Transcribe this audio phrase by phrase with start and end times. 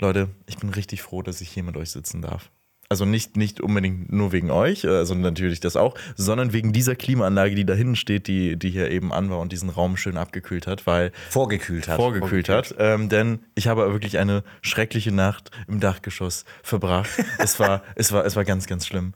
[0.00, 2.50] Leute, ich bin richtig froh, dass ich hier mit euch sitzen darf.
[2.88, 7.56] Also nicht, nicht unbedingt nur wegen euch, also natürlich das auch, sondern wegen dieser Klimaanlage,
[7.56, 10.68] die da hinten steht, die, die hier eben an war und diesen Raum schön abgekühlt
[10.68, 11.96] hat, weil Vorgekühlt hat.
[11.96, 12.76] vorgekühlt hat.
[12.78, 17.10] Ähm, denn ich habe wirklich eine schreckliche Nacht im Dachgeschoss verbracht.
[17.38, 19.14] es, war, es, war, es war ganz, ganz schlimm.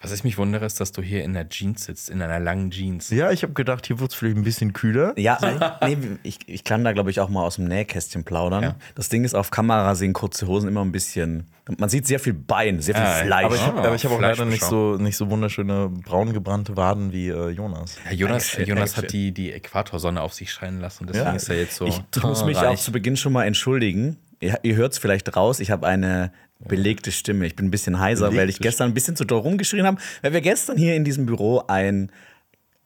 [0.00, 2.70] Was ich mich wundere, ist, dass du hier in der Jeans sitzt, in einer langen
[2.70, 3.10] Jeans.
[3.10, 5.12] Ja, ich habe gedacht, hier wird es vielleicht ein bisschen kühler.
[5.18, 5.38] Ja,
[5.84, 8.62] nee, ich, ich kann da, glaube ich, auch mal aus dem Nähkästchen plaudern.
[8.62, 8.76] Ja.
[8.94, 11.48] Das Ding ist, auf Kamera sehen kurze Hosen immer ein bisschen.
[11.78, 13.44] Man sieht sehr viel Bein, sehr viel Ah, Fleisch.
[13.46, 17.12] Aber ich habe ich hab auch leider nicht so, nicht so wunderschöne braun gebrannte Waden
[17.12, 17.96] wie äh, Jonas.
[18.04, 21.08] Ja, Jonas, Dankeschön, Jonas hat die, die Äquatorsonne auf sich scheinen lassen.
[21.08, 21.32] Deswegen Ja.
[21.32, 21.86] ist er jetzt so.
[21.86, 24.16] ich, muss mich auch zu Beginn schon mal entschuldigen.
[24.40, 26.30] Ihr, ihr hört es vielleicht raus, ich habe eine
[26.60, 27.46] belegte Stimme.
[27.46, 29.98] Ich bin ein bisschen heiser, weil ich Belegte gestern ein bisschen zu doll rumgeschrien habe,
[30.22, 32.10] weil wir gestern hier in diesem Büro ein,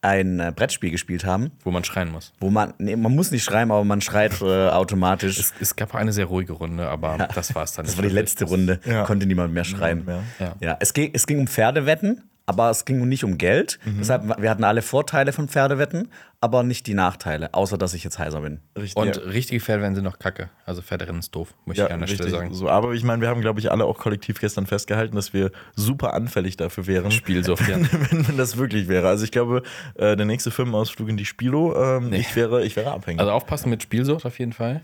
[0.03, 2.33] ein äh, Brettspiel gespielt haben, wo man schreien muss.
[2.41, 5.39] wo man, nee, man muss nicht schreiben, aber man schreit äh, automatisch.
[5.39, 7.85] Es, es gab eine sehr ruhige Runde, aber das war es dann.
[7.87, 9.05] Das nicht war die letzte Runde, Ja.
[9.05, 9.99] konnte niemand mehr schreien.
[10.01, 10.57] Niemand mehr.
[10.61, 10.77] Ja.
[10.81, 12.23] es, ging, es ging um Pferdewetten,
[12.53, 13.79] aber es ging nicht um Geld.
[13.85, 13.99] Mhm.
[13.99, 16.09] Deshalb, wir hatten alle Vorteile von Pferdewetten,
[16.41, 18.61] aber nicht die Nachteile, außer dass ich jetzt heiser bin.
[18.77, 18.97] Richtig.
[18.97, 19.23] Und ja.
[19.23, 20.51] richtige Pferderennen sind noch kacke.
[20.67, 22.53] Also Pferderennen ist doof, muss Ja, ich an der Stelle sagen.
[22.53, 25.51] So, aber ich meine, wir haben, glaube ich, alle auch kollektiv gestern festgehalten, dass wir
[25.77, 27.11] super anfällig dafür wären.
[27.11, 27.77] Spielsucht, ja.
[27.77, 29.09] wenn, wenn das wirklich wäre.
[29.09, 29.63] Also ich glaube,
[29.95, 32.19] äh, der nächste Firmenausflug in die Spilo, ähm, Nee.
[32.19, 33.21] ich, wäre, ich wäre abhängig.
[33.21, 34.83] Also aufpassen mit Spielsucht auf jeden Fall.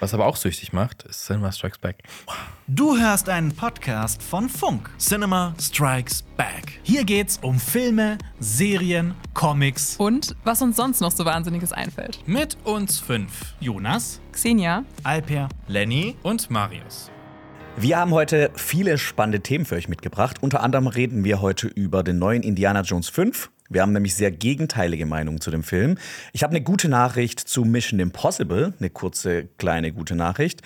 [0.00, 2.04] Was aber auch süchtig macht, ist Cinema Strikes Back.
[2.68, 4.90] Du hörst einen Podcast von Funk.
[4.98, 6.78] Cinema Strikes Back.
[6.84, 9.96] Hier geht's um Filme, Serien, Comics.
[9.96, 12.20] Und was uns sonst noch so Wahnsinniges einfällt.
[12.26, 13.54] Mit uns fünf.
[13.58, 16.14] Jonas, Xenia, Alper, Lenny.
[16.22, 17.10] und Marius.
[17.76, 20.38] Wir haben heute viele spannende Themen für euch mitgebracht.
[20.40, 23.50] Unter anderem reden wir heute über den neuen Indiana Jones 5.
[23.68, 25.98] Wir haben nämlich sehr gegenteilige Meinungen zu dem Film.
[26.32, 30.62] Ich habe eine gute Nachricht zu Mission Impossible, eine kurze, kleine gute Nachricht.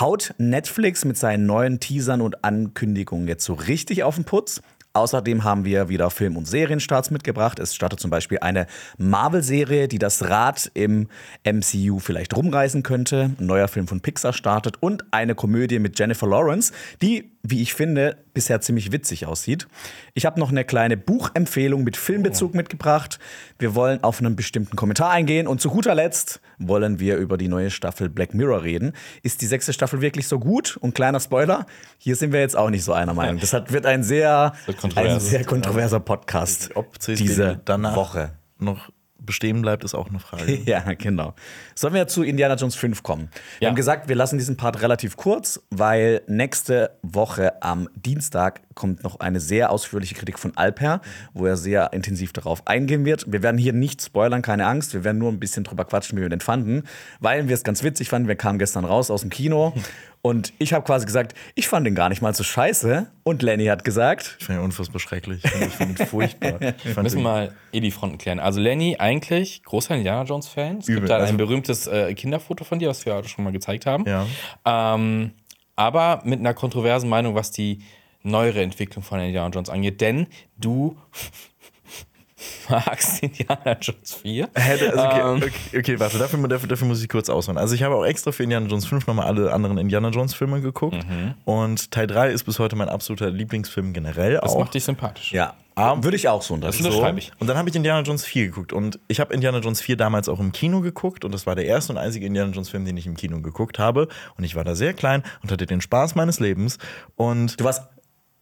[0.00, 4.62] Haut Netflix mit seinen neuen Teasern und Ankündigungen jetzt so richtig auf den Putz?
[4.94, 7.58] Außerdem haben wir wieder Film- und Serienstarts mitgebracht.
[7.58, 8.66] Es startet zum Beispiel eine
[8.96, 11.08] Marvel-Serie, die das Rad im
[11.44, 13.30] MCU vielleicht rumreißen könnte.
[13.38, 16.72] Ein neuer Film von Pixar startet und eine Komödie mit Jennifer Lawrence,
[17.02, 19.68] die, wie ich finde, bisher ziemlich witzig aussieht.
[20.14, 23.18] Ich habe noch eine kleine Buchempfehlung mit Filmbezug mitgebracht.
[23.58, 27.48] Wir wollen auf einen bestimmten Kommentar eingehen und zu guter Letzt wollen wir über die
[27.48, 28.92] neue Staffel Black Mirror reden.
[29.22, 30.76] Ist die sechste Staffel wirklich so gut?
[30.76, 31.66] Und kleiner Spoiler,
[31.98, 33.40] hier sind wir jetzt auch nicht so einer Meinung.
[33.40, 34.52] Das hat, wird ein sehr,
[34.96, 38.32] ein sehr kontroverser Podcast Ob diese danach Woche.
[38.58, 38.90] noch
[39.28, 40.52] bestehen bleibt, ist auch eine Frage.
[40.66, 41.34] Ja, genau.
[41.76, 43.28] Sollen wir zu Indiana Jones 5 kommen?
[43.58, 43.68] Wir Ja.
[43.68, 49.20] haben gesagt, wir lassen diesen Part relativ kurz, weil nächste Woche am Dienstag kommt noch
[49.20, 51.02] eine sehr ausführliche Kritik von Alper,
[51.34, 53.30] wo er sehr intensiv darauf eingehen wird.
[53.30, 54.94] Wir werden hier nicht spoilern, keine Angst.
[54.94, 56.84] Wir werden nur ein bisschen drüber quatschen, wie wir den fanden,
[57.20, 58.28] weil wir es ganz witzig fanden.
[58.28, 59.74] Wir kamen gestern raus aus dem Kino
[60.22, 63.06] und ich habe quasi gesagt, ich fand den gar nicht mal so scheiße.
[63.24, 65.44] Und Lenny hat gesagt, Ich finde ihn unfassbar schrecklich.
[65.44, 66.58] Ich find ihn furchtbar.
[66.78, 68.38] Ich Wir fand müssen mal eh die Fronten klären.
[68.40, 70.78] Also Lenny, eigentlich großer Indiana Jones-Fan.
[70.78, 71.00] Es Übel.
[71.00, 73.84] gibt da ein Also- berühmtes äh, Kinderfoto von dir, was wir auch schon mal gezeigt
[73.86, 74.04] haben.
[74.06, 74.24] Ja.
[74.64, 75.32] Ähm,
[75.76, 77.82] aber mit einer kontroversen Meinung, was die
[78.22, 80.00] neuere Entwicklung von Indiana Jones angeht.
[80.00, 80.26] Denn
[80.58, 80.96] du
[82.68, 84.48] magst Indiana Jones 4.
[84.54, 85.36] Hä, also okay, Ähm.
[85.42, 87.58] okay, okay, warte, dafür, dafür, dafür muss ich kurz ausholen.
[87.58, 90.60] Also ich habe auch extra für Indiana Jones 5 nochmal alle anderen Indiana Jones Filme
[90.60, 90.96] geguckt.
[91.08, 91.34] Mhm.
[91.44, 94.60] Und Teil 3 ist bis heute mein absoluter Lieblingsfilm generell Das auch.
[94.60, 95.32] macht dich sympathisch.
[95.32, 96.84] ja, würde ich auch so unterschreiben.
[96.84, 97.32] Das unterschreibe ich.
[97.38, 98.72] Und dann habe ich Indiana Jones 4 geguckt.
[98.72, 101.24] Und ich habe Indiana Jones 4 damals auch im Kino geguckt.
[101.24, 103.78] Und das war der erste und einzige Indiana Jones Film, den ich im Kino geguckt
[103.78, 104.08] habe.
[104.36, 106.78] Und ich war da sehr klein und hatte den Spaß meines Lebens.
[107.16, 107.82] Und Du warst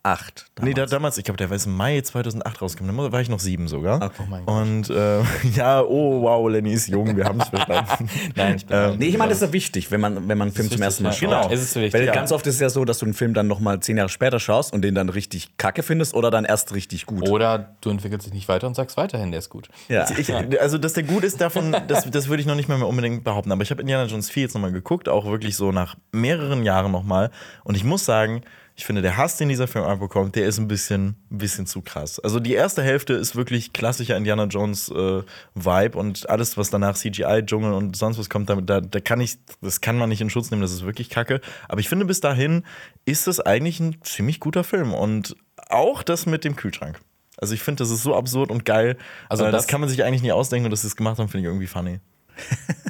[0.06, 0.46] acht.
[0.62, 2.96] Nee, da, damals, ich glaube, der war im Mai 2008 rausgekommen.
[2.96, 4.00] Da war ich noch sieben sogar.
[4.00, 4.22] Okay.
[4.22, 5.22] Oh mein Und äh,
[5.54, 8.08] ja, oh wow, Lenny ist jung, wir haben es verstanden.
[8.36, 10.48] Nein, ich bin Ähm, Nee, ich meine, das ist ja wichtig, wenn man, wenn man
[10.48, 11.16] einen Film zum ersten Mal ja.
[11.16, 11.28] schaut.
[11.28, 11.50] Genau.
[11.50, 12.12] Es ist wichtig, Weil ja.
[12.12, 14.08] ganz oft ist es ja so, dass du einen Film dann noch mal zehn Jahre
[14.08, 17.28] später schaust und den dann richtig kacke findest oder dann erst richtig gut.
[17.28, 19.68] Oder du entwickelst dich nicht weiter und sagst weiterhin, der ist gut.
[19.88, 20.06] ja.
[20.16, 23.24] Ich, also, dass der gut ist, davon, das, das würde ich noch nicht mehr unbedingt
[23.24, 23.50] behaupten.
[23.50, 26.92] Aber ich habe Indiana Jones 4 jetzt nochmal geguckt, auch wirklich so nach mehreren Jahren
[26.92, 27.30] nochmal.
[27.64, 28.42] Und ich muss sagen,
[28.78, 31.80] ich finde, der Hass, den dieser Film abbekommt, der ist ein bisschen, ein bisschen zu
[31.80, 32.20] krass.
[32.20, 35.22] Also die erste Hälfte ist wirklich klassischer Indiana Jones äh,
[35.54, 39.38] Vibe und alles, was danach CGI, Dschungel und sonst was kommt, da, da kann ich,
[39.62, 41.40] das kann man nicht in Schutz nehmen, das ist wirklich kacke.
[41.68, 42.64] Aber ich finde, bis dahin
[43.06, 44.92] ist das eigentlich ein ziemlich guter Film.
[44.92, 45.36] Und
[45.70, 47.00] auch das mit dem Kühlschrank.
[47.38, 48.98] Also ich finde, das ist so absurd und geil.
[49.30, 51.18] Also Also das, das- kann man sich eigentlich nie ausdenken und dass sie es gemacht
[51.18, 52.00] haben, finde ich irgendwie funny.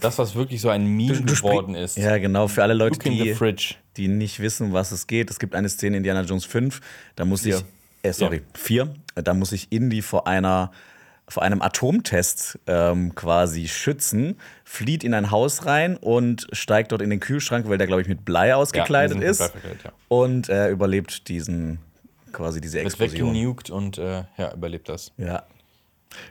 [0.00, 1.96] Das, was wirklich so ein Meme geworden ist.
[1.96, 2.48] ja, genau.
[2.48, 3.34] Für alle Leute, die,
[3.96, 5.30] die nicht wissen, was es geht.
[5.30, 6.80] Es gibt eine Szene in Indiana Jones 5,
[7.16, 7.64] da muss ich, Vier.
[8.02, 10.70] äh, sorry, vier, da muss ich Indy vor einer
[11.28, 17.10] vor einem Atomtest ähm, quasi schützen, flieht in ein Haus rein und steigt dort in
[17.10, 19.40] den Kühlschrank, weil der, glaube ich, mit Blei ausgekleidet sind ist.
[19.40, 19.92] mit Blei verkleidet, ja.
[20.08, 21.80] Und er überlebt diesen,
[22.32, 23.30] quasi diese Wird Explosion.
[23.34, 25.12] weggenugt und äh, ja, überlebt das.
[25.16, 25.42] Ja.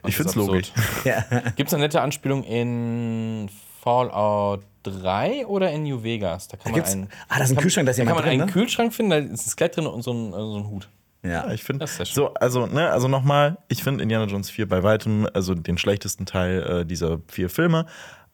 [0.06, 0.72] Ich Das finde es logisch.
[1.56, 3.50] Gibt es eine nette Anspielung in
[3.82, 6.48] Fallout 3 oder in New Vegas?
[6.48, 8.08] Da kann man gibt's- einen, Ah, da ist ein kann, Kühlschrank, da ist da kann
[8.10, 8.54] jemand man einen drin, ne?
[8.54, 10.90] Kühlschrank finden, da ist ein Skelett drin und so ein, äh, so ein Hut.
[11.24, 11.48] Ja.
[11.48, 12.16] Ja, ich finde, Das ist sehr schön.
[12.16, 16.26] so, also, ne, also nochmal, ich finde Indiana Jones 4 bei weitem, also den schlechtesten
[16.28, 17.88] Teil äh, dieser vier Filme,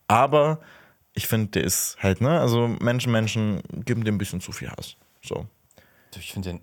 [0.10, 0.60] aber
[1.14, 4.70] ich finde, der ist halt, ne, also Menschen, Menschen geben dem ein bisschen zu viel
[4.72, 4.98] Hass.
[5.24, 5.46] So.
[6.18, 6.62] Ich finde den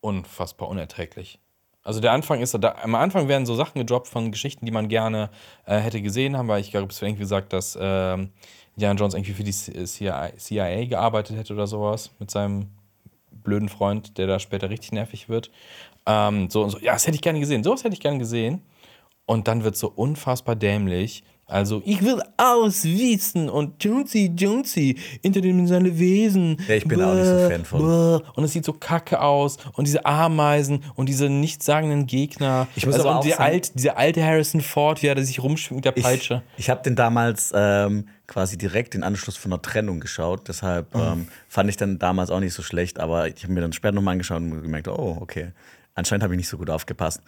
[0.00, 1.38] unfassbar unerträglich.
[1.86, 4.88] Also der Anfang ist, da, am Anfang werden so Sachen gedroppt von Geschichten, die man
[4.88, 5.30] gerne
[5.66, 8.30] äh, hätte gesehen haben, weil ich glaube, es wird irgendwie gesagt, dass ähm,
[8.74, 12.70] Indiana Jones irgendwie für die CIA, CIA gearbeitet hätte oder sowas mit seinem
[13.30, 15.52] blöden Freund, der da später richtig nervig wird.
[16.06, 17.62] Ähm, so und so, ja, das hätte ich gerne gesehen.
[17.62, 18.62] Sowas hätte ich gerne gesehen.
[19.24, 21.22] Und dann wird so unfassbar dämlich.
[21.48, 26.56] Also, ich will auswiesen und Jonesy, Jonesy, interdimensionale Wesen.
[26.66, 27.80] Ja, ich bin auch nicht so Fan von.
[27.80, 28.24] Bäh.
[28.34, 29.56] Und es sieht so kacke aus.
[29.74, 32.66] Und diese Ameisen und diese nichtssagenden Gegner.
[32.74, 35.24] Ich muss also, aber und auch der sagen- alt, dieser alte Harrison Ford, wie er
[35.24, 36.42] sich rumschwingt mit der Ich, Peitsche.
[36.56, 40.48] ich habe den damals ähm, quasi direkt in Anschluss von einer Trennung geschaut.
[40.48, 42.98] Deshalb ähm, fand ich den damals auch nicht so schlecht.
[42.98, 45.52] Aber ich habe mir dann später nochmal angeschaut und gemerkt, oh, okay.
[45.96, 47.20] Anscheinend habe ich nicht so gut aufgepasst.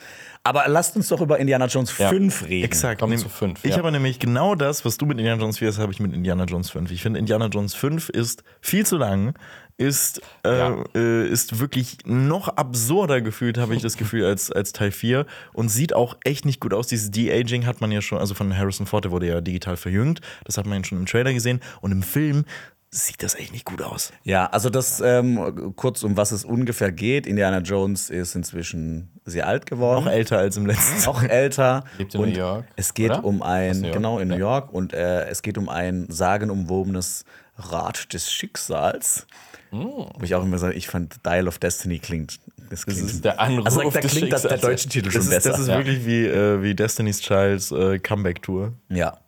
[0.45, 2.11] Aber lasst uns doch über Indiana Jones Ja.
[2.11, 2.65] 5 reden.
[2.65, 3.01] Exakt.
[3.01, 3.79] Kommen Nehm- zu fünf, Ich ja.
[3.79, 6.45] habe nämlich genau das, was du mit Indiana Jones 4 hast, habe ich mit Indiana
[6.45, 6.91] Jones 5.
[6.91, 9.35] Ich finde, Indiana Jones 5 ist viel zu lang,
[9.79, 10.85] ist, äh, Ja.
[10.95, 15.25] äh, ist wirklich noch absurder gefühlt, habe ich das Gefühl, als, als Teil 4
[15.55, 16.89] und sieht auch echt nicht gut aus.
[16.89, 20.21] Dieses De-Aging hat man ja schon, also von Harrison Ford, der wurde ja digital verjüngt,
[20.45, 22.45] das hat man ja schon im Trailer gesehen und im Film
[22.91, 24.13] sieht das echt nicht gut aus.
[24.23, 27.27] Ja, also das ähm, kurz um was es ungefähr geht.
[27.27, 30.05] Indiana Jones ist inzwischen sehr alt geworden.
[30.05, 31.05] Noch älter als im letzten.
[31.05, 31.85] noch älter.
[31.99, 33.25] Lebt in und New York, Es geht oder?
[33.25, 34.41] um ein, New York, genau, in New ja.
[34.41, 34.73] York.
[34.73, 37.25] Und äh, es geht um ein sagenumwobenes
[37.57, 39.27] Rad des Schicksals.
[39.71, 42.41] Wo ich auch immer sage, ich fand Dial of Destiny klingt.
[42.71, 45.27] Das klingt ist der Anruf also da des klingt das der deutsche Titel schon Das
[45.29, 45.51] ist, besser.
[45.51, 45.77] das ist Ja.
[45.79, 48.73] wirklich wie, äh, wie Destiny's Child's äh, Comeback-Tour.
[48.91, 49.19] Ja.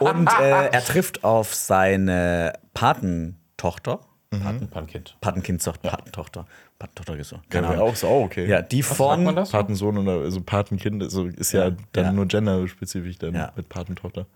[0.00, 4.00] Und äh, er trifft auf seine Patentochter.
[4.30, 5.16] Paten- Patenkind.
[5.20, 6.46] Patenkind sagt Patentochter.
[6.78, 7.36] Patentochter ist so.
[7.36, 7.88] Ja, Keine Ahnung.
[7.88, 8.46] auch so, auch okay.
[8.48, 9.34] Ja, die von.
[9.36, 9.50] das?
[9.50, 12.12] Patensohn oder also Patenkind also ist ja, Ja, dann ja.
[12.12, 13.52] nur genderspezifisch dann Ja.
[13.54, 14.26] mit Patentochter.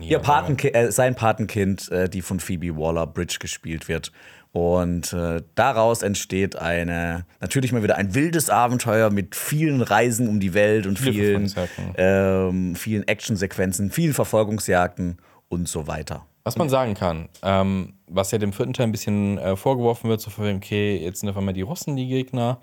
[0.00, 0.18] Ja.
[0.18, 4.12] Patenkind, äh, sein Patenkind, äh, die von Phoebe Waller-Bridge gespielt wird.
[4.52, 10.40] Und äh, daraus entsteht eine, natürlich mal wieder ein wildes Abenteuer mit vielen Reisen um
[10.40, 11.54] die Welt und Viele vielen,
[11.96, 15.18] ähm, vielen Actionsequenzen, vielen Verfolgungsjagden
[15.48, 16.26] und so weiter.
[16.44, 20.22] Was man sagen kann, ähm, was ja dem vierten Teil ein bisschen äh, vorgeworfen wird,
[20.22, 22.58] so von okay, jetzt sind auf einmal die Russen die Gegner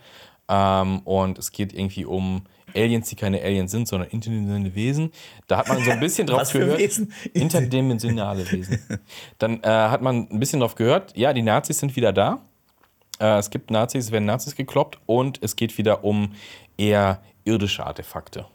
[0.50, 2.46] ähm, und es geht irgendwie um
[2.76, 5.12] Aliens, die keine Aliens sind, sondern interdimensionale Wesen.
[5.48, 6.80] Da hat man so ein bisschen drauf Was für gehört.
[6.80, 7.14] Wesen?
[7.34, 8.80] Interdimensionale Wesen.
[9.40, 12.42] Dann äh, hat man ein bisschen drauf gehört, ja, die Nazis sind wieder da.
[13.20, 16.34] Äh, es gibt Nazis, es werden Nazis gekloppt und es geht wieder um
[16.78, 18.46] eher irdische Artefakte.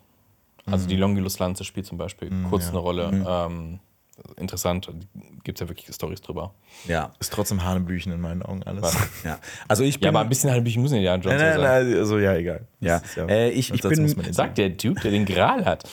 [0.66, 3.24] Also die Longulus-Lanze spielt zum Beispiel kurz eine Rolle.
[3.26, 3.80] Ähm,
[4.36, 4.88] interessant,
[5.44, 6.54] gibt es ja wirklich Stories drüber.
[6.86, 8.94] Ja, Ist trotzdem Hanebüchen in meinen Augen alles.
[9.24, 9.38] ja.
[9.68, 12.18] Also ich bin, Ja, aber ein bisschen halt müssen ja John Nein, nein, nein, also
[12.18, 12.66] ja, egal.
[12.80, 12.96] Ja.
[12.98, 15.84] Ist Äh, ich- ich bin- Sagt der Dude, der den Gral hat.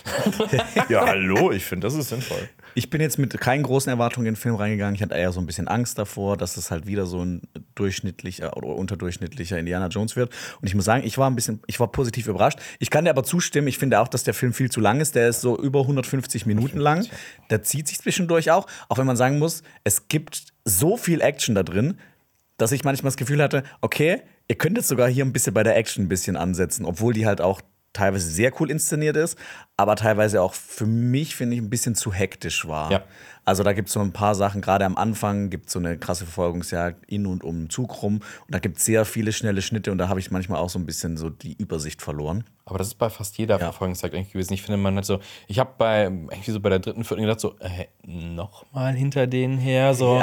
[0.89, 2.47] Ja, hallo, ich finde, das ist sinnvoll.
[2.77, 4.93] Ich bin jetzt mit keinen großen Erwartungen in den Film reingegangen.
[4.93, 7.41] Ich hatte eher so ein bisschen Angst davor, dass es halt wieder so ein
[7.73, 10.31] durchschnittlicher oder unterdurchschnittlicher Indiana Jones wird.
[10.61, 12.59] Und ich muss sagen, ich war ein bisschen, ich war positiv überrascht.
[12.77, 15.15] Ich kann dir aber zustimmen, ich finde auch, dass der Film viel zu lang ist.
[15.15, 17.07] Der ist so über 150 Minuten lang.
[17.49, 18.67] Der zieht sich zwischendurch auch.
[18.89, 21.97] Auch wenn man sagen muss, es gibt so viel Action da drin,
[22.57, 25.63] dass ich manchmal das Gefühl hatte, okay, ihr könnt jetzt sogar hier ein bisschen bei
[25.63, 27.59] der Action ein bisschen ansetzen, obwohl die halt auch
[27.93, 29.37] teilweise sehr cool inszeniert ist,
[29.75, 32.91] aber teilweise auch für mich, finde ich, ein bisschen zu hektisch war.
[32.91, 33.03] Ja.
[33.47, 35.97] Also da gibt es so ein paar Sachen, gerade am Anfang gibt es so eine
[35.97, 39.61] krasse Verfolgungsjagd in und um den Zug rum und da gibt es sehr viele schnelle
[39.61, 42.43] Schnitte und da habe ich manchmal auch so ein bisschen so die Übersicht verloren.
[42.65, 44.51] Aber das ist bei fast jeder Verfolgungsjagd eigentlich gewesen.
[44.51, 47.39] Ich finde, man hat so, ich habe bei, irgendwie so bei der dritten, vierten gedacht,
[47.39, 50.17] so, äh, nochmal hinter denen her, so,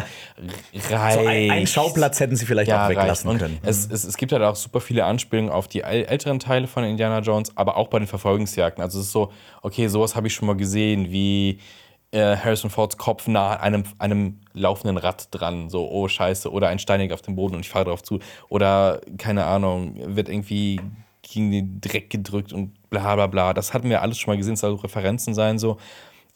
[0.91, 1.21] reicht.
[1.21, 3.41] So ein, einen Schauplatz hätten sie vielleicht auch weglassen reicht.
[3.41, 3.59] können.
[3.63, 6.85] Es, es, es gibt halt auch super viele Anspielungen auf die äl- älteren Teile von
[6.85, 8.85] Indiana Jones, aber auch bei den Verfolgungsjagden.
[8.85, 11.59] Also es ist so, okay, sowas habe ich schon mal gesehen, wie
[12.15, 16.69] äh, Harrison Fords Kopf nah an einem, einem laufenden Rad dran, so, oh scheiße, oder
[16.69, 18.21] ein Steinig auf dem Boden und ich fahre drauf zu.
[18.49, 20.81] Oder, keine Ahnung, wird irgendwie
[21.23, 23.53] gegen den Dreck gedrückt und bla bla bla.
[23.53, 25.79] Das hatten wir alles schon mal gesehen, es soll so Referenzen sein, so.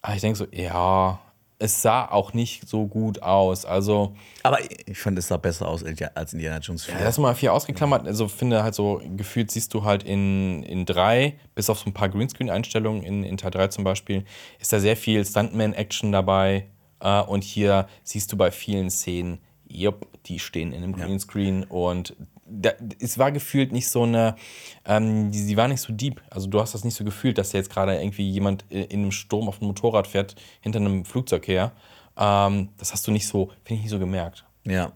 [0.03, 1.21] Aber ich denke so, ja,
[1.59, 3.65] es sah auch nicht so gut aus.
[3.65, 5.85] Also, Aber ich fand, es sah besser aus
[6.15, 6.95] als Indiana Jones 4.
[6.95, 8.07] ja, das mal vier ausgeklammert.
[8.07, 11.95] Also, finde halt so, gefühlt siehst du halt in, in drei, bis auf so ein
[11.95, 14.25] paar Greenscreen-Einstellungen, in, in Teil 3 zum Beispiel,
[14.61, 16.69] ist da sehr viel Stuntman-Action dabei.
[17.00, 22.15] Äh, und hier siehst du bei vielen Szenen, jupp, die stehen in einem Greenscreen und
[22.50, 24.37] da, es war gefühlt nicht so eine,
[24.85, 26.23] ähm, die war nicht so deep.
[26.31, 29.00] Also du hast das nicht so gefühlt, dass da jetzt gerade irgendwie jemand in in
[29.00, 31.73] einem Sturm auf einem Motorrad fährt, hinter einem Flugzeug her.
[32.17, 34.45] Ähm, das hast du nicht so, finde ich nicht so gemerkt.
[34.64, 34.93] Ja.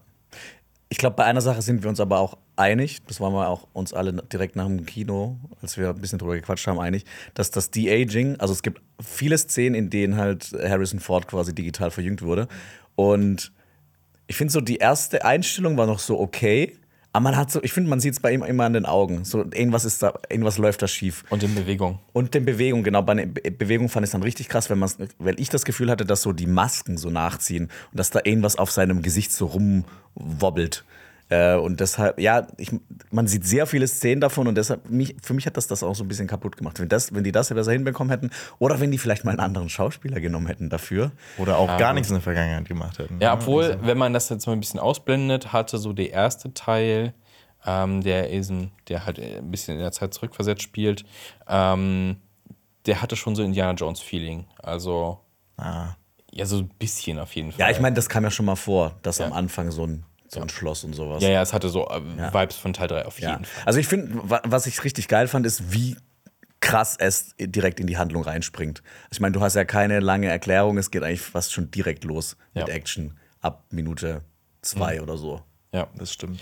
[0.89, 3.67] Ich glaube, bei einer Sache sind wir uns aber auch einig, das waren wir auch
[3.73, 7.49] uns alle direkt nach dem Kino, als wir ein bisschen drüber gequatscht haben, einig, dass
[7.49, 12.21] das De-Aging, also es gibt viele Szenen, in denen halt Harrison Ford quasi digital verjüngt
[12.21, 12.47] wurde.
[12.95, 13.51] Und
[14.27, 16.77] ich finde so, die erste Einstellung war noch so okay,
[17.15, 19.23] aber man hat so, ich finde, man sieht es bei ihm immer an den Augen.
[19.23, 21.23] So, irgendwas ist da, irgendwas läuft da schief.
[21.29, 21.99] Und in Bewegung.
[22.11, 24.81] Und den Bewegung, genau, bei Bewegung fand ich es dann richtig krass, wenn
[25.19, 28.55] weil ich das Gefühl hatte, dass so die Masken so nachziehen und dass da irgendwas
[28.55, 30.85] auf seinem Gesicht so rumwobbelt.
[31.33, 32.69] Äh, und deshalb, ja, ich,
[33.09, 35.95] man sieht sehr viele Szenen davon und deshalb, mich, für mich hat das das auch
[35.95, 36.79] so ein bisschen kaputt gemacht.
[36.79, 39.69] Wenn, das, wenn die das besser hinbekommen hätten oder wenn die vielleicht mal einen anderen
[39.69, 41.11] Schauspieler genommen hätten dafür.
[41.37, 43.19] Oder auch gar nichts in der Vergangenheit gemacht hätten.
[43.21, 47.13] Ja, obwohl, wenn man das jetzt mal ein bisschen ausblendet, hatte so der erste Teil,
[47.65, 51.05] ähm, der, ist, ein- der halt ein bisschen in der Zeit zurückversetzt spielt,
[51.47, 52.17] ähm,
[52.85, 54.45] der hatte schon so Indiana Jones-Feeling.
[54.61, 55.19] Also,
[55.57, 55.95] Ah.
[56.31, 57.59] ja, so ein bisschen auf jeden Fall.
[57.61, 59.25] Ja, ich meine, das kam ja schon mal vor, dass Ja.
[59.27, 61.21] am Anfang so ein, so ein Schloss und sowas.
[61.23, 62.01] Ja, ja, es hatte so äh,
[62.33, 63.31] Vibes von Teil 3 auf Ja.
[63.31, 63.63] jeden Fall.
[63.65, 65.95] Also ich finde, wa- was ich richtig geil fand, ist, wie
[66.59, 68.81] krass es direkt in die Handlung reinspringt.
[69.11, 72.37] Ich meine, du hast ja keine lange Erklärung, es geht eigentlich fast schon direkt los
[72.53, 72.73] mit Ja.
[72.73, 74.21] Action ab Minute
[74.61, 75.41] zwei oder so.
[75.73, 75.87] Ja.
[75.97, 76.41] Das stimmt.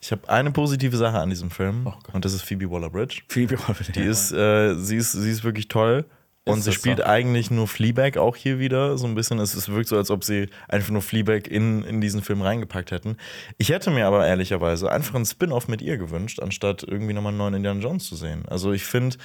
[0.00, 1.96] Ich habe eine positive Sache an diesem Film Gott.
[2.12, 3.22] und das ist Phoebe Waller-Bridge.
[3.28, 6.04] Viel Die ist, äh, sie ist, sie ist wirklich toll.
[6.48, 7.04] Und sie spielt so?
[7.04, 8.96] eigentlich nur Fleabag auch hier wieder.
[8.98, 9.40] So ein bisschen.
[9.40, 12.92] Es, es wirkt so, als ob sie einfach nur Fleabag in, in diesen Film reingepackt
[12.92, 13.16] hätten.
[13.58, 17.38] Ich hätte mir aber ehrlicherweise einfach einen Spin-off mit ihr gewünscht, anstatt irgendwie nochmal einen
[17.38, 18.44] neuen Indiana Jones zu sehen.
[18.46, 19.16] Also ich finde,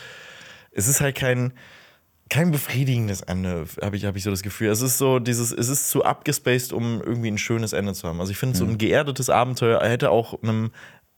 [0.72, 1.54] es ist halt kein,
[2.32, 4.70] kein befriedigendes Ende, habe ich, hab ich so das Gefühl.
[4.70, 8.20] Es ist so dieses, es ist zu abgespaced, um irgendwie ein schönes Ende zu haben.
[8.20, 10.72] Also ich finde, so ein geerdetes Abenteuer hätte auch einem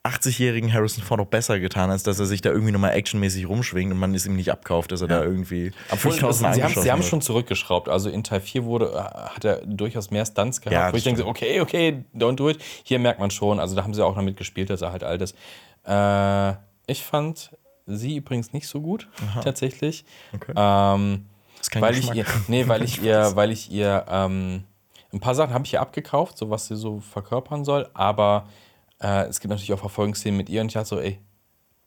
[0.03, 3.91] 80-jährigen Harrison Ford auch besser getan, als dass er sich da irgendwie nochmal actionmäßig rumschwingt
[3.93, 5.71] und man es ihm nicht abkauft, dass er da irgendwie.
[5.91, 7.87] Obwohl, das, sie haben sie haben schon zurückgeschraubt.
[7.87, 11.03] Also in Teil 4 wurde, äh, hat er durchaus mehr Stunts gehabt, Ja, wo ich
[11.03, 12.61] das denke, okay, okay, don't do it.
[12.83, 15.21] Hier merkt man schon, also da haben sie auch damit gespielt, dass er halt alt
[15.21, 15.37] ist.
[15.87, 16.53] Äh,
[16.87, 17.51] ich fand
[17.85, 19.07] sie übrigens nicht so gut,
[19.41, 20.03] tatsächlich.
[20.55, 21.25] Ähm,
[21.61, 22.17] ist kein weil ich Geschmack.
[22.17, 24.65] ihr, nee, weil ich ihr, weil ich ihr, ähm,
[25.13, 28.47] ein paar Sachen habe ich ihr abgekauft, so was sie so verkörpern soll, aber
[29.03, 31.19] äh, es gibt natürlich auch Verfolgungsszenen mit ihr und ich dachte so, ey,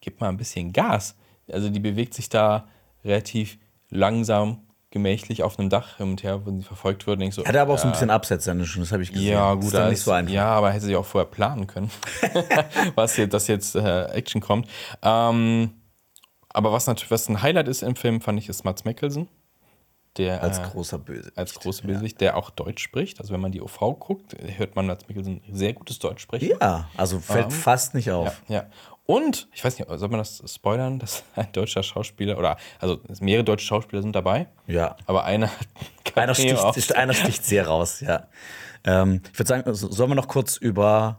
[0.01, 1.17] gib mal ein bisschen Gas.
[1.51, 2.69] Also die bewegt sich da
[3.05, 3.59] relativ
[3.91, 7.21] langsam, gemächlich auf einem Dach hin und her, wenn sie verfolgt wird.
[7.33, 9.33] So, Hatte aber auch so ein bisschen Absätze, schon, das habe ich gesehen.
[9.33, 10.33] ja, Das gut, ist dann da nicht ist- so einfach.
[10.33, 11.91] Ja, aber hätte sie auch vorher planen können,
[12.95, 14.69] was jetzt, dass jetzt äh, Action kommt.
[15.03, 15.71] Ähm,
[16.49, 19.29] aber was natürlich, was ein Highlight ist im Film, fand ich, ist Mats Mikkelsen.
[20.19, 21.31] Der, Als äh, großer Böse.
[21.37, 23.21] als große Bösewicht, der auch Deutsch spricht.
[23.21, 26.53] Also wenn man die OV guckt, hört man Mats Mikkelsen sehr gutes Deutsch sprechen.
[26.61, 28.43] Ja, also fällt Ähm, fast nicht Ja, auf.
[28.49, 28.65] ja.
[29.05, 33.45] Und, ich weiß nicht, soll man das spoilern, dass ein deutscher Schauspieler, oder also mehrere
[33.45, 34.97] deutsche Schauspieler sind dabei, Ja.
[35.07, 35.49] aber einer
[36.15, 38.27] Einer sticht, einer sticht sehr raus, ja.
[38.85, 41.19] Ähm, ich würde sagen, so- sollen wir noch kurz über,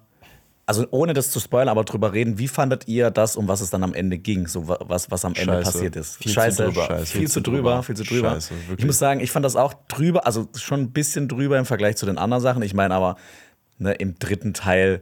[0.68, 3.70] also ohne das zu spoilern, aber drüber reden, wie fandet ihr das, um was es
[3.72, 5.72] dann am Ende ging, so wa- was, was am Ende Scheiße.
[5.72, 6.18] passiert ist?
[6.18, 6.86] Viel zu drüber.
[6.86, 7.06] Scheiße.
[7.18, 8.30] Viel zu drüber, viel zu drüber.
[8.32, 11.66] Scheiße, ich muss sagen, ich fand das auch drüber, also schon ein bisschen drüber im
[11.66, 12.62] Vergleich zu den anderen Sachen.
[12.62, 13.16] Ich meine aber,
[13.80, 15.02] ne, im dritten Teil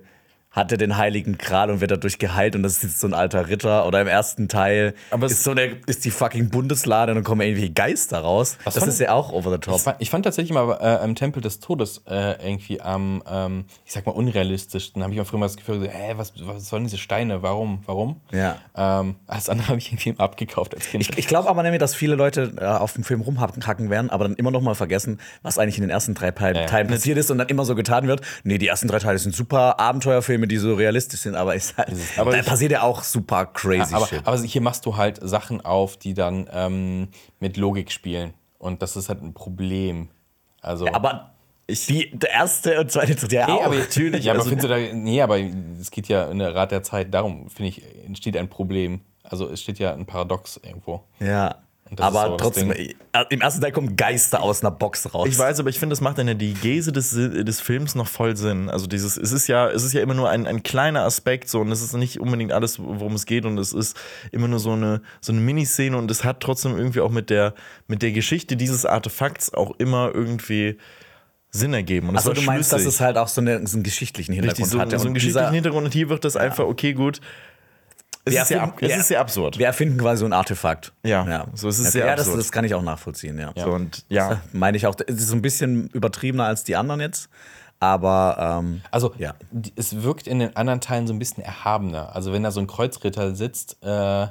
[0.55, 3.13] hat er den heiligen Gral und wird dadurch geheilt und das ist jetzt so ein
[3.13, 3.85] alter Ritter.
[3.85, 4.93] Oder im ersten Teil
[5.25, 8.57] ist so eine, ist die fucking Bundeslade und dann kommen irgendwelche Geister raus.
[8.63, 9.75] Das fand- ist ja auch over the top.
[9.75, 13.65] Ich fand, ich fand tatsächlich mal äh, im Tempel des Todes äh, irgendwie am, ähm,
[13.85, 15.01] ich sag mal, unrealistischsten.
[15.01, 17.41] Da habe ich auch früher mal das Gefühl, hä, was, was sollen diese Steine?
[17.43, 17.79] Warum?
[17.85, 18.21] Warum?
[18.31, 18.55] Ja.
[18.75, 21.03] Ähm, alles andere habe ich irgendwie abgekauft als Kind.
[21.09, 24.25] Ich, ich glaube aber nämlich, dass viele Leute äh, auf dem Film rumhacken werden, aber
[24.25, 26.65] dann immer noch mal vergessen, was eigentlich in den ersten drei Teil- Ja.
[26.65, 28.21] Teilen passiert ist und dann immer so getan wird.
[28.43, 31.91] Nee, die ersten drei Teile sind super Abenteuerfilme, die so realistisch sind, aber, ist halt,
[32.17, 34.21] Aber da ich- passiert ja auch super crazy aber, Shit.
[34.25, 37.07] aber hier machst du halt Sachen auf, die dann ähm,
[37.39, 38.33] mit Logik spielen.
[38.57, 40.09] Und das ist halt ein Problem.
[40.61, 41.31] Also, aber
[41.69, 43.63] die, der erste und zweite tritt ja auch.
[43.63, 46.53] aber natürlich, Ja, aber also- findest du da, nee, aber es geht ja in der
[46.55, 49.01] Rat der Zeit darum, finde ich, entsteht ein Problem.
[49.23, 51.03] Also es steht ja ein Paradox irgendwo.
[51.19, 51.55] ja.
[51.97, 52.95] Aber trotzdem, äh,
[53.29, 55.27] im ersten Teil kommen Geister aus einer Box raus.
[55.29, 58.35] Ich weiß, aber ich finde, das macht ja die Gese des, des Films noch voll
[58.35, 58.69] Sinn.
[58.69, 61.61] Also dieses, es ist ja, es ist ja immer nur ein, ein kleiner Aspekt so
[61.61, 63.95] und es ist nicht unbedingt alles, worum es geht und es ist
[64.31, 67.53] immer nur so eine, so eine Miniszene und es hat trotzdem irgendwie auch mit der,
[67.87, 70.77] mit der Geschichte dieses Artefakts auch immer irgendwie
[71.51, 72.09] Sinn ergeben.
[72.09, 72.95] Und Also du meinst, dass schlüssig.
[72.95, 74.97] es halt auch so, eine, so einen geschichtlichen Hintergrund Richtig, so, hatte.
[74.97, 77.21] so einen geschichtlichen Hintergrund und hier wird das einfach, okay, gut.
[78.25, 79.57] Es, ist sehr, erfinden- ab, es wir- ist sehr absurd.
[79.59, 80.91] Wir erfinden quasi so ein Artefakt.
[81.03, 82.39] Ja, so es ist ja, sehr ja, das, absurd.
[82.39, 83.51] das kann ich auch nachvollziehen, ja.
[83.55, 84.95] So, und ja, Meine ich auch.
[85.05, 87.29] Es ist so ein bisschen übertriebener als die anderen jetzt.
[87.79, 89.35] Aber ähm, Also Ja.
[89.75, 92.15] es wirkt in den anderen Teilen so ein bisschen erhabener.
[92.15, 94.27] Also wenn da so ein Kreuzritter sitzt äh,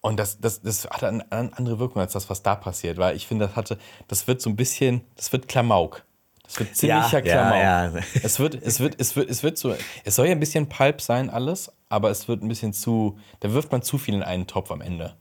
[0.00, 2.98] und das, das, das hat eine, andere Wirkung als das, was da passiert.
[2.98, 6.02] Weil ich finde, das hatte, das wird so ein bisschen, das wird Klamauk.
[6.44, 7.94] Das wird ziemlicher Ja, ja, Klamauk.
[7.94, 8.20] ja.
[8.24, 11.00] Es wird, es wird, es wird, es wird so, es soll ja ein bisschen Pulp
[11.00, 14.46] sein alles, aber es wird ein bisschen zu, da wirft man zu viel in einen
[14.46, 15.14] Topf am Ende.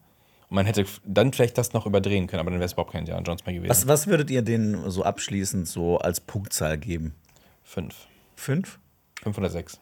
[0.50, 3.00] Und man hätte dann vielleicht das noch überdrehen können, aber dann wäre es überhaupt kein
[3.02, 3.70] Indiana Jones mehr gewesen.
[3.70, 7.14] was, was würdet ihr denen so abschließend so als Punktzahl geben?
[7.64, 8.08] Fünf.
[8.36, 8.80] Fünf?
[9.22, 9.80] Fünf oder sechs.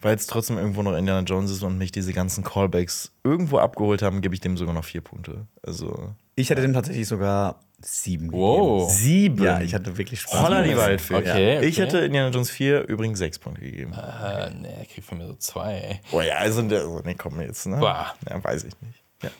[0.00, 4.02] weil es trotzdem irgendwo noch Indiana Jones ist und mich diese ganzen Callbacks irgendwo abgeholt
[4.02, 5.46] haben, gebe ich dem sogar noch vier Punkte.
[5.62, 8.90] Also Ich hätte dem tatsächlich sogar sieben Wow.
[8.90, 9.36] sieben.
[9.36, 9.44] gegeben.
[9.58, 10.42] Ja, ich hatte wirklich Spaß.
[10.42, 11.14] Holla die Waldfee.
[11.14, 11.66] Okay, okay.
[11.66, 13.92] Ich hätte Indiana Jones 4 übrigens sechs Punkte gegeben.
[13.92, 16.00] Äh, nee, er kriegt von mir so zwei.
[16.12, 17.76] Oh ja, also, also nee, komm jetzt, ne?
[17.78, 18.14] Bah.
[18.28, 18.97] Ja, weiß ich nicht.
[19.22, 19.30] Ja.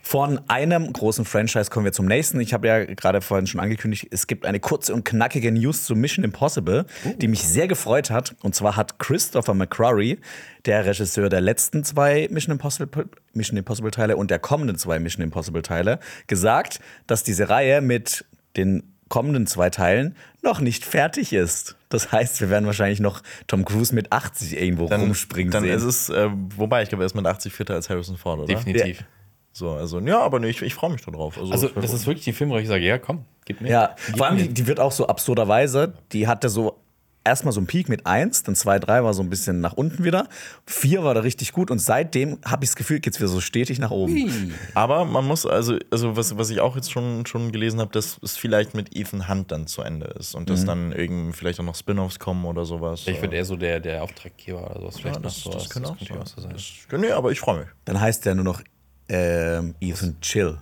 [0.00, 2.40] Von einem großen Franchise kommen wir zum nächsten.
[2.40, 5.94] Ich habe ja gerade vorhin schon angekündigt, es gibt eine kurze und knackige News zu
[5.94, 6.86] Mission Impossible,
[7.18, 8.34] die mich sehr gefreut hat.
[8.42, 10.20] Und zwar hat Christopher McQuarrie,
[10.64, 15.22] der Regisseur der letzten zwei Mission Impossible, Mission Impossible Teile und der kommenden zwei Mission
[15.22, 18.24] Impossible Teile, gesagt, dass diese Reihe mit
[18.56, 21.76] den kommenden zwei Teilen noch nicht fertig ist.
[21.90, 25.76] Das heißt, wir werden wahrscheinlich noch Tom Cruise mit 80 irgendwo Dann, rumspringen dann sehen.
[25.76, 28.54] ist es, äh, wobei ich glaube, er ist mit 80 fitter als Harrison Ford, oder?
[28.54, 29.04] Definitiv.
[29.52, 31.36] So, also, ja, aber nee, ich, ich freue mich da drauf.
[31.38, 33.70] Also, Also, das ist wirklich die Filmreihe, ich sage, ja, komm, gib mir.
[33.70, 36.78] Ja, Gib vor allem, die, die wird auch so absurderweise, die hatte so
[37.24, 40.02] erstmal so einen Peak mit 1, dann 2, 3 war so ein bisschen nach unten
[40.04, 40.28] wieder,
[40.66, 43.78] 4 war da richtig gut und seitdem habe ich das Gefühl, geht's wieder so stetig
[43.80, 44.54] nach oben.
[44.74, 48.18] Aber man muss, also, also was, was ich auch jetzt schon, schon gelesen habe, dass
[48.22, 50.46] es vielleicht mit Ethan Hunt dann zu Ende ist und Mhm.
[50.46, 53.02] dass dann irgendwie vielleicht auch noch Spin-offs kommen oder sowas.
[53.06, 55.58] Ich würde eher so der, der Auftraggeber oder sowas vielleicht ja, das, noch so.
[55.58, 56.22] das, kann auch könnte sein.
[56.36, 56.52] so sein.
[56.52, 57.68] Das, nee, aber ich freue mich.
[57.84, 58.62] Dann heißt der nur noch
[59.08, 60.58] ähm, Ethan Chill.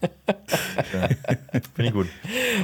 [1.74, 2.08] Finde ich gut.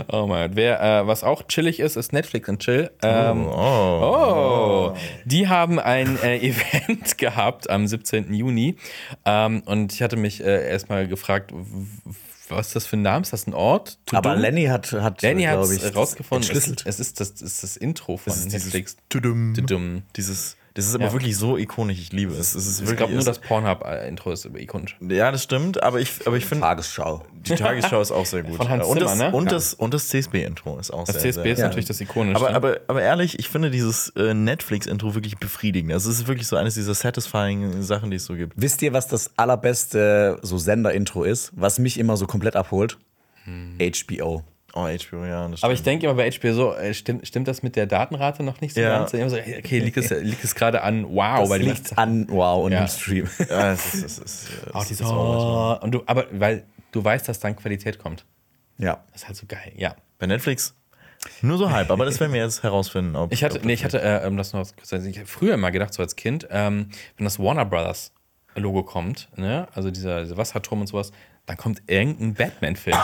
[0.09, 0.57] Oh mein Gott.
[0.57, 2.91] Wer, äh, was auch chillig ist, ist Netflix und Chill.
[3.03, 4.93] Ähm, Oh.
[4.93, 8.33] Oh, die haben ein äh, Event gehabt am 17.
[8.35, 8.77] Juni.
[9.25, 11.53] Ähm, und ich hatte mich äh, erstmal gefragt,
[12.49, 13.23] was ist das für ein Name?
[13.23, 13.99] Ist das ein Ort?
[14.13, 14.43] Aber Tudum?
[14.43, 16.51] Lenny hat, hat Lenny hat glaube ich, es rausgefunden.
[16.57, 18.97] Es, es ist das, es ist das Intro von Das ist dieses Netflix.
[19.09, 19.55] Tudum.
[19.55, 20.03] Tudum.
[20.17, 21.13] Dieses, das ist aber Ja.
[21.13, 22.55] wirklich so ikonisch, ich liebe es.
[22.55, 24.97] es ist Ich wirklich, glaube nur das Pornhub-Intro ist ikonisch.
[25.01, 27.25] Ja, das stimmt, aber ich, aber ich finde, Tagesschau.
[27.33, 28.57] die Tagesschau ist auch sehr gut.
[28.57, 29.33] Von Hans und, Zimmer, das, ne?
[29.33, 31.65] und, das, und das CSB-Intro ist auch Das sehr, CSB sehr ist Ja.
[31.67, 32.37] natürlich das ikonische.
[32.37, 35.93] aber, aber, aber ehrlich, ich finde dieses äh, Netflix-Intro wirklich befriedigend.
[35.93, 38.55] Also es ist wirklich so eines dieser satisfying Sachen, die es so gibt.
[38.57, 42.99] Wisst ihr, was das allerbeste so Sender-Intro ist, was mich immer so komplett abholt?
[43.79, 44.43] HBO.
[44.77, 45.47] Oh, HBO, ja.
[45.49, 48.43] Das Aber ich denke immer bei HBO so, äh, stimmt, stimmt das mit der Datenrate
[48.43, 48.99] noch nicht so Ja.
[48.99, 49.13] ganz?
[49.13, 52.65] So, okay, liegt es, liegt es gerade an wow, Das weil die liegt an Wow
[52.65, 52.81] und Ja.
[52.85, 53.29] dem Stream.
[53.49, 56.65] ja, es ist, es ist, Oh, es die ist so, auch und du, aber weil
[56.91, 58.25] du weißt, dass dann Qualität kommt.
[58.79, 59.05] ja.
[59.13, 59.95] Das ist halt so geil, ja.
[60.19, 60.75] Bei Netflix
[61.41, 63.15] nur so halb, aber das werden wir jetzt herausfinden.
[63.17, 65.71] Ob, Ich hatte, ob nee, ich hatte, äh, das noch kurz ich hab früher immer
[65.71, 68.13] gedacht, so als Kind, ähm, wenn das Warner Brothers
[68.57, 71.13] Logo kommt, ne, also dieser, dieser Wasserturm und sowas,
[71.47, 72.99] dann kommt irgendein Batman-Film.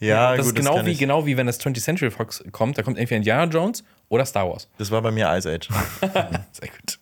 [0.00, 0.98] Ja, das gut, ist genau kann wie, ich.
[0.98, 4.48] genau wie wenn das 20th Century Fox kommt, da kommt entweder Indiana Jones oder Star
[4.48, 4.68] Wars.
[4.78, 5.68] Das war bei mir Ice Age.
[6.52, 6.98] Sehr gut.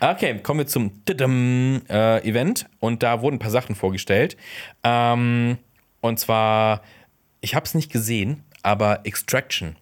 [0.00, 4.36] Okay, kommen wir zum Tadam, äh, Event und da wurden ein paar Sachen vorgestellt.
[4.82, 5.58] Ähm,
[6.00, 6.82] und zwar,
[7.40, 9.76] ich habe es nicht gesehen, aber Extraction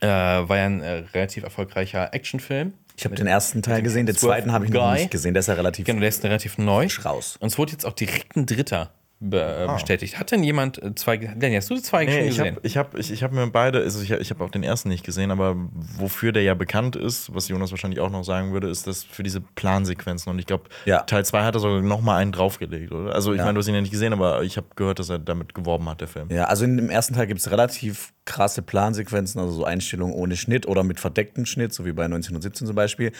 [0.00, 2.74] äh, war ja ein äh, relativ erfolgreicher Actionfilm.
[2.96, 5.32] Ich habe den ersten Teil gesehen, den zweiten habe ich noch nicht gesehen.
[5.32, 6.86] Der ist ja relativ Genau, der ist relativ neu.
[7.04, 7.36] raus.
[7.40, 10.18] Und es wurde jetzt auch direkt ein dritter be äh, bestätigt.
[10.18, 12.56] Hat denn jemand äh, zwei, Danny, hast du zwei schon Nee, ich gesehen?
[12.56, 14.88] habe ich hab, ich, ich hab mir beide, also ich, ich habe auch den ersten
[14.88, 15.56] nicht gesehen, aber
[15.98, 19.22] wofür der ja bekannt ist, was Jonas wahrscheinlich auch noch sagen würde, ist das für
[19.22, 20.30] diese Plansequenzen.
[20.32, 21.02] Und ich glaube, Ja.
[21.02, 23.14] Teil 2 hat er sogar noch mal einen draufgelegt, oder?
[23.14, 23.44] Also ich Ja.
[23.44, 25.88] meine, du hast ihn ja nicht gesehen, aber ich habe gehört, dass er damit geworben
[25.88, 26.28] hat, der Film.
[26.30, 30.36] Ja, also in dem ersten Teil gibt es relativ krasse Plansequenzen, also so Einstellungen ohne
[30.36, 33.12] Schnitt oder mit verdecktem Schnitt, so wie bei 1917 zum Beispiel.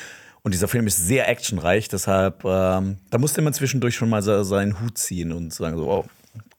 [0.42, 4.42] Und dieser Film ist sehr actionreich, deshalb, ähm, da musste man zwischendurch schon mal so,
[4.42, 6.07] seinen Hut ziehen und sagen so, wow,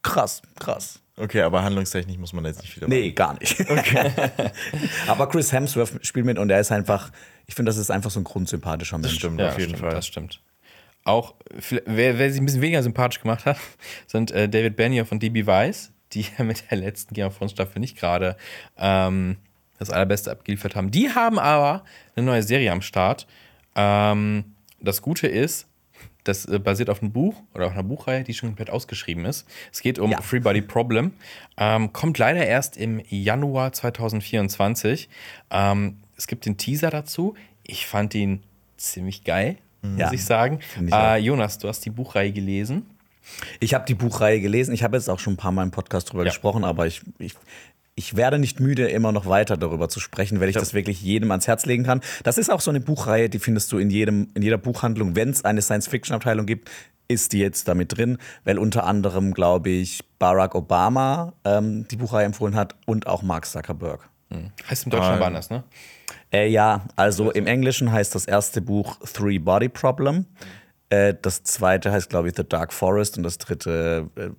[0.02, 1.00] krass, krass.
[1.16, 2.88] Okay, aber handlungstechnisch muss man da jetzt nicht wieder.
[2.88, 3.60] Nee, gar nicht.
[5.06, 7.10] Aber Chris Hemsworth spielt mit und er ist einfach,
[7.46, 9.12] ich finde, das ist einfach so ein grundsympathischer Mensch.
[9.12, 9.90] Das stimmt, Ja, auf jeden stimmt, Fall.
[9.94, 10.40] Das stimmt.
[11.04, 13.58] Auch, vielleicht- wer, wer sich ein bisschen weniger sympathisch gemacht hat,
[14.06, 17.52] sind äh, David Benioff und DB Weiss, die ja mit der letzten Game of Thrones
[17.52, 18.36] Staffel nicht gerade
[18.78, 19.36] ähm,
[19.78, 20.90] das allerbeste abgeliefert haben.
[20.90, 21.84] Die haben aber
[22.16, 23.26] eine neue Serie am Start.
[23.76, 24.44] Ähm,
[24.80, 25.66] das Gute ist,
[26.24, 29.46] das äh, basiert auf einem Buch oder auf einer Buchreihe, die schon komplett ausgeschrieben ist.
[29.72, 30.20] Es geht um Ja.
[30.20, 31.12] Free Body Problem.
[31.56, 35.08] Ähm, kommt leider erst im Januar 2024.
[35.50, 37.34] Ähm, es gibt den Teaser dazu.
[37.64, 38.42] Ich fand ihn
[38.76, 40.60] ziemlich geil, muss Ja, ich sagen.
[40.90, 42.86] Äh, Jonas, du hast die Buchreihe gelesen.
[43.60, 44.74] Ich habe die Buchreihe gelesen.
[44.74, 46.30] Ich habe jetzt auch schon ein paar Mal im Podcast drüber Ja.
[46.30, 47.34] gesprochen, aber ich, ich,
[47.94, 51.30] ich werde nicht müde, immer noch weiter darüber zu sprechen, weil ich das wirklich jedem
[51.30, 52.00] ans Herz legen kann.
[52.24, 55.14] Das ist auch so eine Buchreihe, die findest du in, jedem, in jeder Buchhandlung.
[55.14, 56.70] Wenn es eine Science-Fiction-Abteilung gibt,
[57.08, 62.24] ist die jetzt damit drin, weil unter anderem, glaube ich, Barack Obama ähm, die Buchreihe
[62.24, 64.08] empfohlen hat und auch Mark Zuckerberg.
[64.68, 65.62] Heißt im Deutschen aber anders, ne?
[66.32, 70.26] Äh, ja, also im Englischen heißt das erste Buch Three Body Problem.
[70.88, 74.30] Äh, das zweite heißt, glaube ich, The Dark Forest und das dritte äh,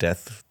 [0.00, 0.44] Death,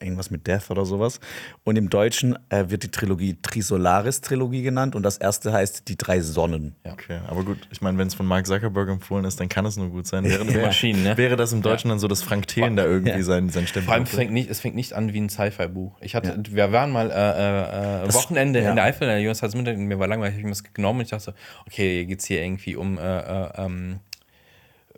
[0.00, 1.20] irgendwas mit Death oder sowas.
[1.64, 6.20] Und im Deutschen äh, wird die Trilogie Trisolaris-Trilogie genannt und das erste heißt Die drei
[6.20, 6.76] Sonnen.
[6.84, 9.76] Okay, aber gut, ich meine, wenn es von Mark Zuckerberg empfohlen ist, dann kann es
[9.76, 10.24] nur gut sein.
[10.24, 11.16] Wäre, Die Maschinen, ne?
[11.16, 13.22] wäre das im Deutschen dann so, dass Frank Thelen da irgendwie Ja.
[13.22, 15.98] sein, sein Stempel Vor allem fängt nicht, es fängt nicht an wie ein Sci-Fi-Buch.
[16.00, 18.70] Ich hatte, wir waren mal äh, äh, äh, Wochenende ja.
[18.70, 20.72] in der Eifel, der Jonas hat es mit, mir war langweilig, ich habe mir das
[20.72, 21.32] genommen und ich dachte, so,
[21.66, 24.00] okay, hier geht es hier irgendwie um äh, äh, ähm,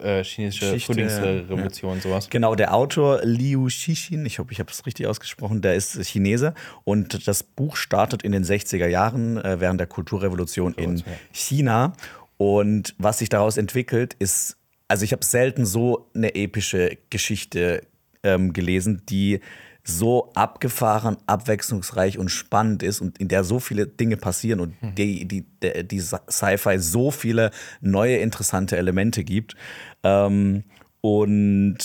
[0.00, 2.30] äh, chinesische Geschichte, Frühlingsrevolution und sowas.
[2.30, 6.54] Genau, der Autor Liu Xixin, ich hoffe, ich habe es richtig ausgesprochen, der ist Chinese
[6.85, 11.04] und das Buch startet in den 60er Jahren äh, während der Kulturrevolution in ja.
[11.33, 11.92] China
[12.37, 14.57] und was sich daraus entwickelt ist,
[14.88, 17.83] also ich habe selten so eine epische Geschichte
[18.22, 19.40] ähm, gelesen, die
[19.87, 25.27] so abgefahren, abwechslungsreich und spannend ist und in der so viele Dinge passieren und die,
[25.27, 27.51] die, der- die Sci-Fi so viele
[27.83, 29.55] neue interessante Elemente gibt.
[30.03, 30.64] Ähm,
[31.03, 31.77] und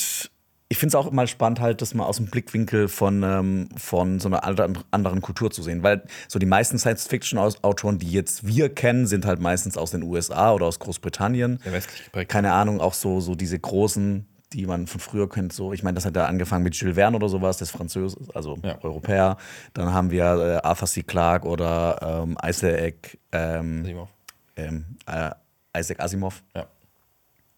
[0.72, 4.20] ich finde es auch immer spannend, halt, das mal aus dem Blickwinkel von, ähm, von
[4.20, 5.82] so einer anderen, anderen Kultur zu sehen.
[5.84, 10.54] Weil so die meisten Science-Fiction-Autoren, die jetzt wir kennen, sind halt meistens aus den USA
[10.54, 11.60] oder aus Großbritannien.
[11.64, 12.32] Sehr westlich geprägt.
[12.32, 15.54] Keine Ahnung, auch so, so diese großen, die man von früher kennt.
[15.54, 18.58] So, ich meine, das hat da angefangen mit Jules Verne oder sowas, das Französ, also
[18.64, 18.78] Ja.
[18.84, 19.38] Europäer.
[19.74, 21.04] Dann haben wir äh, Arthur C.
[21.04, 24.10] Clarke oder ähm, Isaac, ähm, Asimov.
[24.56, 25.32] ähm, äh,
[25.80, 26.44] Isaac Asimov.
[26.56, 26.66] Ja.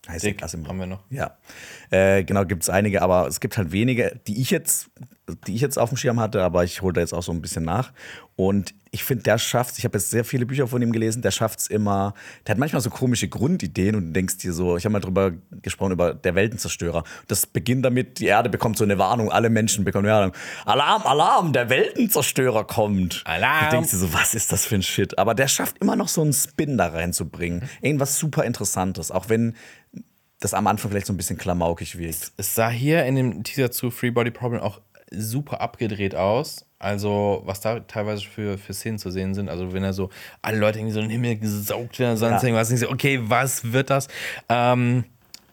[0.07, 0.67] Isaac Dick Asimov.
[0.67, 1.03] haben wir noch.
[1.09, 1.37] Ja,
[1.91, 4.89] äh, genau, gibt es einige, aber es gibt halt wenige, die ich jetzt,
[5.35, 7.41] die ich jetzt auf dem Schirm hatte, aber ich hole da jetzt auch so ein
[7.41, 7.91] bisschen nach.
[8.35, 11.31] Und ich finde, der schafft ich habe jetzt sehr viele Bücher von ihm gelesen, der
[11.31, 12.13] schafft es immer,
[12.45, 15.31] der hat manchmal so komische Grundideen und du denkst dir so, ich habe mal drüber
[15.61, 17.03] gesprochen, über der Weltenzerstörer.
[17.27, 20.35] Das beginnt damit, die Erde bekommt so eine Warnung, alle Menschen bekommen eine Warnung.
[20.65, 23.21] Alarm, Alarm, der Weltenzerstörer kommt.
[23.25, 23.65] Alarm.
[23.65, 25.17] Du denkst dir so, was ist das für ein Shit?
[25.17, 27.69] Aber der schafft immer noch so einen Spin da reinzubringen.
[27.81, 29.55] Irgendwas super Interessantes, auch wenn
[30.41, 32.33] das am Anfang vielleicht so ein bisschen klamaukig wirkt.
[32.35, 34.81] Es sah hier in dem Teaser zu Free Body Problem auch
[35.11, 36.65] super abgedreht aus.
[36.79, 39.49] Also, was da teilweise für, für Szenen zu sehen sind.
[39.49, 40.09] Also, wenn er so
[40.41, 42.49] alle Leute irgendwie so in den Himmel gesaugt werden, sonst Ja.
[42.49, 42.83] irgendwas.
[42.89, 44.07] Okay, was wird das?
[44.49, 45.03] Ähm,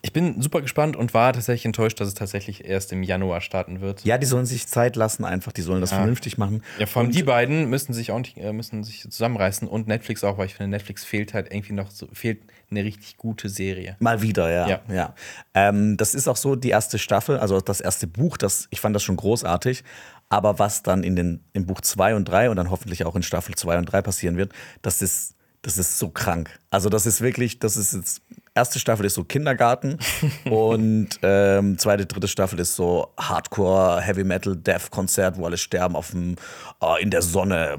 [0.09, 3.83] ich bin super gespannt und war tatsächlich enttäuscht, dass es tatsächlich erst im Januar starten
[3.83, 4.07] wird.
[4.07, 6.63] Ja, die sollen sich Zeit lassen, einfach, die sollen das vernünftig machen.
[6.79, 9.87] Ja, vor allem Und- die beiden müssen sich auch nicht, äh, müssen sich zusammenreißen und
[9.87, 12.41] Netflix auch, weil ich finde, Netflix fehlt halt irgendwie noch so, fehlt
[12.71, 13.97] eine richtig gute Serie.
[14.01, 14.67] Mal wieder, ja.
[14.67, 14.81] Ja.
[14.91, 15.15] ja.
[15.53, 18.97] Ähm, das ist auch so die erste Staffel, also das erste Buch, das, ich fand
[18.97, 19.85] das schon großartig.
[20.31, 23.23] Aber was dann in den, in Buch 2 und 3 und dann hoffentlich auch in
[23.23, 26.59] Staffel 2 und 3 passieren wird, das ist, das ist so krank.
[26.71, 28.23] Also, das ist wirklich, das ist jetzt,
[28.59, 29.99] erste Staffel ist so Kindergarten
[30.51, 35.95] und ähm, zweite, dritte Staffel ist so Hardcore, Heavy Metal, Death Konzert, wo alle sterben
[35.95, 36.35] auf dem,
[36.81, 37.79] oh, in der Sonne.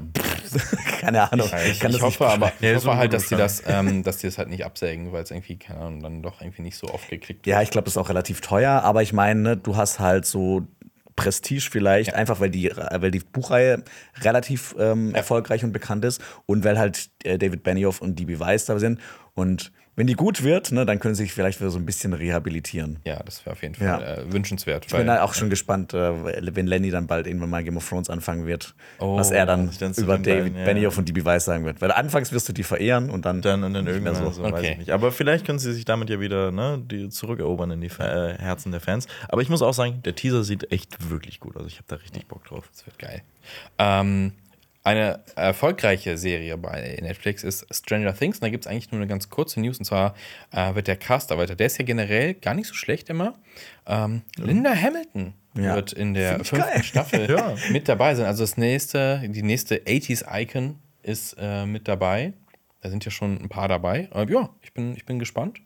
[1.00, 1.46] Keine Ahnung.
[1.46, 3.62] Ich, kann ich das hoffe nicht aber, Ja, ich ist hoffe halt, dass die das,
[3.66, 6.62] ähm, dass die das halt nicht absägen, weil es irgendwie, keine Ahnung, dann doch irgendwie
[6.62, 7.54] nicht so oft geklickt wird.
[7.54, 10.24] Ja, ich glaube, das ist auch relativ teuer, aber ich meine, ne, du hast halt
[10.24, 10.66] so
[11.14, 13.84] Prestige vielleicht, einfach weil die, weil die Buchreihe
[14.22, 18.64] relativ ähm, erfolgreich und bekannt ist und weil halt äh, David Benioff und DB Weiss
[18.64, 19.00] da sind.
[19.34, 22.12] Und wenn die gut wird, ne, dann können sie sich vielleicht wieder so ein bisschen
[22.14, 23.00] rehabilitieren.
[23.04, 24.00] Ja, das wäre auf jeden Fall Ja.
[24.00, 24.86] äh, wünschenswert.
[24.86, 27.86] Ich bin da auch schon gespannt, äh, wenn Lenny dann bald irgendwann mal Game of
[27.86, 30.64] Thrones anfangen wird, Oh, was er dann dann über David beiden, ja.
[30.64, 31.80] Benioff und DB Weiss sagen wird.
[31.82, 34.72] Weil anfangs wirst du die verehren und dann, Dann und dann irgendwann so, weiß Okay.
[34.72, 34.90] ich nicht.
[34.92, 38.38] Aber vielleicht können sie sich damit ja wieder ne, die zurückerobern in die Fa äh,
[38.38, 39.06] Herzen der Fans.
[39.28, 41.66] Aber ich muss auch sagen, der Teaser sieht echt wirklich gut aus.
[41.66, 42.68] Ich habe da richtig Bock drauf.
[42.72, 43.22] Das wird geil.
[43.78, 44.32] Ähm,
[44.82, 48.38] eine erfolgreiche Serie bei Netflix ist Stranger Things.
[48.38, 49.78] Und da gibt es eigentlich nur eine ganz kurze News.
[49.78, 50.14] Und zwar
[50.52, 51.60] äh, wird der Cast erweitert.
[51.60, 53.34] Der ist ja generell gar nicht so schlecht immer.
[53.86, 55.74] Ähm, Linda Hamilton Ja.
[55.74, 56.82] wird in der fünften geil.
[56.82, 57.54] Staffel Ja.
[57.70, 58.24] mit dabei sein.
[58.26, 62.32] Also das nächste, die nächste 80s-Icon ist äh, mit dabei.
[62.80, 64.08] Da sind ja schon ein paar dabei.
[64.14, 65.58] Äh, ja, ich bin, ich bin gespannt.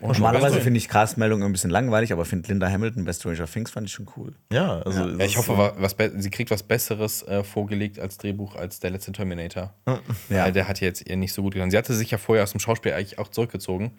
[0.00, 3.70] Und Normalerweise finde ich Castmeldungen ein bisschen langweilig, aber finde Linda Hamilton bei Stranger Things
[3.70, 4.34] fand ich schon cool.
[4.52, 5.08] Ja, also.
[5.08, 8.90] Ja, ich hoffe, wa- was, sie kriegt was Besseres äh, vorgelegt als Drehbuch als der
[8.90, 9.72] letzte Terminator.
[9.86, 10.00] Ja.
[10.28, 11.70] Weil der hat jetzt ihr nicht so gut getan.
[11.70, 13.92] Sie hatte sich ja vorher aus dem Schauspiel eigentlich auch zurückgezogen.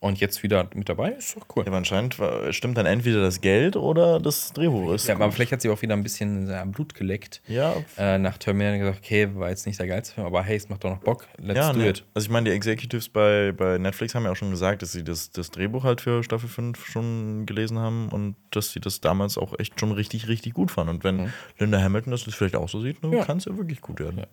[0.00, 1.10] Und jetzt wieder mit dabei.
[1.10, 1.64] Ist doch cool.
[1.64, 2.16] Ja, aber anscheinend
[2.50, 5.06] stimmt dann entweder das Geld oder das Drehbuch ist.
[5.08, 7.42] Ja, aber vielleicht hat sie auch wieder ein bisschen äh, Blut geleckt.
[7.46, 7.74] Ja.
[7.98, 10.84] Äh, nach Terminator gesagt, okay, war jetzt nicht der geilste Film, aber hey, es macht
[10.84, 11.28] doch noch Bock.
[11.36, 11.90] Let's ja, do ne.
[11.90, 12.04] it.
[12.14, 15.04] Also ich meine, die Executives bei, bei Netflix haben ja auch schon gesagt, dass sie
[15.04, 19.36] das, das Drehbuch halt für Staffel 5 schon gelesen haben und dass sie das damals
[19.36, 20.94] auch echt schon richtig, richtig gut fanden.
[20.96, 23.24] Und wenn Linda Hamilton das vielleicht auch so sieht, dann Ja.
[23.24, 24.24] kann es ja wirklich gut werden.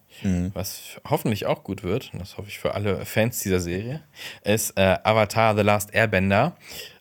[0.53, 4.01] Was hoffentlich auch gut wird, und das hoffe ich für alle Fans dieser Serie,
[4.45, 6.55] ist äh, Avatar The Last Airbender.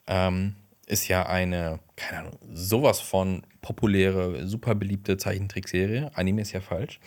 [0.07, 6.11] Ähm, ist ja eine, keine Ahnung, sowas von populäre, super beliebte Zeichentrickserie.
[6.13, 6.99] Anime ist ja falsch.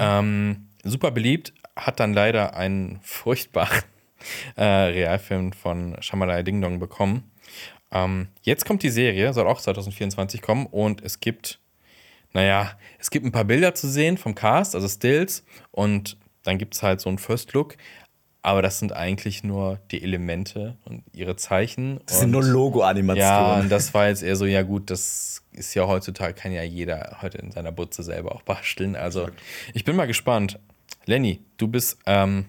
[0.00, 3.82] Ähm, super beliebt, hat dann leider einen furchtbaren
[4.56, 7.30] äh, Realfilm von Shamalai Ding Dong bekommen.
[7.92, 11.60] Ähm, jetzt kommt die Serie, soll auch 2024 kommen und es gibt
[12.32, 16.74] naja, es gibt ein paar Bilder zu sehen vom Cast, also Stills, und dann gibt
[16.74, 17.76] es halt so einen First Look.
[18.42, 22.00] Aber das sind eigentlich nur die Elemente und ihre Zeichen.
[22.06, 23.60] Das sind nur und, Ja, Logo-Animationen.
[23.62, 27.18] und das war jetzt eher so, ja gut, das ist ja heutzutage, kann ja jeder
[27.20, 28.96] heute in seiner Butze selber auch basteln.
[28.96, 29.28] Also
[29.74, 30.58] ich bin mal gespannt.
[31.04, 32.46] Lenny, du bist ähm,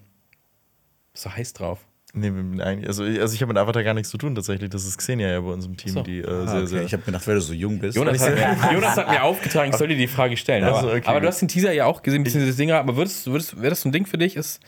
[1.13, 1.85] so heiß drauf.
[2.13, 4.69] Nee, eigentlich- also, ich- also ich habe mit Avatar gar nichts zu tun tatsächlich.
[4.69, 6.01] Das ist Xenia ja bei uns im Team, so.
[6.03, 6.65] die äh, Ah, sehr, okay.
[6.67, 6.83] sehr.
[6.83, 7.95] Ich habe gedacht, weil du so jung bist.
[7.97, 10.63] Jonas hat, mir, Jonas hat mir aufgetragen, ich soll dir die Frage stellen.
[10.65, 12.71] Ach Aber, so, okay, aber du hast den Teaser ja auch gesehen, beziehungsweise das Ding,
[12.71, 14.35] aber würdest, würdest, wäre das so ein Ding für dich?
[14.35, 14.59] Ist,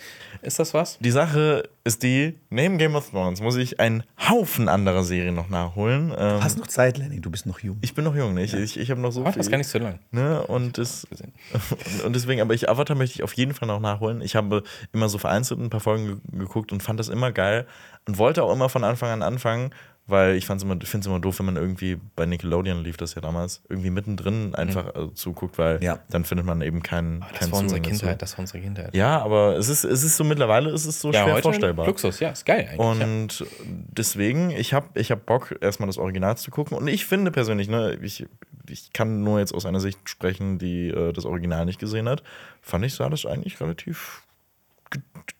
[0.42, 0.98] ist das was?
[1.00, 5.50] Die Sache ist die, neben Game of Thrones muss ich einen Haufen anderer Serien noch
[5.50, 6.14] nachholen.
[6.18, 7.78] Ähm, Hast noch Zeit, Lenny, du bist noch jung.
[7.82, 8.54] ich bin noch jung, nicht?
[8.54, 9.40] Ich, ich habe noch so Aber viel.
[9.42, 10.00] das gar nicht so lang.
[10.12, 10.42] Ne?
[10.48, 11.06] Und, das,
[11.98, 14.22] und, und deswegen, aber ich Avatar möchte ich auf jeden Fall noch nachholen.
[14.22, 17.66] Ich habe immer so vereinzelt ein paar Folgen ge geguckt und fand das immer geil
[18.08, 19.72] und wollte auch immer von Anfang an anfangen,
[20.06, 23.62] weil ich finde es immer doof, wenn man irgendwie bei Nickelodeon lief das ja damals,
[23.70, 26.00] irgendwie mittendrin einfach äh, zuguckt, weil Ja.
[26.10, 28.00] dann findet man eben keinen Das keinen war unsere Zugang dazu.
[28.02, 28.94] Kindheit, das war unsere Kindheit.
[28.94, 31.86] Ja, aber es ist, es ist so mittlerweile ist es so schwer vorstellbar.
[31.86, 33.00] Luxus, ja, ist geil eigentlich.
[33.00, 33.06] ja.
[33.06, 36.78] Und deswegen, ich habe ich hab Bock, erstmal das Original zu gucken.
[36.78, 38.26] Und ich finde persönlich, ne, ich,
[38.70, 42.24] ich kann nur jetzt aus einer Sicht sprechen, die äh, das Original nicht gesehen hat,
[42.62, 44.24] fand ich, sah das eigentlich relativ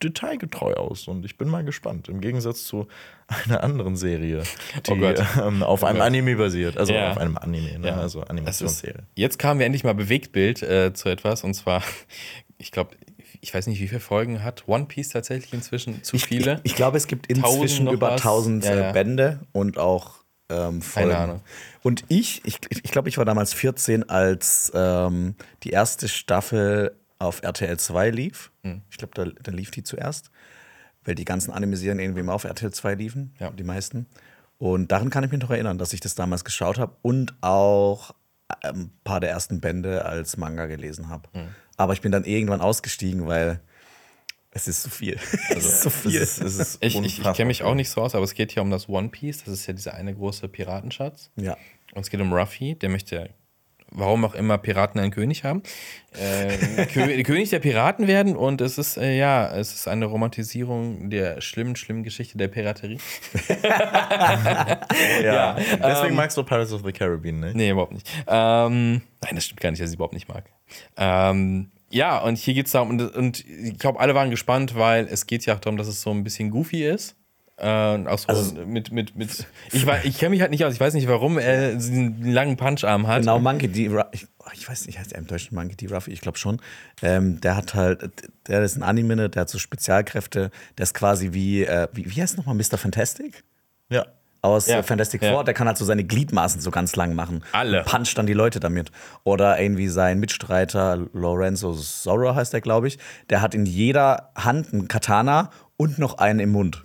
[0.02, 1.08] detailgetreu aus.
[1.08, 2.08] Und ich bin mal gespannt.
[2.08, 2.86] Im Gegensatz zu
[3.26, 4.42] einer anderen Serie,
[4.86, 5.22] die Oh Gott.
[5.42, 6.06] ähm, auf einem Gott.
[6.06, 6.76] Anime basiert.
[6.76, 7.10] Also Ja.
[7.12, 7.88] auf einem Anime, ne?
[7.88, 7.96] Ja.
[7.96, 9.04] also Animationsserie.
[9.14, 11.82] jetzt kamen wir endlich mal Bewegtbild äh, zu etwas und zwar,
[12.58, 12.96] ich glaube,
[13.40, 16.60] ich weiß nicht, wie viele Folgen hat One Piece tatsächlich inzwischen zu viele.
[16.64, 18.22] Ich, ich glaube, es gibt inzwischen über was?
[18.22, 18.90] 1000 Ja, ja.
[18.90, 21.10] äh, Bände und auch ähm, Folgen.
[21.10, 21.40] Keine Ahnung.
[21.82, 27.42] Und ich, ich, ich glaube, ich war damals 14, als ähm, die erste Staffel auf
[27.42, 28.50] RTL 2 lief.
[28.62, 28.82] Hm.
[28.90, 30.30] Ich glaube, da, da lief die zuerst,
[31.04, 33.50] weil die ganzen Anime-Serien irgendwie immer auf RTL 2 liefen, Ja.
[33.50, 34.06] die meisten.
[34.58, 38.14] Und daran kann ich mich noch erinnern, dass ich das damals geschaut habe und auch
[38.62, 41.28] ein paar der ersten Bände als Manga gelesen habe.
[41.32, 41.48] Hm.
[41.76, 43.60] Aber ich bin dann irgendwann ausgestiegen, weil
[44.52, 45.18] es ist zu viel.
[45.50, 46.20] es ist zu viel.
[46.22, 48.34] Es ist, es ist Ich, ich, ich kenne mich auch nicht so aus, aber es
[48.34, 49.38] geht hier um das One Piece.
[49.44, 51.30] Das ist ja dieser eine große Piratenschatz.
[51.36, 51.56] ja.
[51.94, 53.30] Und es geht um Ruffy, der möchte,
[53.94, 55.62] warum auch immer, Piraten einen König haben.
[56.12, 61.10] Äh, Kö König der Piraten werden und es ist, äh, ja, es ist eine Romantisierung
[61.10, 62.98] der schlimmen, schlimmen Geschichte der Piraterie.
[65.22, 65.54] Ja.
[65.54, 67.52] Deswegen ähm, magst du Pirates of the Caribbean, ne?
[67.54, 68.08] Nee, überhaupt nicht.
[68.26, 70.44] Ähm, nein, das stimmt gar nicht, dass ich sie überhaupt nicht mag.
[70.96, 75.06] Ähm, ja, und hier geht es darum, und, und ich glaube, alle waren gespannt, weil
[75.06, 77.16] es geht ja auch darum, dass es so ein bisschen goofy ist.
[77.64, 79.46] Äh, auch so Also- mit, mit, mit.
[79.72, 83.06] Ich, ich kenne mich halt nicht aus, ich weiß nicht, warum er einen langen Puncharm
[83.06, 83.20] hat.
[83.20, 83.86] Genau, Monkey D.
[84.12, 85.86] Ich, oh, ich weiß nicht, heißt der im Deutschen Monkey D.
[85.86, 86.10] Ruffy?
[86.12, 86.60] Ich glaube schon.
[87.00, 88.10] Ähm, der hat halt,
[88.48, 90.50] der ist ein Anime, der hat so Spezialkräfte.
[90.76, 92.76] Der ist quasi wie, äh, wie, wie heißt nochmal Mr.
[92.76, 93.44] Fantastic?
[93.88, 94.04] Ja.
[94.42, 95.32] Aus Ja, äh, Fantastic ja.
[95.32, 97.42] Four, der kann halt so seine Gliedmaßen so ganz lang machen.
[97.52, 97.78] Alle.
[97.78, 98.90] Und puncht dann die Leute damit.
[99.22, 102.98] Oder irgendwie sein Mitstreiter Lorenzo Zorro heißt der, glaube ich.
[103.30, 105.48] Der hat in jeder Hand einen Katana
[105.78, 106.84] und noch einen im Mund.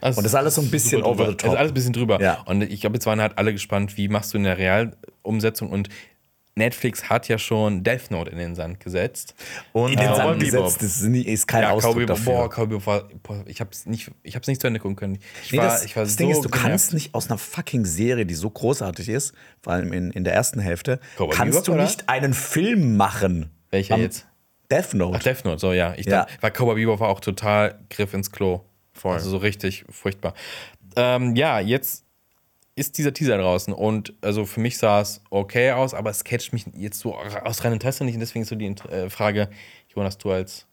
[0.00, 1.30] Also, Und das ist alles so ein bisschen over drüber.
[1.30, 1.46] the top.
[1.48, 2.20] Es ist alles ein bisschen drüber.
[2.22, 2.40] Ja.
[2.46, 5.88] Und ich glaube, jetzt waren halt alle gespannt, wie machst du in der Realumsetzung und
[6.56, 9.34] Netflix hat ja schon Death Note in den Sand gesetzt.
[9.72, 10.64] Und In den Cowboy Sand Bebop.
[10.64, 12.32] gesetzt, das ist, nie, ist kein Ja, Ausdruck Cowboy dafür.
[12.34, 15.18] boah, Cowboy war, boah, ich hab's nicht, ich hab's nicht zu Ende gucken können.
[15.44, 16.62] Ich Nee, war, das, ich war das so Ding ist, du genervt.
[16.68, 19.32] kannst nicht aus einer fucking Serie, die so großartig ist,
[19.62, 21.82] vor allem in, in der ersten Hälfte, Cowboy kannst Bebop, du oder?
[21.84, 23.50] nicht einen Film machen.
[23.70, 24.26] Welcher jetzt?
[24.70, 25.16] Death Note.
[25.18, 25.94] Ach, Death Note, so ja.
[25.96, 26.24] Ich Ja.
[26.24, 28.64] dachte, weil Cowboy Bebop war auch total Griff ins Klo.
[29.00, 29.14] Voll.
[29.14, 30.34] Also so richtig furchtbar.
[30.94, 32.04] Ähm, ja, jetzt
[32.76, 36.52] ist dieser Teaser draußen und also für mich sah es okay aus, aber es catcht
[36.52, 39.48] mich jetzt so aus reinem Interesse nicht und deswegen ist so die äh, Frage,
[39.94, 40.66] Jonas, du als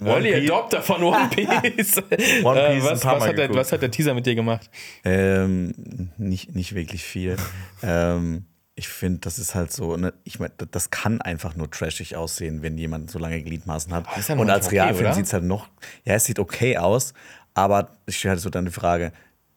[0.00, 0.48] Early.
[0.48, 1.98] Adopter von One Piece.
[2.44, 4.36] One äh, Piece was, paar was, Mal hat der, was hat der Teaser mit dir
[4.36, 4.70] gemacht?
[5.04, 7.36] Ähm, nicht, nicht wirklich viel.
[7.82, 8.44] ähm,
[8.80, 12.62] ich finde, das ist halt so, ne, ich mein, das- kann einfach nur trashig aussehen,
[12.62, 14.06] wenn jemand so lange Gliedmaßen hat.
[14.16, 15.68] ist ja Und als okay, Realfilm sieht es halt noch,
[16.04, 17.12] ja, es sieht okay aus,
[17.52, 19.12] Aber ich stelle halt so dann die Frage,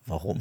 [0.08, 0.40] warum?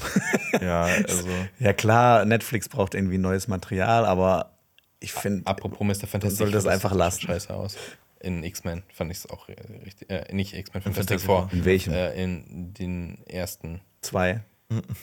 [0.60, 1.28] Ja, also.
[1.60, 4.50] ja klar, Netflix braucht irgendwie neues Material, aber
[4.98, 6.08] ich finde, Apropos Mr.
[6.08, 7.20] Fantastic soll das einfach lassen.
[7.20, 7.76] scheiße aus.
[8.20, 9.46] In X-Men fand ich es auch
[9.84, 10.10] richtig.
[10.10, 11.48] Äh, nicht X-Men, Fantastic Four.
[11.52, 11.92] In welchem?
[11.92, 13.80] Äh, in den ersten.
[14.00, 14.40] zwei.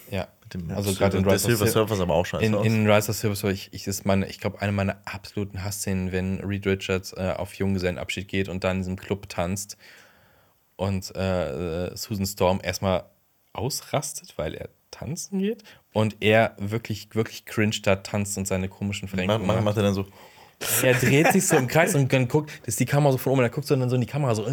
[0.09, 0.27] Ja.
[0.53, 3.11] Dem Also gerade in Rise of Silver Sil- Surfer aber auch scheiße In, in Rise
[3.11, 6.65] of Silver Surfer, ich, ich, ist meine, ich glaube, eine meiner absoluten Hassszenen, wenn Reed
[6.65, 9.77] Richards äh, auf Junggesellenabschied geht und dann in diesem Club tanzt
[10.75, 13.03] und äh, äh, Susan Storm erstmal
[13.53, 19.07] ausrastet, weil er tanzen geht und er wirklich, wirklich cringe da tanzt und seine komischen
[19.07, 20.05] Mach, Verrenkungen mach, macht er dann so.
[20.83, 23.31] Er dreht sich so im Kreis und dann guckt, das ist die Kamera so von
[23.31, 24.49] oben, und er guckt so dann so in die Kamera so, äh,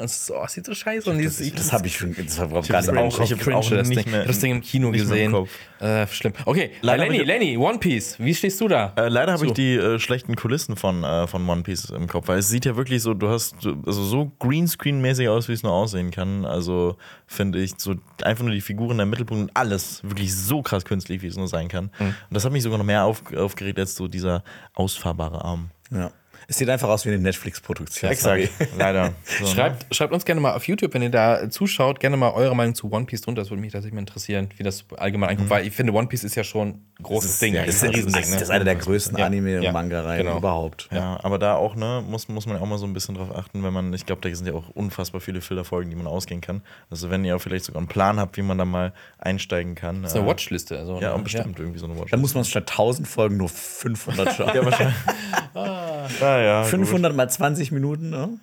[0.00, 2.46] und so, oh, sieht so scheiße und dieses, ich, Das habe ich schon, das war
[2.46, 4.10] überhaupt Ich gar hab's nicht mehr im auch- ich cringe auch das Ding.
[4.10, 5.32] mehr das Ding im Kino nicht mehr im gesehen.
[5.32, 5.50] Kopf.
[5.86, 6.32] Äh, schlimm.
[6.46, 8.94] Okay, Leider äh, Lenny, hab ich- Lenny, One Piece, wie stehst du da?
[8.96, 9.46] Äh, leider habe So.
[9.46, 12.64] ich die äh, schlechten Kulissen von, äh, von One Piece im Kopf, weil es sieht
[12.64, 16.46] ja wirklich so, du hast also so Greenscreen-mäßig aus, wie es nur aussehen kann.
[16.46, 16.96] Also
[17.26, 21.20] finde ich so einfach nur die Figuren im Mittelpunkt und alles wirklich so krass künstlich,
[21.22, 21.90] wie es nur sein kann.
[21.98, 22.06] Mhm.
[22.06, 24.42] Und das hat mich sogar noch mehr auf, aufgeregt als so dieser
[24.74, 25.49] ausfahrbare Arm.
[25.90, 26.12] Ja.
[26.50, 28.10] Es sieht einfach aus wie eine Netflix-Produktion.
[28.76, 29.12] leider.
[29.38, 29.50] So, ne?
[29.54, 32.74] Schreibt, schreibt uns gerne mal auf YouTube, wenn ihr da zuschaut, gerne mal eure Meinung
[32.74, 33.42] zu One Piece drunter.
[33.42, 36.24] Das würde mich tatsächlich mal interessieren, wie das allgemein ankommt, weil ich finde, One Piece
[36.24, 37.54] ist ja schon ein großes Ding.
[37.54, 38.20] ja, Das ist ein ist, Riesending.
[38.22, 38.40] das ne?
[38.40, 39.26] ist einer der größten Ja.
[39.26, 39.70] Anime- und Ja.
[39.70, 40.38] Manga-Reihen Genau.
[40.38, 40.88] überhaupt.
[40.90, 43.32] Ja, aber da auch, ne, muss, muss man ja auch mal so ein bisschen drauf
[43.32, 46.40] achten, wenn man, ich glaube, da sind ja auch unfassbar viele Filterfolgen, die man ausgehen
[46.40, 46.62] kann.
[46.90, 50.02] Also wenn ihr auch vielleicht sogar einen Plan habt, wie man da mal einsteigen kann.
[50.02, 50.76] Das ist eine Watchliste.
[50.78, 51.14] Also, Ja, ne?
[51.14, 52.10] und bestimmt irgendwie so eine Watchliste.
[52.10, 54.50] Dann muss man statt 1000 Folgen nur 500 schauen.
[54.52, 54.96] ja, wahrscheinlich.
[55.54, 58.28] ah, ja, 500 mal 20 Minuten, ne?
[58.28, 58.40] Gut.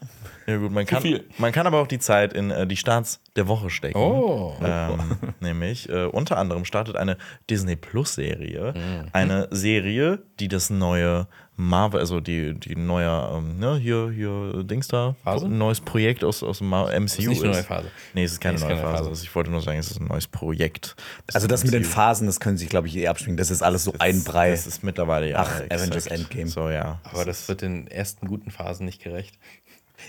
[0.48, 1.26] Ja, gut, man kann, viel.
[1.38, 3.98] man kann aber auch die Zeit in äh, die Starts der Woche stecken.
[4.00, 4.56] Oh.
[4.64, 5.00] Ähm,
[5.42, 7.18] nämlich äh, unter anderem startet eine
[7.50, 9.10] Disney Plus Serie, Mhm.
[9.12, 11.28] eine Serie, die das neue
[11.60, 15.48] Marvel, also die, die neue, ähm, ne, hier, hier, Dings da, Phase?
[15.48, 17.88] ein neues Projekt aus, aus dem MCU ist nicht eine neue Phase.
[18.14, 18.98] Nee, es ist keine Nee, es ist neue keine Phase.
[19.00, 19.10] Phase.
[19.10, 20.96] Also ich wollte nur sagen, es ist ein neues Projekt.
[21.34, 21.90] Also das mit den MCU.
[21.90, 23.38] Phasen, das können sich, glaube ich, eh abspringen.
[23.38, 24.52] Das ist alles so ein Brei.
[24.52, 25.40] Das ist mittlerweile ja.
[25.40, 26.48] Ach, Avengers Endgame.
[26.48, 27.00] So, ja.
[27.04, 29.38] Aber das wird den ersten guten Phasen nicht gerecht.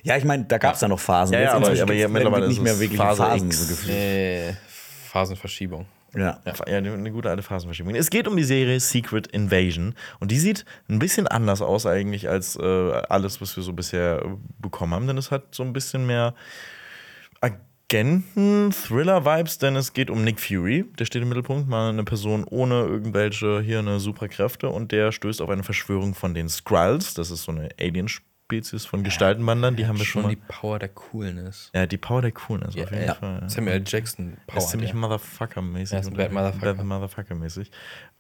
[0.02, 1.32] Ja, ich meine, da gab es ja noch Phasen.
[1.32, 3.62] Ja, ja, Jetzt aber- aber ja, mittlerweile nicht ist mehr wirklich Phase Phasen X.
[3.62, 3.96] so gefühlt.
[3.96, 4.52] Äh,
[5.06, 5.86] Phasenverschiebung.
[6.14, 6.40] Ja.
[6.44, 7.94] Ja, eine, gute alte Phasenverschiebung.
[7.94, 9.94] Es geht um die Serie Secret Invasion.
[10.20, 14.22] Und die sieht ein bisschen anders aus eigentlich als äh, alles, was wir so bisher
[14.24, 16.34] äh, bekommen haben, denn es hat so ein bisschen mehr
[17.40, 22.84] Agenten-Thriller-Vibes, denn es geht um Nick Fury, der steht im Mittelpunkt, mal eine Person ohne
[22.84, 24.70] irgendwelche hier eine Superkräfte.
[24.70, 27.68] Und der stößt auf eine Verschwörung von den Skrulls, das ist so eine
[28.48, 31.70] Alien-Spezies von Gestaltenwandern, die haben wir schon Schon die Power der Coolness.
[31.74, 33.14] Ja, die Power der Coolness auf jeden ja.
[33.14, 33.40] Fall.
[33.42, 33.48] ja.
[33.48, 34.56] Samuel Jackson Power.
[34.56, 34.94] Er ist ziemlich.
[34.94, 35.92] Motherfucker-mäßig.
[35.92, 36.74] Er ist Bad Motherfucker.
[36.74, 37.70] Bad Motherfucker-mäßig.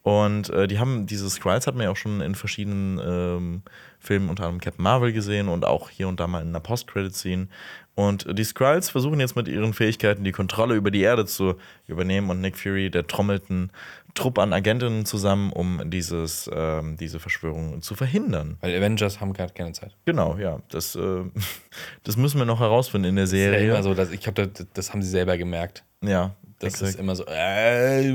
[0.02, 3.62] Und äh, die haben diese Skrulls hat man ja auch schon in verschiedenen ähm,
[3.98, 7.48] Filmen, unter anderem Captain Marvel gesehen und auch hier und da mal in einer Post-Credit-Scene.
[7.98, 11.56] Und die Skrulls versuchen jetzt mit ihren Fähigkeiten die Kontrolle über die Erde zu
[11.88, 13.72] übernehmen und Nick Fury, der trommelt einen
[14.14, 18.56] Trupp an Agentinnen zusammen, um dieses, ähm, diese Verschwörung zu verhindern.
[18.60, 19.96] Weil Avengers haben gerade keine Zeit.
[20.04, 20.60] Genau, ja.
[20.68, 21.24] Das, äh,
[22.04, 23.70] das müssen wir noch herausfinden in der Das ist ja Serie.
[23.70, 25.82] immer so, dass, ich glaube, das, das haben sie selber gemerkt.
[26.00, 26.90] Ja, Das exakt.
[26.94, 28.12] ist immer so, äh,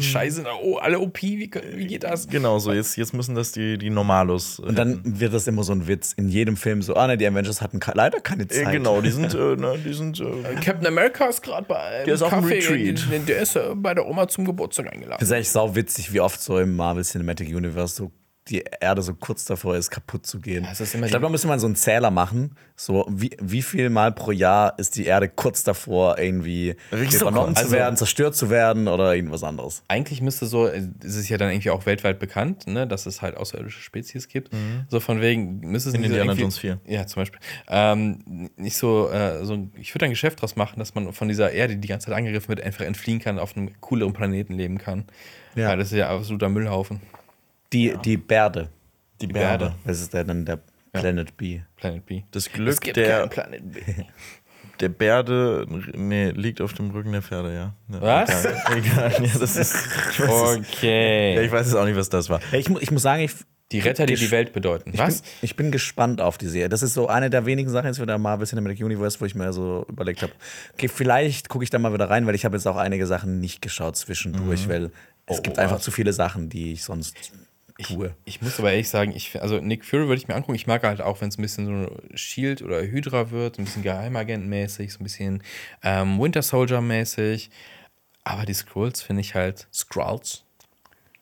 [0.00, 2.28] scheiße, oh, alle OP, wie, wie geht das?
[2.28, 4.58] Genau so, jetzt, jetzt müssen das die, die Normalos.
[4.58, 7.26] Und dann wird das immer so ein Witz in jedem Film so, ah ne, die
[7.26, 8.72] Avengers hatten ke- leider keine Äh, Zeit.
[8.72, 10.20] genau, die sind, äh, ne, die sind.
[10.20, 13.10] Äh, Captain America ist gerade bei Der ist auf dem Kaffee, Retreat.
[13.10, 15.16] Der, der ist äh, bei der Oma zum Geburtstag eingeladen.
[15.20, 18.12] Das ist eigentlich sau witzig, wie oft so im Marvel Cinematic Universe so
[18.50, 20.64] die Erde so kurz davor ist, kaputt zu gehen.
[20.64, 22.56] immer ich glaube, da müsste man so einen Zähler machen.
[22.76, 27.66] So, wie, wie viel Mal pro Jahr ist die Erde kurz davor, irgendwie übernommen kurz.
[27.66, 29.82] zu werden, zerstört zu werden oder irgendwas anderes.
[29.88, 33.20] Eigentlich müsste so, äh, es ist ja dann irgendwie auch weltweit bekannt, ne, dass es
[33.20, 34.50] halt außerirdische Spezies gibt.
[34.88, 36.80] So von wegen, müsste es In nicht so Indiana Jones 4.
[36.86, 37.40] Ja, zum Beispiel.
[37.68, 41.50] Ähm, nicht so, äh, so ich würde ein Geschäft draus machen, dass man von dieser
[41.50, 44.78] Erde, die die ganze Zeit angegriffen wird, einfach entfliehen kann, auf einem cooleren Planeten leben
[44.78, 45.04] kann.
[45.54, 45.70] Ja.
[45.70, 47.00] Ja, das ist ja absoluter Müllhaufen.
[47.72, 48.68] Die, die Bärde.
[49.20, 49.66] die Bärde.
[49.66, 49.74] Bärde.
[49.84, 50.58] Das ist der, dann der
[50.92, 51.60] Planet B.
[51.76, 52.22] Planet B.
[52.30, 53.80] Das Glück der, Planet B.
[54.80, 57.74] der Bärde nee, liegt auf dem Rücken der Pferde, ja.
[57.92, 58.44] ja Was?
[58.44, 59.12] Egal, egal.
[59.26, 61.44] Ja, das ist, weiß ja, Okay.
[61.44, 62.40] ich weiß jetzt auch nicht, was das war.
[62.52, 63.32] Ja, ich, mu- ich muss sagen, ich,
[63.70, 64.90] Die Retter, die die Welt bedeuten.
[64.94, 65.20] ich, Was?
[65.20, 66.68] bin, ich bin gespannt auf die Serie.
[66.70, 69.34] Das ist so eine der wenigen Sachen jetzt für der Marvel Cinematic Universe, wo ich
[69.34, 70.32] mir so überlegt habe,
[70.72, 73.40] okay, vielleicht gucke ich da mal wieder rein, weil ich habe jetzt auch einige Sachen
[73.40, 74.90] nicht geschaut zwischendurch, weil
[75.26, 75.82] es Oh, gibt oh, einfach was?
[75.82, 77.32] zu viele Sachen, die ich sonst
[77.86, 78.14] tue.
[78.24, 80.54] Ich muss aber ehrlich sagen, ich, also Nick Fury würde ich mir angucken.
[80.54, 83.82] Ich mag halt auch, wenn es ein bisschen so Shield oder Hydra wird, ein bisschen
[83.82, 85.42] Geheimagent-mäßig, so ein bisschen
[85.82, 87.50] ähm, Winter Soldier-mäßig.
[88.24, 89.68] Aber die Scrolls finde ich halt.
[89.72, 90.44] Skrulls?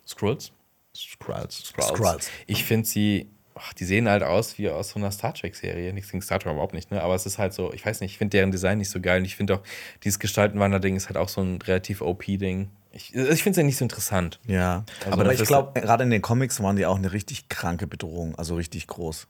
[0.07, 0.53] Scrolls?
[0.95, 1.65] Skrulls.
[1.79, 2.31] Skrulls.
[2.47, 5.93] Ich finde sie ach, die sehen halt aus wie aus so einer Star Trek-Serie.
[5.93, 7.03] Nichts gegen Star Trek überhaupt nicht, ne?
[7.03, 9.21] Aber es ist halt so, ich weiß nicht, ich finde deren Design nicht so geil.
[9.21, 9.63] Und ich finde auch,
[10.05, 12.71] dieses Gestaltenwander-Ding ist halt auch so ein relativ OP-Ding.
[12.97, 14.41] Ich, also ich finde es ja nicht so interessant.
[14.47, 17.87] Ja, Also aber ich glaube, gerade in den Comics waren die auch eine richtig kranke
[17.87, 19.27] Bedrohung, also richtig groß.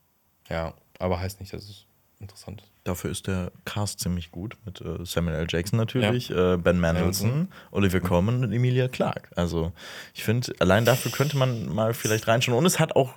[0.48, 1.84] Ja, aber heißt nicht, dass es
[2.20, 2.70] interessant ist.
[2.84, 5.46] Dafür ist der Cast ziemlich gut mit äh, Samuel L.
[5.48, 9.28] Jackson natürlich, äh, Ben Mendelsohn, Olivia Colman und Emilia Clarke.
[9.34, 9.72] Also
[10.14, 12.56] ich finde, allein dafür könnte man mal vielleicht reinschauen.
[12.56, 13.14] Und es hat auch,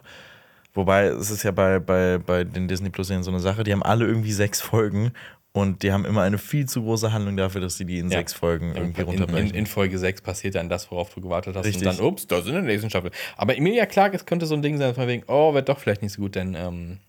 [0.73, 3.71] wobei es ist ja bei, bei, bei den Disney Plus Serien so eine Sache, die
[3.71, 5.11] haben alle irgendwie sechs Folgen
[5.51, 8.19] und die haben immer eine viel zu große Handlung dafür, dass sie die in Ja.
[8.19, 9.49] sechs Folgen irgendwie in, runterbrechen.
[9.49, 11.65] in, in Folge 6 passiert dann das, worauf du gewartet hast.
[11.65, 11.87] Richtig.
[11.87, 13.11] Und dann, ups, das ist in der nächsten Staffel.
[13.35, 16.01] Aber Emilia Clarke, es könnte so ein Ding sein, von wegen, oh, wird doch vielleicht
[16.03, 16.99] nicht so gut, denn ähm,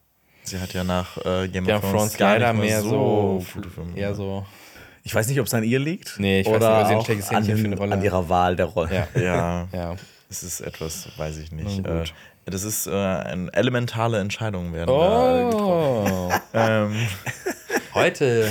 [0.42, 3.96] sie hat ja nach äh, Game Game of Thrones leider nicht mehr so, gute Filme
[3.96, 4.46] eher so.
[5.02, 6.94] Ich weiß nicht, ob es an ihr liegt Nee, ich weiß oder nicht, was sie
[6.94, 9.06] ein schlechtes an, Händchen für den, eine Rolle an ihrer Wahl der Rolle.
[9.14, 9.96] Ja, Ja, ja.
[10.28, 11.86] es ist etwas, weiß ich nicht.
[11.86, 12.04] Äh.
[12.46, 16.12] Das ist äh, eine elementale Entscheidungen werden da äh, getroffen.
[16.12, 16.94] Oh, Ähm,
[17.94, 18.50] heute.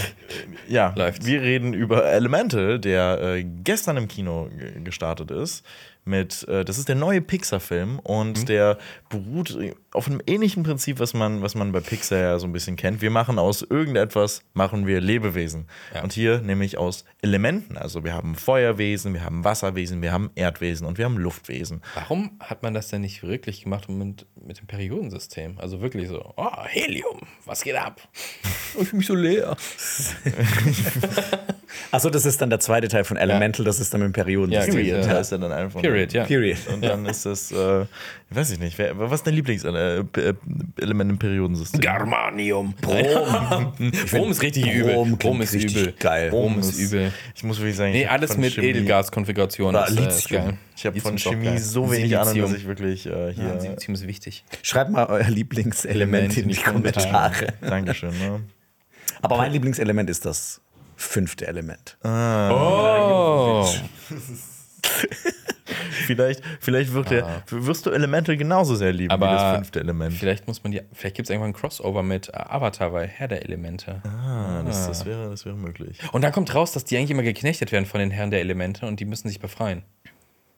[0.67, 1.25] Ja, Läuft's.
[1.25, 5.65] wir reden über Elemental, der äh, gestern im Kino ge- gestartet ist.
[6.05, 8.45] Mit, äh, das ist der neue Pixar-Film und Mhm.
[8.45, 8.77] der
[9.09, 9.57] beruht
[9.91, 13.01] auf einem ähnlichen Prinzip, was man, was man bei Pixar ja so ein bisschen kennt.
[13.01, 15.67] Wir machen aus irgendetwas, machen wir Lebewesen.
[15.93, 16.03] Ja.
[16.03, 17.77] Und hier nämlich aus Elementen.
[17.77, 21.81] Also wir haben Feuerwesen, wir haben Wasserwesen, wir haben Erdwesen und wir haben Luftwesen.
[21.95, 25.57] Warum hat man das denn nicht wirklich gemacht mit, mit dem Periodensystem?
[25.59, 28.01] Also wirklich so, oh, Helium, was geht ab?
[28.79, 29.57] Ich fühle mich so leer.
[31.91, 34.23] Achso, das ist dann der zweite Teil von Elemental, das ist dann mit dem Ja,
[34.23, 34.75] Periodensystem.
[34.75, 35.31] Period, Period, ja.
[35.31, 35.81] er dann einfach.
[35.81, 36.23] Period, ja.
[36.25, 36.57] Period.
[36.71, 37.85] Und dann ist das, äh,
[38.31, 40.15] weiß ich nicht, wer, was ist dein Lieblingselement
[41.11, 41.81] im Periodensystem?
[41.81, 42.73] Germanium.
[42.79, 43.73] Brom.
[44.11, 45.15] Brom ist richtig übel.
[45.15, 45.93] Brom ist richtig übel.
[45.99, 46.29] geil.
[46.29, 47.11] Brom ist übel.
[47.35, 49.69] Ich muss wirklich sagen, Nee, alles mit Edelgaskonfiguration.
[49.69, 50.53] Oder ist, äh, geil.
[50.75, 53.45] Ich habe von Chemie so wenig Ahnung, dass ich wirklich äh, hier.
[53.45, 54.45] Ja, Silizium ist wichtig.
[54.61, 57.53] Schreibt mal euer Lieblingselement in die Kommentare.
[57.61, 58.11] Dankeschön.
[58.11, 58.41] Ne?
[59.21, 60.61] Aber mein Lieblingselement ist das
[60.95, 61.97] fünfte Element.
[62.03, 63.67] Oh.
[66.15, 70.13] Vielleicht, vielleicht wird der, wirst du Elemental genauso sehr lieben Aber wie das fünfte Element.
[70.15, 70.81] Vielleicht muss man die.
[70.93, 74.01] Vielleicht gibt es irgendwann ein Crossover mit Avatar bei Herr der Elemente.
[74.05, 75.99] Ah, das, das, wäre, das wäre möglich.
[76.11, 78.85] Und dann kommt raus, dass die eigentlich immer geknechtet werden von den Herren der Elemente
[78.85, 79.83] und die müssen sich befreien.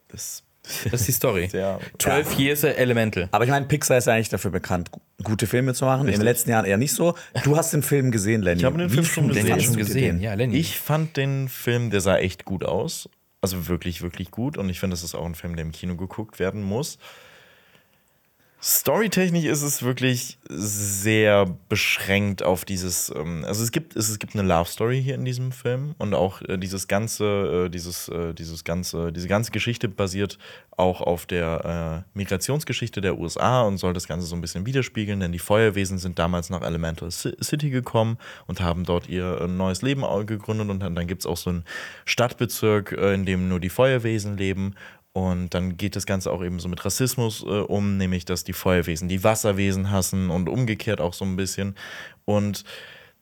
[0.08, 0.44] Das,
[0.92, 1.50] Das ist die Story.
[1.54, 3.28] ja, 12 Years Elemental.
[3.32, 6.08] Aber ich meine, Pixar ist ja eigentlich dafür bekannt, gu- gute Filme zu machen.
[6.08, 7.16] In den letzten Jahren eher nicht so.
[7.44, 8.60] Du hast den Film gesehen, Lenny.
[8.60, 9.62] Ich habe den Film gesehen.
[9.62, 10.18] schon gesehen.
[10.18, 10.22] den?
[10.22, 10.56] Ja, Lenny.
[10.58, 13.10] ich fand den Film, der sah echt gut aus.
[13.42, 14.58] Also wirklich, wirklich gut.
[14.58, 17.00] Und ich finde, das ist auch ein Film, der im Kino geguckt werden muss.
[18.64, 23.12] Storytechnisch ist es wirklich sehr beschränkt auf dieses.
[23.16, 26.44] Ähm, also es gibt, es, gibt eine Love Story hier in diesem Film und auch
[26.44, 30.38] äh, dieses ganze, äh, dieses, äh, dieses ganze, diese ganze Geschichte basiert
[30.78, 35.32] auch auf der Migrationsgeschichte der USA und soll das Ganze so ein bisschen widerspiegeln, denn
[35.32, 40.04] die Feuerwesen sind damals nach Elemental Ci- City gekommen und haben dort ihr neues Leben
[40.26, 41.66] gegründet und dann, gibt es auch so einen
[42.06, 44.74] Stadtbezirk, in dem nur die Feuerwesen leben
[45.14, 48.54] und dann geht das Ganze auch eben so mit Rassismus äh, um, nämlich dass die
[48.54, 51.76] Feuerwesen die Wasserwesen hassen und umgekehrt auch so ein bisschen.
[52.26, 52.64] Und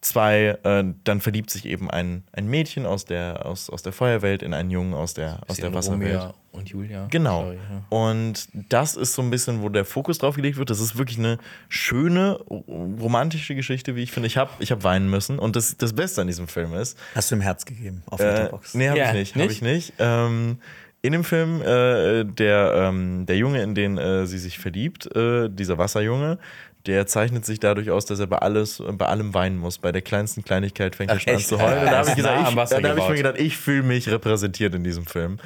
[0.01, 4.43] zwei, äh, dann verliebt sich eben ein, ein Mädchen aus der, aus, aus der Feuerwelt
[4.43, 6.13] in einen Jungen aus der, aus der Wasserwelt.
[6.21, 7.07] Romeo und Julia.
[7.11, 7.43] Genau.
[7.43, 7.83] Sorry, ja.
[7.89, 10.69] Und das ist so ein bisschen, wo der Fokus drauf gelegt wird.
[10.69, 11.37] Das ist wirklich eine
[11.67, 14.27] schöne, romantische Geschichte, wie ich finde.
[14.27, 15.37] Ich habe ich hab weinen müssen.
[15.37, 18.25] Und das, das Beste an diesem Film ist, Hast du ihm Herz gegeben auf äh,
[18.25, 18.75] Letterboxd?
[18.75, 19.35] nee, habe Ja, ich nicht.
[19.35, 19.51] Hab nicht?
[19.51, 19.93] ich nicht.
[19.99, 20.59] Ähm,
[21.01, 25.49] in dem Film, äh, der, ähm, der Junge, in den äh, sie sich verliebt, äh,
[25.49, 26.37] dieser Wasserjunge,
[26.85, 29.77] der zeichnet sich dadurch aus, dass er bei, alles, bei allem weinen muss.
[29.77, 31.85] Bei der kleinsten Kleinigkeit fängt er schon an zu heulen.
[31.85, 34.83] Da habe ich, gesagt, ich, da hab ich mir gedacht, ich fühle mich repräsentiert in
[34.83, 35.39] diesem Film.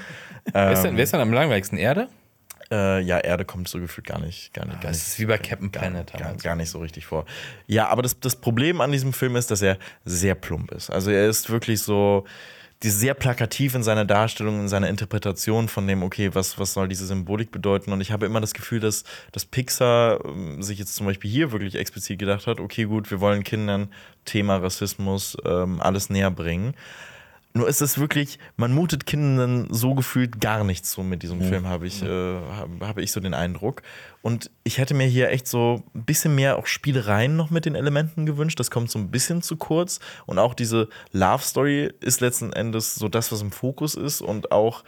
[0.52, 1.78] Wer, ist Ähm, denn, wer ist denn am langweiligsten?
[1.78, 2.08] Erde?
[2.72, 5.26] Äh, ja, Erde kommt so gefühlt gar nicht, gar nicht, gar Das nicht ist wie
[5.26, 7.26] bei Captain gar, Planet gar, gar nicht so richtig vor.
[7.68, 10.90] Ja, aber das, das Problem an diesem Film ist, dass er sehr plump ist.
[10.90, 12.26] Also er ist wirklich so
[12.84, 16.90] die sehr plakativ in seiner Darstellung, in seiner Interpretation von dem, okay, was, was soll
[16.90, 17.94] diese Symbolik bedeuten?
[17.94, 21.52] Und ich habe immer das Gefühl, dass, dass Pixar ähm, sich jetzt zum Beispiel hier
[21.54, 23.88] wirklich explizit gedacht hat, okay, gut, wir wollen Kindern
[24.26, 26.74] Thema Rassismus ähm, alles näher bringen.
[27.56, 31.68] Nur ist es wirklich, man mutet Kindern so gefühlt gar nichts zu mit diesem Film,
[31.68, 33.84] habe ich, äh, habe habe ich so den Eindruck.
[34.24, 37.76] Und ich hätte mir hier echt so ein bisschen mehr auch Spielereien noch mit den
[37.76, 38.60] Elementen gewünscht.
[38.60, 40.00] Das kommt so ein bisschen zu kurz.
[40.26, 44.52] Und auch diese Love Story ist letzten Endes so das, was im Fokus ist und
[44.52, 44.84] auch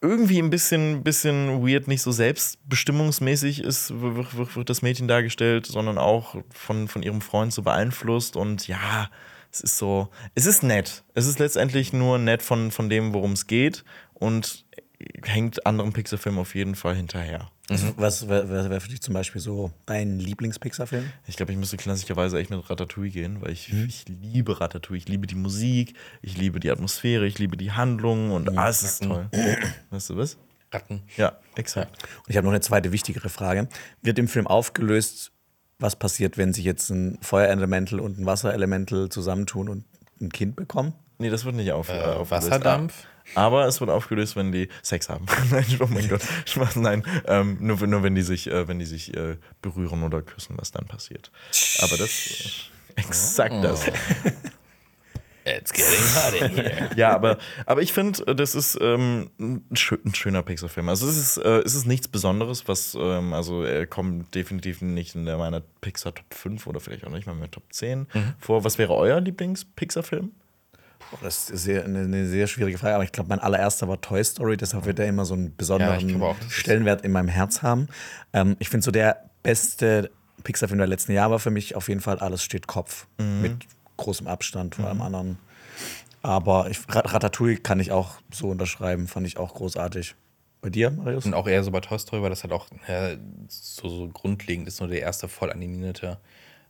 [0.00, 5.66] irgendwie ein bisschen, bisschen weird, nicht so selbstbestimmungsmäßig ist, wird, wird, wird das Mädchen dargestellt,
[5.66, 8.36] sondern auch von, von ihrem Freund so beeinflusst.
[8.36, 9.10] Und ja,
[9.52, 11.02] es ist so, es ist nett.
[11.14, 13.84] Es ist letztendlich nur nett von, von dem, worum es geht
[14.14, 14.64] und
[15.24, 17.50] hängt anderen Pixar-Filmen auf jeden Fall hinterher.
[17.96, 21.04] Was wäre wär für dich zum Beispiel so dein Lieblings-Pixar-Film?
[21.28, 23.86] Ich glaube, ich müsste klassischerweise echt mit Ratatouille gehen, weil ich, Mhm.
[23.88, 24.98] ich liebe Ratatouille.
[24.98, 28.32] Ich liebe die Musik, ich liebe die Atmosphäre, ich liebe die Handlungen Mhm.
[28.32, 29.28] und alles ist toll.
[29.90, 30.36] Weißt du was?
[30.72, 31.02] Ratten.
[31.16, 32.02] Ja, exakt.
[32.18, 33.68] Und ich habe noch eine zweite wichtigere Frage.
[34.02, 35.30] Wird im Film aufgelöst,
[35.80, 39.84] was passiert, wenn sich jetzt ein Feuerelemental und ein Wasserelemental zusammentun und
[40.20, 40.92] ein Kind bekommen?
[41.18, 42.30] Nee, das wird nicht auf, äh, aufgelöst.
[42.30, 43.06] Wasserdampf?
[43.34, 45.26] Aber es wird aufgelöst, wenn die Sex haben.
[45.50, 46.22] nein, oh mein Gott.
[46.46, 47.04] Spaß, nein.
[47.26, 50.72] Ähm, nur, nur wenn die sich, äh, wenn die sich äh, berühren oder küssen, was
[50.72, 51.30] dann passiert.
[51.80, 52.10] Aber das.
[52.96, 53.84] Äh, exakt das.
[55.44, 56.90] It's getting hot in here.
[56.96, 60.88] Ja, aber, aber ich finde, das ist ähm, ein, schö ein schöner Pixar-Film.
[60.88, 65.14] Also es ist, äh, es ist nichts Besonderes, was, ähm, also er kommt definitiv nicht
[65.14, 68.06] in der, meiner Pixar Top 5 oder vielleicht auch nicht mal mehr Top 10
[68.38, 68.64] vor.
[68.64, 70.32] Was wäre euer Lieblings-Pixar-Film?
[71.22, 74.22] Das ist sehr, eine, eine sehr schwierige Frage, aber ich glaube, mein allererster war Toy
[74.22, 77.88] Story, deshalb wird er immer so einen besonderen Ja, auch, Stellenwert in meinem Herz haben.
[78.32, 80.10] Ähm, ich finde so der beste
[80.44, 83.06] Pixar-Film der letzten Jahre war für mich auf jeden Fall Alles steht Kopf.
[83.18, 83.66] Mit
[84.00, 85.38] großem Abstand vor allem anderen.
[86.22, 90.14] Aber ich, Rat- Ratatouille kann ich auch so unterschreiben, fand ich auch großartig.
[90.60, 91.24] Bei dir, Marius?
[91.24, 93.16] Und auch eher so bei Toy Story, weil das halt auch äh,
[93.48, 96.18] so, so grundlegend ist, nur der erste voll animierte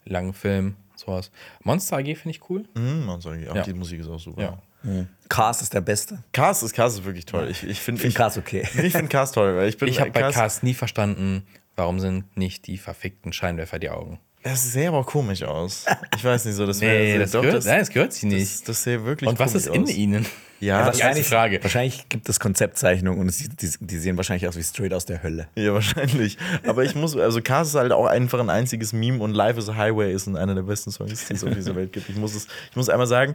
[0.04, 1.32] lange Film, sowas.
[1.64, 2.64] Monster AG finde ich cool.
[2.76, 3.62] Mhm, man sagt, auch Ja.
[3.62, 4.42] die Musik ist auch super.
[4.84, 5.04] Ja.
[5.28, 6.22] Cars ist der Beste.
[6.32, 7.48] Cast ist, Cast ist wirklich toll.
[7.50, 8.62] Ich, ich finde Ich finde Cars okay.
[8.82, 12.34] Ich finde Cast toll, weil ich bin Ich habe bei Cast nie verstanden, warum sind
[12.36, 14.20] nicht die verfickten Scheinwerfer die Augen.
[14.42, 15.84] Das sähe aber komisch aus.
[16.16, 16.98] Ich weiß nicht so, das wäre.
[16.98, 18.52] Nee, das doch, gehört, nein, das gehört sie nicht.
[18.52, 19.90] Das, das sähe wirklich Und was ist in aus.
[19.90, 20.26] ihnen?
[20.60, 21.62] Ja, das ist einzige Frage.
[21.62, 25.06] Wahrscheinlich gibt es Konzeptzeichnungen und es sieht, die, die sehen wahrscheinlich aus wie straight aus
[25.06, 25.48] der Hölle.
[25.54, 26.36] Ja, wahrscheinlich.
[26.66, 29.70] Aber ich muss, also Cars ist halt auch einfach ein einziges Meme und Life is
[29.70, 32.10] a Highway ist einer der besten Songs, die es auf dieser Welt gibt.
[32.10, 33.34] Ich muss es, ich muss einmal sagen.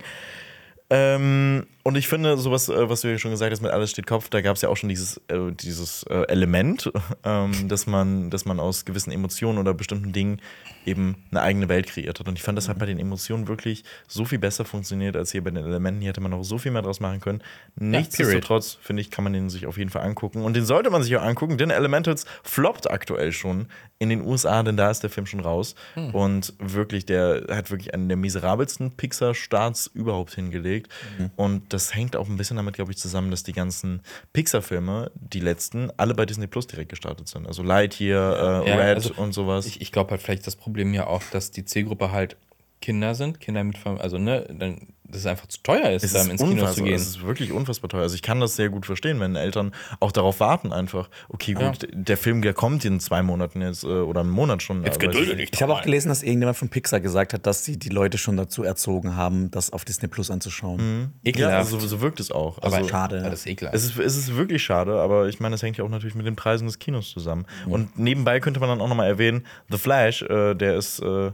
[0.91, 4.07] Ähm, und ich finde, sowas, äh, was du ja schon gesagt hast, mit alles steht
[4.07, 6.91] Kopf, da gab es ja auch schon dieses, äh, dieses äh, Element,
[7.23, 10.41] ähm, dass, man, dass man aus gewissen Emotionen oder bestimmten Dingen
[10.87, 12.27] eben eine eigene Welt kreiert hat.
[12.27, 15.43] Und ich fand, das hat bei den Emotionen wirklich so viel besser funktioniert als hier
[15.43, 16.01] bei den Elementen.
[16.01, 17.43] Hier hätte man noch so viel mehr draus machen können.
[17.75, 20.41] Nichtsdestotrotz, finde ich, kann man den sich auf jeden Fall angucken.
[20.41, 23.67] Und den sollte man sich auch angucken, denn Elementals floppt aktuell schon
[23.99, 25.75] in den USA, denn da ist der Film schon raus.
[26.13, 30.91] Und wirklich, der hat wirklich einen der miserabelsten Pixar-Starts überhaupt hingelegt.
[31.35, 34.01] Und das hängt auch ein bisschen damit, glaube ich, zusammen, dass die ganzen
[34.33, 37.45] Pixar-Filme, die letzten, alle bei Disney Plus direkt gestartet sind.
[37.45, 39.65] Also Lightyear, äh, Ja, Red also und sowas.
[39.65, 42.37] Ich, ich glaube halt vielleicht das Problem ja auch, dass die Zielgruppe halt
[42.81, 46.13] Kinder sind, Kinder mit Fam- also ne, dann, dass es einfach zu teuer ist, Es
[46.13, 46.93] dann ist, ins Kino zu gehen.
[46.95, 48.01] es ist wirklich unfassbar teuer.
[48.01, 51.09] Also ich kann das sehr gut verstehen, wenn Eltern auch darauf warten einfach.
[51.29, 54.83] Okay, gut, der Film, der kommt in zwei Monaten jetzt äh, oder einen Monat schon.
[54.83, 57.63] Jetzt aber- gedulde dich Ich habe auch gelesen, dass irgendjemand von Pixar gesagt hat, dass
[57.63, 61.11] sie die Leute schon dazu erzogen haben, das auf Disney Plus anzuschauen.
[61.23, 61.73] Ja, Ekelhaft.
[61.73, 62.57] also, so wirkt es auch.
[62.61, 63.17] aber Also, schade.
[63.17, 63.75] Ja, das ist ekelhaft.
[63.75, 66.25] es ist, es ist wirklich schade, aber ich meine, das hängt ja auch natürlich mit
[66.25, 67.45] den Preisen des Kinos zusammen.
[67.67, 71.31] Und nebenbei könnte man dann auch nochmal erwähnen, The Flash, äh, der ist äh,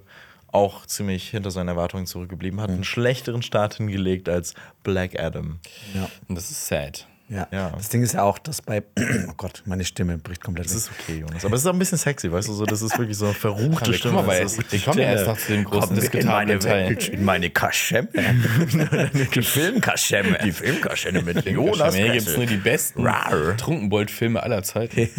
[0.52, 5.60] auch ziemlich hinter seinen Erwartungen zurückgeblieben, hat einen schlechteren Start hingelegt als Black Adam.
[5.93, 6.10] Ja.
[6.28, 7.08] Und das ist sad.
[7.30, 7.47] Ja.
[7.52, 7.70] Ja.
[7.70, 8.84] Das Ding ist ja auch, dass bei.
[9.30, 10.80] Oh Gott, meine Stimme bricht komplett Das weg.
[10.82, 11.45] ist okay, Jonas.
[11.45, 13.34] Aber es ist auch ein bisschen sexy, weißt du, so, das ist wirklich so eine
[13.34, 14.16] verruchte Stimme.
[14.16, 16.91] kommen, aber wir kommen ja erst noch zu dem großen diskutablen Teil.
[16.91, 18.10] in meine Kaschemme.
[19.34, 20.39] die Filmkaschemme.
[20.43, 23.08] Die Filmkaschemme mit Jonas Hier gibt es nur die besten.
[23.58, 25.10] Trunkenbold-Filme aller Zeiten.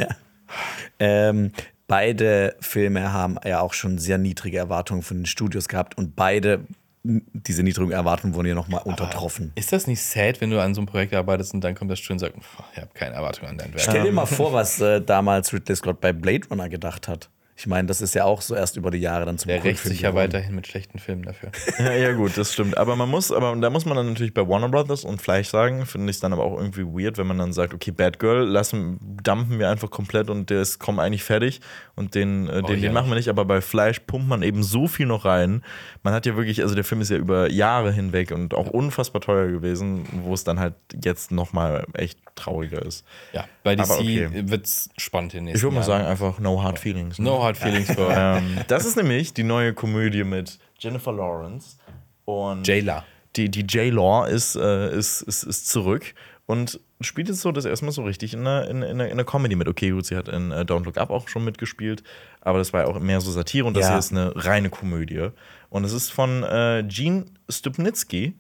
[0.99, 1.53] Ähm,
[1.93, 6.65] beide Filme haben ja auch schon sehr niedrige Erwartungen von den Studios gehabt und beide,
[7.03, 9.53] diese niedrigen Erwartungen wurden ja nochmal untertroffen.
[9.57, 11.99] Ist das nicht sad, wenn du an so einem Projekt arbeitest und dann kommt das
[11.99, 13.81] Studio und sagt, "Pff, ich habe keine Erwartung an dein Werk?
[13.83, 17.29] Stell dir mal vor, was äh, damals Ridley Scott bei Blade Runner gedacht hat.
[17.55, 19.83] Ich meine, das ist ja auch so erst über die Jahre dann zum Der rächt
[19.83, 21.51] sich ja weiterhin mit schlechten Filmen dafür.
[21.79, 22.79] Ja, ja, gut, das stimmt.
[22.79, 25.85] Aber man muss, aber da muss man dann natürlich bei Warner Brothers und Fleisch sagen,
[25.85, 28.47] finde ich es dann aber auch irgendwie weird, wenn man dann sagt, okay, Bad Girl,
[28.47, 31.61] lassen, dumpen wir einfach komplett und der ist kaum eigentlich fertig
[31.95, 32.89] und den, äh, den, ja.
[32.89, 33.29] den machen wir nicht.
[33.29, 35.63] Aber bei Fleisch pumpt man eben so viel noch rein.
[36.03, 39.21] Man hat ja wirklich, also der Film ist ja über Jahre hinweg und auch unfassbar
[39.21, 43.05] teuer gewesen, wo es dann halt jetzt nochmal echt trauriger ist.
[43.33, 44.31] Ja, bei DC okay.
[44.47, 46.03] wird's spannend in den nächsten Ich würde mal Jahren.
[46.03, 47.19] sagen, einfach no hard feelings.
[47.19, 47.25] ne?
[47.27, 51.77] No hard feelings for Ähm, das ist nämlich die neue Komödie mit Jennifer Lawrence
[52.25, 53.05] und Jayla.
[53.37, 56.15] die, die J-Law ist, äh, ist, ist, ist zurück
[56.47, 59.13] und spielt jetzt so das erste Mal so richtig in einer, in, in, einer, in
[59.13, 59.69] einer Comedy mit.
[59.69, 62.03] Okay, gut, sie hat in äh, Don't Look Up auch schon mitgespielt,
[62.41, 63.91] aber das war ja auch mehr so Satire und das Ja.
[63.91, 65.29] hier ist eine reine Komödie.
[65.71, 68.35] Und es ist von äh, Gene Stupnitsky.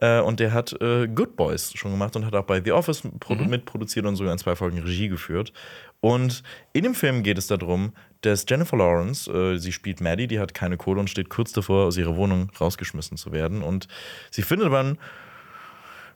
[0.00, 3.02] Äh, und der hat äh, Good Boys schon gemacht und hat auch bei The Office
[3.18, 5.52] produ mitproduziert und sogar in zwei Folgen Regie geführt.
[6.00, 7.92] Und in dem Film geht es darum,
[8.22, 11.86] dass Jennifer Lawrence, äh, sie spielt Maddie, die hat keine Kohle und steht kurz davor,
[11.86, 13.62] aus ihrer Wohnung rausgeschmissen zu werden.
[13.62, 13.88] Und
[14.30, 14.98] sie findet dann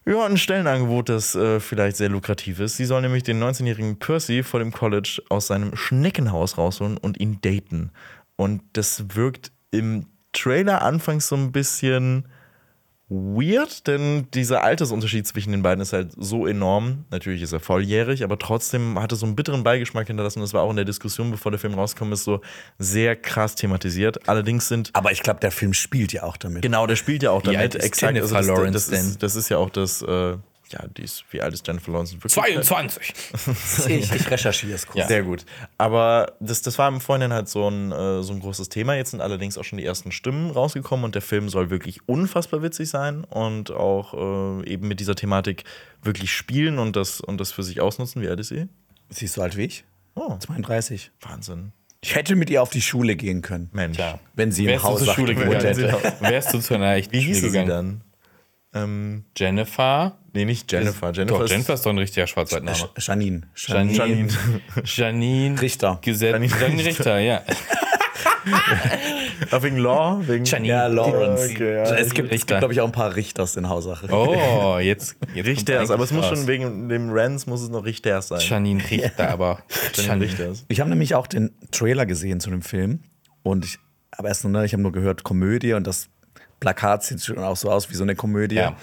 [0.05, 2.77] Ja, ein Stellenangebot, das äh, vielleicht sehr lukrativ ist.
[2.77, 7.41] Sie soll nämlich den 19-jährigen Percy vor dem College aus seinem Schneckenhaus rausholen und ihn
[7.41, 7.93] daten.
[8.35, 12.27] Und das wirkt im Trailer anfangs so ein bisschen
[13.13, 17.05] weird, denn dieser Altersunterschied zwischen den beiden ist halt so enorm.
[17.11, 20.41] Natürlich ist er volljährig, aber trotzdem hatte so einen bitteren Beigeschmack hinterlassen.
[20.41, 22.41] Das war auch in der Diskussion, bevor der Film rauskommt, ist so
[22.79, 24.29] sehr krass thematisiert.
[24.29, 26.63] Allerdings sind Aber ich glaube, der Film spielt ja auch damit.
[26.63, 27.75] Genau, der spielt ja auch damit.
[27.75, 28.15] ist Exakt.
[28.15, 29.07] Jennifer das, Lawrence das, denn?
[29.11, 30.37] ist, das ist ja auch das, äh,
[30.73, 32.15] ja, die ist, wie alt ist Jennifer Lawrence?
[32.15, 32.33] Wirklich?
[32.33, 33.15] 22.
[33.89, 34.99] Ich, ich recherchiere es kurz.
[34.99, 35.09] Ja.
[35.09, 35.45] Sehr gut.
[35.79, 38.95] Aber das, das war im Vorhinein halt so ein, äh, so ein großes Thema.
[38.95, 42.63] Jetzt sind allerdings auch schon die ersten Stimmen rausgekommen und der Film soll wirklich unfassbar
[42.63, 44.15] witzig sein und auch
[44.63, 45.65] äh, eben mit dieser Thematik
[46.03, 48.23] wirklich spielen und das, und das für sich ausnutzen.
[48.23, 48.69] Wie alt ist sie?
[49.11, 49.85] Sie ist so alt wie ich.
[50.15, 51.11] Oh, 32.
[51.21, 51.73] Wahnsinn.
[52.05, 53.71] Ich hätte mit ihr auf die Schule gehen können.
[53.73, 53.97] Mensch.
[53.97, 54.19] Tja.
[54.35, 56.21] Wenn sie im Haus zur Schule gewohnt gegangen, hätte.
[56.21, 58.03] wärst du zu einer echten Wie hieß sie gegangen.
[58.73, 58.83] dann?
[58.83, 60.19] Ähm, Jennifer.
[60.33, 61.13] Nee, nicht Jennifer.
[61.13, 62.77] Jennifer Doch, ist Jennifer ist doch ein richtiger Schwarzwaldname.
[62.77, 63.43] Sch- Janine.
[63.55, 63.95] Janine.
[63.97, 64.29] Janine.
[64.85, 65.61] Janine.
[65.61, 65.99] Richter.
[66.03, 66.33] Gesetz.
[66.33, 67.43] Janine Janine Richter, ja.
[69.51, 70.21] Ah, wegen Law?
[70.27, 70.73] Wegen Janine.
[70.73, 71.51] Ja, Lawrence.
[71.53, 71.83] Okay, ja.
[71.97, 72.47] es gibt, es Richter.
[72.55, 74.07] gibt glaube ich, auch ein paar Richters in Hausache.
[74.13, 75.17] Oh, jetzt.
[75.35, 78.41] jetzt Richters, aber es muss schon wegen dem Rance muss es noch Richters sein.
[78.41, 79.63] Janine Richter, aber.
[79.95, 80.65] Janine Richters.
[80.69, 83.01] Ich habe nämlich auch den Trailer gesehen zu dem Film
[83.43, 83.79] und ich
[84.17, 86.09] habe erst nur, ne, ich habe nur gehört Komödie und das
[86.61, 88.57] Plakat sieht schon auch so aus wie so eine Komödie.
[88.57, 88.77] Ja.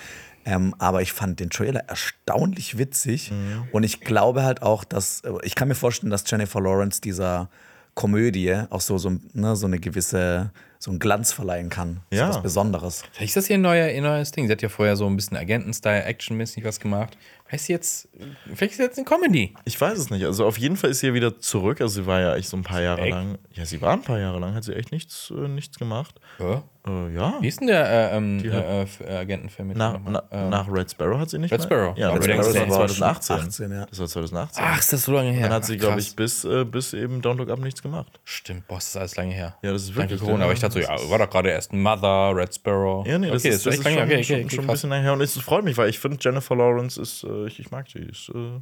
[0.45, 3.67] Ähm, aber ich fand den Trailer erstaunlich witzig Mhm.
[3.71, 7.49] und ich glaube halt auch, dass ich kann mir vorstellen, dass Jennifer Lawrence dieser
[7.95, 12.27] Komödie auch so so, ne, so eine gewisse so einen Glanz verleihen kann, Ja.
[12.27, 13.03] so was Besonderes.
[13.11, 14.45] Vielleicht ist das hier ein, neuer, ein neues Ding.
[14.47, 17.17] Sie hat ja vorher so ein bisschen Agenten-Style, Action-mäßig was gemacht.
[17.45, 18.07] Vielleicht ist sie jetzt,
[18.53, 19.53] vielleicht ist sie jetzt eine Comedy.
[19.65, 20.23] Ich weiß es nicht.
[20.23, 21.81] Also auf jeden Fall ist sie ja wieder zurück.
[21.81, 23.11] Also sie war ja echt so ein paar Jahre Echt?
[23.11, 23.37] lang.
[23.51, 26.15] Ja, sie war ein paar Jahre lang, hat sie echt nichts, äh, nichts gemacht.
[26.39, 26.63] Ja.
[26.87, 27.37] Äh, ja.
[27.41, 29.99] Wie ist denn der äh, ähm, äh, F- äh, Agentenfilm nochmal?
[30.05, 31.63] na, Ähm, nach Red Sparrow hat sie nicht Red?
[31.63, 31.97] Sparrow.
[31.97, 33.35] Ja, Aber Red Sparrow ist war ja 2018.
[33.35, 33.85] 18, ja.
[33.85, 34.63] Das war 2018.
[34.65, 35.43] Ach, ist das so lange her?
[35.43, 38.19] Dann hat sie, glaube ich, bis, äh, bis eben Don't Look Up nichts gemacht.
[38.23, 39.57] Stimmt, boah, ist das alles lange her.
[39.61, 42.31] Ja, das ist wirklich Corona, aber ich dachte so, ja, war doch gerade erst Mother,
[42.35, 43.05] Red Sparrow.
[43.05, 44.17] Ja, nee, das okay, ist, das ist echt schon, lange her.
[44.19, 45.13] Okay, schon, okay, okay, schon ein bisschen nachher.
[45.13, 47.99] Und es freut mich, weil ich finde, Jennifer Lawrence ist, äh, ich, ich mag sie.
[47.99, 48.59] Die ist, äh,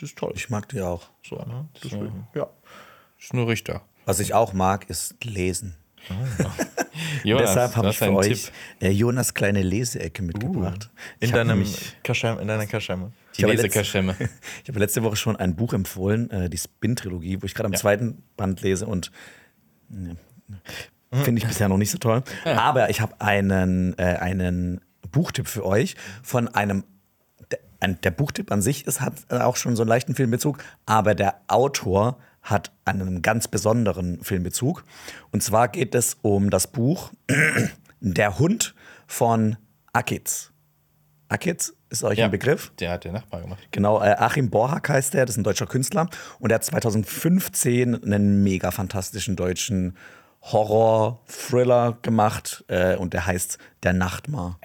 [0.00, 0.32] die ist toll.
[0.34, 1.02] Ich mag die auch.
[1.24, 1.68] so, ne?
[1.84, 2.48] Deswegen, ja.
[3.18, 3.82] Ist nur Richter.
[4.06, 5.76] Was ich auch mag, ist lesen.
[7.24, 8.52] Jonas, Deshalb habe ich für euch Tipp.
[8.80, 10.90] äh, Jonas kleine Leseecke mitgebracht.
[11.20, 11.66] In, Ich hab deinem
[12.02, 13.12] Kaschem, in deiner Kaschemme.
[13.36, 14.14] Die Lesekaschemme.
[14.62, 17.74] Ich habe letzte Woche schon ein Buch empfohlen, äh, die Spin-Trilogie, wo ich gerade am
[17.76, 19.10] zweiten Band lese und
[19.88, 20.16] ne,
[21.12, 22.22] finde ich bisher noch nicht so toll.
[22.44, 24.80] Aber ich habe einen, äh, einen
[25.12, 26.84] Buchtipp für euch von einem.
[27.50, 30.58] Der, ein, der Buchtipp an sich ist, hat äh, auch schon so einen leichten Filmbezug,
[30.86, 34.84] aber der Autor hat einen ganz besonderen Filmbezug.
[35.30, 37.12] Und zwar geht es um das Buch
[38.00, 38.74] Der Hund
[39.06, 39.56] von
[39.92, 40.52] Akiz.
[41.28, 42.72] Akiz ist euch Ja, ein Begriff?
[42.80, 43.60] Der hat der Nachbar gemacht.
[43.70, 46.08] Genau, äh, Achim Borhack heißt der, das ist ein deutscher Künstler.
[46.38, 49.96] Und er hat 2015 einen mega fantastischen deutschen
[50.42, 52.64] Horror-Thriller gemacht.
[52.68, 54.58] Äh, und der heißt Der Nachtmar.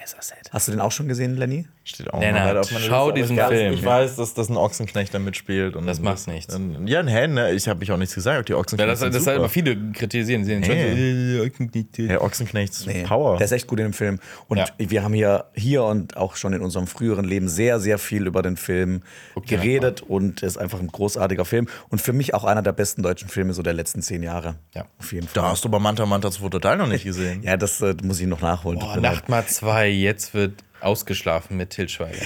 [0.52, 1.66] Hast du den auch schon gesehen, Lenny?
[1.86, 3.74] Steht auch Lennart, noch leider auf meiner schau Liste, diesen Film.
[3.74, 5.76] Ich weiß, dass, dass ein Ochsenknecht da mitspielt.
[5.78, 6.54] Und Das macht nichts.
[6.54, 8.50] Und, ja, hä, ne, ich habe mich auch nichts gesagt.
[8.50, 9.46] Die Ja, Ochsenknecht das, sind das halt super.
[9.46, 10.44] immer viele kritisieren.
[10.44, 11.38] Sie Hey.
[11.38, 13.38] so, Ja, Ochsenknechts Nee, Power.
[13.38, 14.20] Der ist echt gut in dem Film.
[14.48, 14.66] Und Ja.
[14.78, 18.42] wir haben hier, hier und auch schon in unserem früheren Leben sehr, sehr viel über
[18.42, 19.02] den Film
[19.36, 20.02] dir geredet.
[20.02, 21.68] Und er ist einfach ein großartiger Film.
[21.90, 24.56] Und für mich auch einer der besten deutschen Filme so der letzten zehn Jahre.
[24.74, 24.86] Ja.
[25.00, 25.44] Auf jeden Fall.
[25.44, 27.42] da hast du aber Manta Manta 2 total noch nicht gesehen.
[27.46, 28.80] Ja, das äh, muss ich noch nachholen.
[28.80, 29.05] Boah.
[29.12, 32.26] Nacht mal zwei, jetzt wird ausgeschlafen mit Til Schweiger.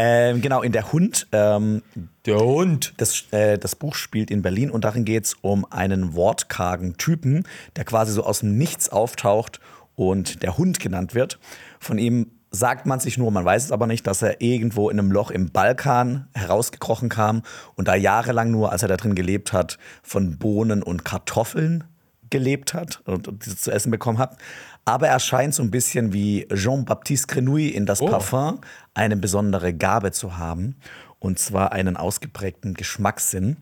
[0.00, 1.26] Ähm, genau, in Der Hund.
[1.32, 1.82] Ähm,
[2.24, 2.94] Der Hund.
[2.98, 7.42] das, äh, das Buch spielt in Berlin und darin geht es um einen wortkargen Typen,
[7.74, 9.58] der quasi so aus dem Nichts auftaucht
[9.96, 11.40] und der Hund genannt wird.
[11.80, 15.00] Von ihm sagt man sich nur, man weiß es aber nicht, dass er irgendwo in
[15.00, 17.42] einem Loch im Balkan herausgekrochen kam
[17.74, 21.82] und da jahrelang nur, als er da drin gelebt hat, von Bohnen und Kartoffeln
[22.30, 24.36] gelebt hat und diese zu essen bekommen hat.
[24.84, 28.60] Aber er scheint so ein bisschen wie Jean-Baptiste Grenouille in das Parfum
[28.94, 30.76] eine besondere Gabe zu haben.
[31.18, 33.56] Und zwar einen ausgeprägten Geschmackssinn.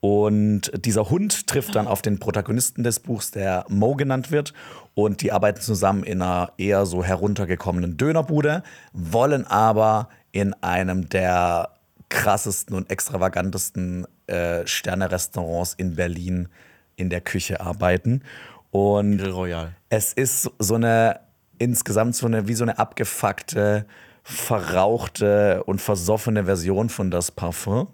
[0.00, 4.52] Und dieser Hund trifft dann auf den Protagonisten des Buchs, der Mo genannt wird.
[4.94, 11.70] Und die arbeiten zusammen in einer eher so heruntergekommenen Dönerbude, wollen aber in einem der
[12.10, 16.48] krassesten und extravagantesten äh, Sterne-Restaurants in Berlin
[16.96, 18.22] in der Küche arbeiten.
[18.70, 19.74] Und Royal.
[19.88, 21.20] es ist so eine,
[21.58, 23.86] insgesamt so eine, wie so eine abgefuckte,
[24.24, 27.88] verrauchte und versoffene Version von das Parfum.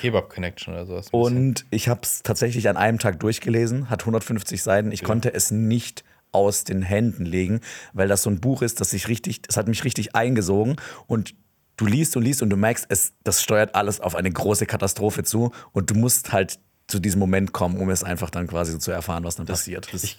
[0.00, 1.08] Kebab Connection oder sowas.
[1.10, 4.92] Und ich habe es tatsächlich an einem Tag durchgelesen, hat 150 Seiten.
[4.92, 7.60] Ich konnte es nicht aus den Händen legen,
[7.92, 10.76] weil das so ein Buch ist, das sich richtig, das hat mich richtig eingesogen
[11.06, 11.34] und
[11.76, 15.24] du liest und liest und du merkst, es, das steuert alles auf eine große Katastrophe
[15.24, 16.58] zu und du musst halt
[16.92, 19.88] zu diesem Moment kommen, um es einfach dann quasi so zu erfahren, was dann passiert.
[19.94, 20.18] Ich,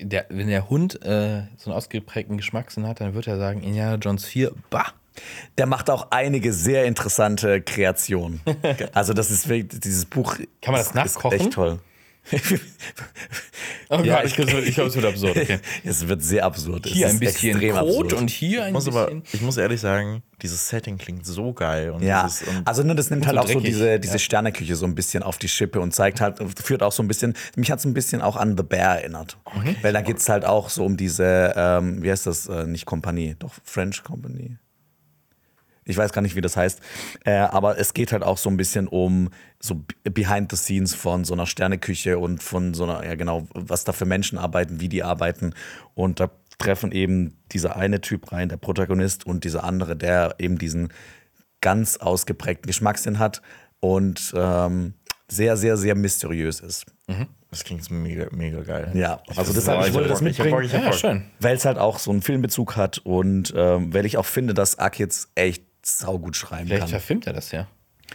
[0.00, 3.96] der, wenn der Hund äh, so einen ausgeprägten Geschmackssinn hat, dann wird er sagen, Indiana
[3.96, 4.92] Jones 4, bah.
[5.58, 8.40] Der macht auch einige sehr interessante Kreationen.
[8.94, 11.32] Also das ist wirklich, dieses Buch Kann man das nachkochen?
[11.38, 11.80] ist echt toll.
[13.90, 15.36] Oh Ja, ich, ich glaube, es wird absurd.
[15.36, 15.58] Okay.
[15.84, 16.86] Es wird sehr absurd.
[16.86, 18.12] Hier es ein bisschen absurd.
[18.14, 19.00] und hier ein Ich muss, bisschen.
[19.00, 21.90] aber, ich muss ehrlich sagen, dieses Setting klingt so geil.
[21.90, 24.14] Und Ja, dieses, und also ne, das nimmt halt so auch so dreckig, diese, diese
[24.14, 24.18] ja.
[24.18, 27.34] Sterneküche so ein bisschen auf die Schippe und zeigt halt, führt auch so ein bisschen,
[27.56, 29.36] mich hat es ein bisschen auch an The Bear erinnert.
[29.82, 32.86] Weil da geht es halt auch so um diese, ähm, wie heißt das, äh, nicht
[32.86, 34.56] Kompanie, doch French Company.
[35.84, 36.80] Ich weiß gar nicht, wie das heißt.
[37.24, 39.30] Äh, aber es geht halt auch so ein bisschen um
[39.60, 43.84] so behind the scenes von so einer Sterneküche und von so einer, ja genau, was
[43.84, 45.54] da für Menschen arbeiten, wie die arbeiten.
[45.94, 50.58] Und da treffen eben dieser eine Typ rein, der Protagonist, und dieser andere, der eben
[50.58, 50.92] diesen
[51.60, 53.42] ganz ausgeprägten Geschmackssinn hat
[53.80, 54.94] und ähm,
[55.28, 56.86] sehr, sehr, sehr mysteriös ist.
[57.50, 58.90] das klingt mega, mega geil.
[58.94, 60.62] Ja, also Boah, deshalb, ich wollte das ich mitbringen.
[60.62, 61.22] ich Ja.
[61.40, 64.78] Weil es halt auch so einen Filmbezug hat und ähm, weil ich auch finde, dass
[64.78, 66.88] Ak jetzt echt saugut schreiben Vielleicht kann.
[66.88, 67.68] verfilmt er das ja.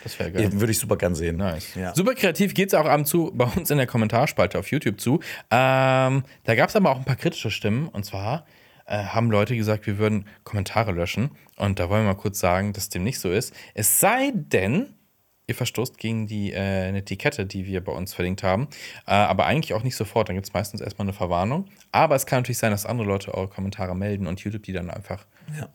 [0.04, 0.52] Das wäre geil.
[0.54, 1.38] Würde ich super gern sehen.
[1.38, 1.76] Nice.
[1.76, 1.94] Ja.
[1.96, 5.00] Super kreativ geht es auch ab und zu bei uns in der Kommentarspalte auf YouTube
[5.00, 5.16] zu.
[5.50, 7.88] Ähm, da gab es aber auch ein paar kritische Stimmen.
[7.88, 8.46] Und zwar
[8.86, 11.32] äh, haben Leute gesagt, wir würden Kommentare löschen.
[11.56, 13.54] Und da wollen wir mal kurz sagen, dass dem nicht so ist.
[13.74, 14.94] Es sei denn,
[15.48, 18.68] ihr verstoßt gegen die äh, Etikette, die wir bei uns verlinkt haben.
[19.08, 20.30] Äh, aber eigentlich auch nicht sofort.
[20.30, 21.66] Dann gibt es meistens erstmal eine Verwarnung.
[21.92, 24.92] Aber es kann natürlich sein, dass andere Leute eure Kommentare melden und YouTube die dann
[24.92, 25.26] einfach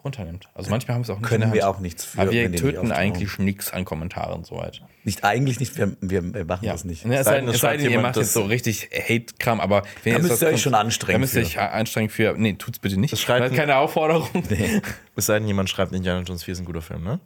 [0.05, 0.49] runternimmt.
[0.55, 2.31] Also manchmal haben wir es auch nicht Können in der wir auch nichts für, Aber
[2.33, 4.83] wir wenn die nicht töten eigentlich nichts an Kommentaren soweit.
[5.05, 7.05] Nicht eigentlich nicht, wir, wir, wir machen Ja, das nicht.
[7.05, 8.49] Ne, es Sei denn, es es sei schreibt denn ihr jemand macht jetzt das- so
[8.49, 11.59] richtig Hate-Kram, aber wenn Da müsst ihr euch schon anstrengen Da müsst ihr für.
[11.61, 12.35] euch anstrengen für.
[12.37, 13.13] Nee, tut's bitte nicht.
[13.13, 14.29] Das schreibt keine Aufforderung.
[15.17, 17.21] Es sei denn, jemand schreibt, Indiana Jones 4 ist ein guter Film, ne?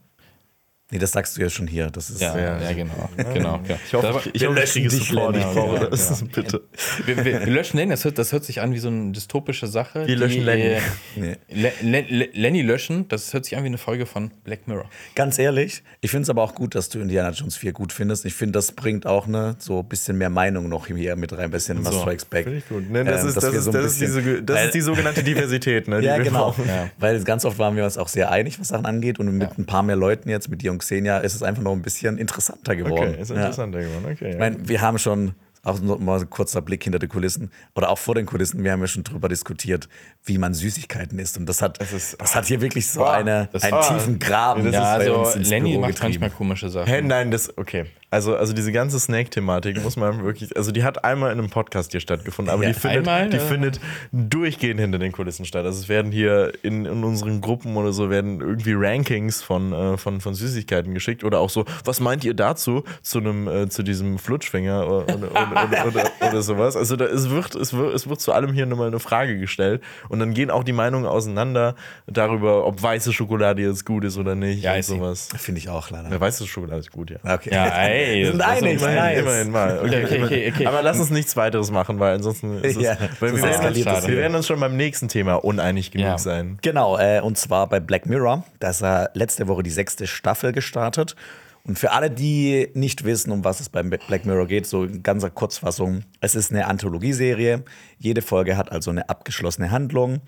[0.92, 1.90] Nee, das sagst du ja schon hier.
[1.90, 2.60] Das ist, Ja, Ja.
[2.60, 3.10] ja, genau.
[3.16, 3.78] genau, genau.
[3.86, 5.34] Ich hoffe, ich, ich, hoffe, ich kriege dich, Support.
[5.34, 5.48] Lenny.
[5.48, 6.18] Ich brauche Ja, das.
[6.20, 6.30] genau.
[6.32, 6.62] Bitte.
[7.06, 9.66] wir, wir, wir löschen den, das hört, das hört sich an wie so eine dystopische
[9.66, 10.06] Sache.
[10.06, 10.76] Wir löschen Lenny.
[11.16, 11.36] Nee.
[11.50, 14.88] Le, Le, Le, Lenny löschen, das hört sich an wie eine Folge von Black Mirror.
[15.16, 18.24] Ganz ehrlich, ich finde es aber auch gut, dass du Indiana Jones 4 gut findest.
[18.24, 21.40] Ich finde, das bringt auch ne, so ein bisschen mehr Meinung noch hier mit rein,
[21.46, 22.00] ein bisschen was So.
[22.02, 22.44] Strikes Back.
[22.44, 22.88] Finde ich gut.
[22.90, 25.24] Ne, das Ähm, ist, das wir ist, so das ist, diese, das ist die sogenannte
[25.24, 26.00] Diversität, ne?
[26.00, 26.54] die Ja, wir genau.
[26.64, 26.90] Ja.
[26.98, 29.18] Weil ganz oft waren wir uns auch sehr einig, was Sachen angeht.
[29.18, 31.72] Und mit ein paar mehr Leuten jetzt, mit dir und Xenia, ist es einfach noch
[31.72, 33.10] ein bisschen interessanter geworden.
[33.12, 33.36] Okay, ist Ja.
[33.36, 34.06] interessanter geworden.
[34.12, 37.50] Okay, Ich meine, wir haben schon, auch noch mal ein kurzer Blick hinter die Kulissen
[37.74, 39.88] oder auch vor den Kulissen, wir haben ja schon drüber diskutiert,
[40.24, 41.36] wie man Süßigkeiten isst.
[41.38, 44.18] Und das hat, das, ist- hat hier wirklich so Boah, eine, das- einen ah, tiefen
[44.20, 44.64] Graben.
[44.64, 46.20] das Ja, also uns ins Lenny Büro macht getrieben.
[46.20, 46.86] manchmal komische Sachen.
[46.86, 47.86] Hä, nein, das, okay.
[48.08, 51.90] Also, also diese ganze Snake-Thematik muss man wirklich, also die hat einmal in einem Podcast
[51.90, 53.40] hier stattgefunden, aber Ja, die, findet, einmal, die äh?
[53.40, 53.80] findet
[54.12, 55.64] durchgehend hinter den Kulissen statt.
[55.64, 59.96] Also es werden hier in, in unseren Gruppen oder so werden irgendwie Rankings von, äh,
[59.96, 63.82] von, von Süßigkeiten geschickt oder auch so, was meint ihr dazu, zu einem, äh, zu
[63.82, 66.76] diesem Flutschfinger oder, oder, oder, oder, sowas.
[66.76, 69.82] Also da, es, wird, es, wird, es wird zu allem hier nochmal eine Frage gestellt
[70.08, 71.74] und dann gehen auch die Meinungen auseinander
[72.06, 75.28] darüber, ob weiße Schokolade jetzt gut ist oder nicht Ja, und sowas.
[75.36, 76.08] Finde ich auch leider.
[76.08, 77.16] Ja, weiße Schokolade ist gut, ja.
[77.24, 77.50] Okay.
[77.52, 77.64] Ja,
[77.96, 78.18] ey.
[78.24, 79.18] Wir sind einig, Immerhin, nice.
[79.20, 79.78] immerhin mal.
[79.78, 80.66] Okay, Okay, okay, okay.
[80.66, 83.84] Aber lass uns nichts weiteres machen, weil ansonsten ist es, Ja, weil wir, werden uns,
[83.84, 86.18] das wir werden uns schon beim nächsten Thema uneinig genug Ja.
[86.18, 86.58] sein.
[86.62, 88.44] Genau, äh, und zwar bei Black Mirror.
[88.60, 91.16] Da ist ja letzte Woche die sechste Staffel gestartet.
[91.64, 95.02] Und für alle, die nicht wissen, um was es beim Black Mirror geht, so in
[95.02, 97.64] ganzer Kurzfassung, es ist eine Anthologieserie.
[97.98, 100.20] Jede Folge hat also eine abgeschlossene Handlung.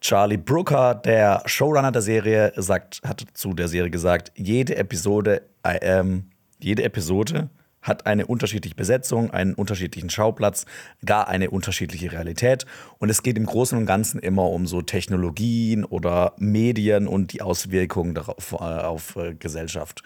[0.00, 5.76] Charlie Brooker, der Showrunner der Serie, sagt, hat zu der Serie gesagt, jede Episode, äh,
[5.82, 7.50] ähm, jede Episode
[7.82, 10.66] hat eine unterschiedliche Besetzung, einen unterschiedlichen Schauplatz,
[11.04, 12.66] gar eine unterschiedliche Realität.
[12.98, 17.42] Und es geht im Großen und Ganzen immer um so Technologien oder Medien und die
[17.42, 20.02] Auswirkungen darauf, äh, auf äh, Gesellschaft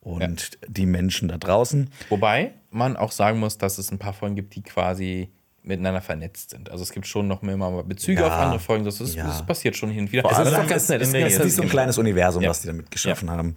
[0.00, 1.90] und die Menschen da draußen.
[2.08, 5.30] Wobei man auch sagen muss, dass es ein paar Folgen gibt, die quasi
[5.62, 6.70] miteinander vernetzt sind.
[6.70, 8.26] Also es gibt schon noch mehr mal Bezüge Ja.
[8.28, 8.84] auf andere Folgen.
[8.84, 9.26] Das, ist, Ja.
[9.26, 10.22] das passiert schon hin und wieder.
[10.22, 11.02] Vor Es ist doch ganz nett.
[11.02, 12.50] Es ist so ein kleines Universum, Ja.
[12.50, 13.56] was die damit geschaffen haben.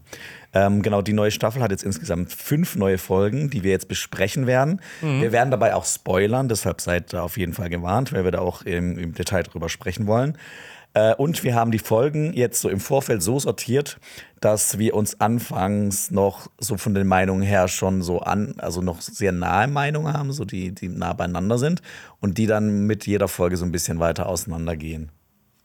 [0.53, 4.47] Ähm, genau, die neue Staffel hat jetzt insgesamt fünf neue Folgen, die wir jetzt besprechen
[4.47, 4.81] werden.
[5.01, 5.21] Mhm.
[5.21, 8.39] Wir werden dabei auch spoilern, deshalb seid da auf jeden Fall gewarnt, weil wir da
[8.39, 10.37] auch im, im Detail drüber sprechen wollen.
[10.93, 13.99] Äh, und wir haben die Folgen jetzt so im Vorfeld so sortiert,
[14.39, 19.01] dass wir uns anfangs noch so von den Meinungen her schon so an, also noch
[19.01, 21.81] sehr nahe Meinungen haben, so die, die nah beieinander sind
[22.19, 25.11] und die dann mit jeder Folge so ein bisschen weiter auseinandergehen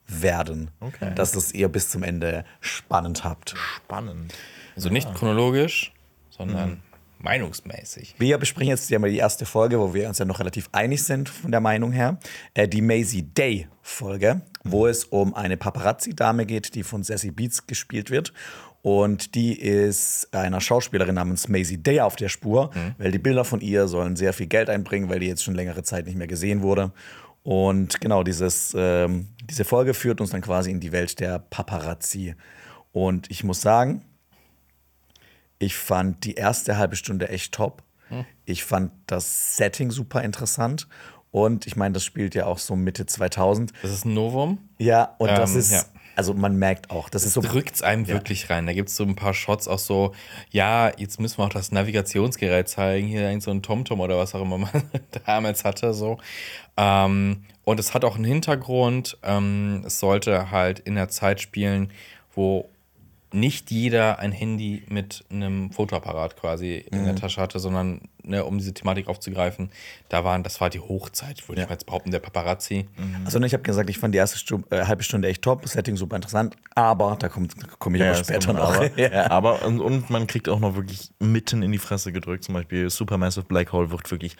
[0.07, 0.70] werden.
[0.81, 1.12] Okay.
[1.14, 3.55] Dass das ihr bis zum Ende spannend habt.
[3.57, 4.35] Spannend.
[4.77, 5.93] Also nicht chronologisch,
[6.31, 6.83] sondern
[7.18, 8.14] meinungsmäßig.
[8.18, 11.03] Wir besprechen jetzt ja mal die erste Folge, wo wir uns ja noch relativ einig
[11.03, 12.18] sind von der Meinung her.
[12.55, 14.43] Äh, die Maisie Day Folge,
[14.73, 18.33] wo es um eine Paparazzi-Dame geht, die von Sassy Beats gespielt wird.
[18.83, 23.61] Und die ist einer Schauspielerin namens Maisie Day auf der Spur, weil die Bilder von
[23.61, 26.62] ihr sollen sehr viel Geld einbringen, weil die jetzt schon längere Zeit nicht mehr gesehen
[26.62, 26.93] wurde.
[27.43, 32.37] Und genau, dieses, ähm, diese Folge führt uns dann quasi in die Welt der Paparazzi.
[32.93, 34.05] Und ich muss sagen,
[35.59, 37.83] ich fand die erste halbe Stunde echt top.
[38.45, 40.87] Ich fand das Setting super interessant.
[41.37, 43.74] Und ich meine, das spielt ja auch so Mitte 2000.
[43.82, 44.57] Das ist ein Novum.
[44.78, 45.82] Ja, und das Ähm, ist, ja.
[46.14, 47.43] also man merkt auch, das ist so.
[47.43, 48.64] drückt es einem wirklich rein.
[48.64, 50.14] Da gibt es so ein paar Shots auch so,
[50.51, 54.34] ja, jetzt müssen wir auch das Navigationsgerät zeigen, hier irgend so ein TomTom oder was
[54.34, 54.70] auch immer man
[55.26, 56.16] damals hatte, so.
[56.78, 59.18] Ähm, und es hat auch einen Hintergrund.
[59.22, 61.93] Ähm, es sollte halt in der Zeit spielen,
[62.34, 62.70] wo
[63.33, 68.59] nicht jeder ein Handy mit einem Fotoapparat quasi in der Tasche hatte, sondern ne, um
[68.59, 69.70] diese Thematik aufzugreifen,
[70.09, 72.87] da waren, das war die Hochzeit, würde ich mal jetzt behaupten, der Paparazzi.
[73.24, 75.97] Also ich habe gesagt, ich fand die erste Stu äh, halbe Stunde echt top, Setting
[75.97, 77.49] super interessant, aber da komme
[77.79, 78.74] komm ich aber das später noch.
[78.77, 79.31] Aber, Ja.
[79.31, 82.45] aber und, und man kriegt auch noch wirklich mitten in die Fresse gedrückt.
[82.45, 84.37] Zum Beispiel Supermassive Black Hole wird wirklich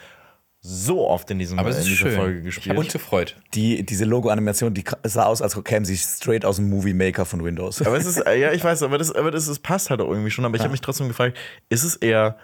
[0.69, 2.17] so oft in, diesem, Aber es in ist dieser schön.
[2.17, 2.71] Folge Ich gespielt.
[2.71, 3.37] habe mich gefreut.
[3.55, 7.45] Die, diese Logo-Animation, die sah aus, als käme sie straight aus dem Movie Maker von
[7.45, 7.83] Windows.
[7.83, 10.31] Aber es ist, ja, ich weiß, aber das, aber das, das passt halt auch irgendwie
[10.31, 10.45] schon.
[10.45, 11.37] Aber ich habe mich trotzdem gefragt,
[11.69, 12.37] ist es eher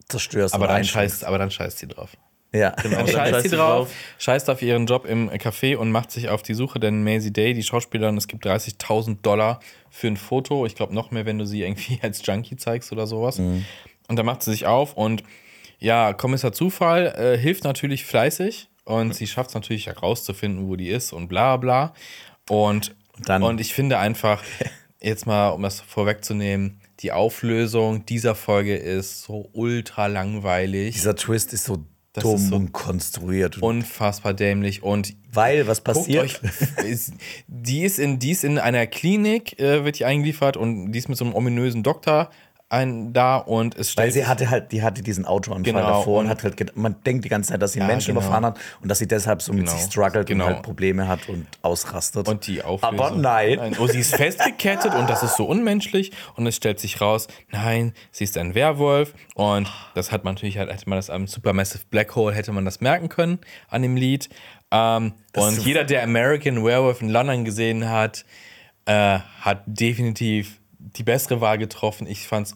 [0.07, 0.53] zerstörst.
[0.53, 2.11] aber, dann scheißt, aber dann scheißt sie drauf.
[2.53, 3.95] Ja, Dann dann scheißt scheißt sie drauf, drauf.
[4.17, 7.53] scheißt auf ihren Job im Café und macht sich auf die Suche, denn Maisie Day,
[7.53, 10.65] die Schauspielerin, es gibt 30.000 Dollar für ein Foto.
[10.65, 13.39] Ich glaube noch mehr, wenn du sie irgendwie als Junkie zeigst oder sowas.
[13.39, 13.65] Und
[14.07, 15.23] dann macht sie sich auf und
[15.79, 20.89] ja, Kommissar Zufall äh, hilft natürlich fleißig und sie schafft es natürlich herauszufinden, wo die
[20.89, 21.93] ist und bla bla.
[22.49, 24.41] Und, Dann- und ich finde einfach,
[25.01, 30.95] jetzt mal, um das vorwegzunehmen, die Auflösung dieser Folge ist so ultra langweilig.
[30.95, 31.83] Dieser Twist ist so
[32.13, 33.61] Das dumm ist so und konstruiert.
[33.61, 36.23] unfassbar dämlich und weil, was passiert?
[36.23, 36.39] euch,
[36.85, 37.13] ist,
[37.47, 41.09] die, ist in, die ist in einer Klinik, äh, wird die eingeliefert und die ist
[41.09, 42.29] mit so einem ominösen Doktor
[42.67, 46.25] ein, da und es Weil sie hatte halt, die hatte diesen Autounfall Genau, davor und
[46.25, 48.21] und- hat halt, man denkt die ganze Zeit, dass sie Ja, Menschen genau.
[48.21, 50.47] überfahren hat und dass sie deshalb so mit Genau, sich struggelt genau.
[50.47, 52.27] und halt Probleme hat und ausrastet.
[52.27, 52.99] und die Auflösung.
[52.99, 53.75] Aber nein.
[53.79, 57.93] Oh, sie ist festgekettet und das ist so unmenschlich und es stellt sich raus, nein,
[58.11, 61.83] sie ist ein Werwolf und das hat man natürlich halt, hätte man das am Supermassive
[61.91, 63.39] Black Hole, hätte man das merken können
[63.69, 64.27] an dem Lied.
[64.71, 68.25] Ähm, und jeder, der American Werewolf in London gesehen hat,
[68.87, 70.59] äh, hat definitiv
[70.97, 72.07] die bessere Wahl getroffen.
[72.07, 72.55] Ich fand's,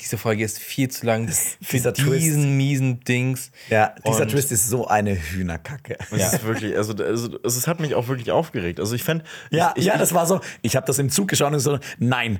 [0.00, 1.28] diese Folge ist viel zu lang
[1.62, 2.22] für dieser Twist.
[2.24, 3.50] diesen miesen Dings.
[3.68, 5.98] ja, dieser Und- Twist ist so eine Hühnerkacke.
[6.10, 8.80] Es ist wirklich, also, also, also es hat mich auch wirklich aufgeregt.
[8.80, 10.40] Also ich fände, Ja, ich, ich, ja, das war so.
[10.62, 12.38] Ich habe das im Zug geschaut und so, nein.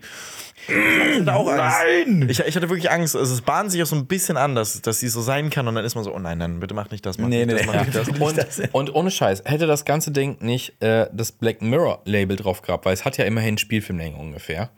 [0.67, 1.77] Ich hatte auch Angst.
[2.07, 2.27] Nein!
[2.31, 3.15] Ich, ich hatte wirklich Angst.
[3.15, 5.69] Also es bahnt sich auch so ein bisschen an, dass, dass sie so sein kann
[5.69, 7.49] und dann ist man so, oh nein, nein, bitte mach nicht das, mach Nee, nicht
[7.49, 8.09] nee, das, mach nicht das.
[8.09, 12.37] Und, das- und ohne Scheiß, hätte das ganze Ding nicht äh, das Black Mirror Label
[12.39, 14.71] drauf gehabt, weil es hat ja immerhin Spielfilmlänge ungefähr.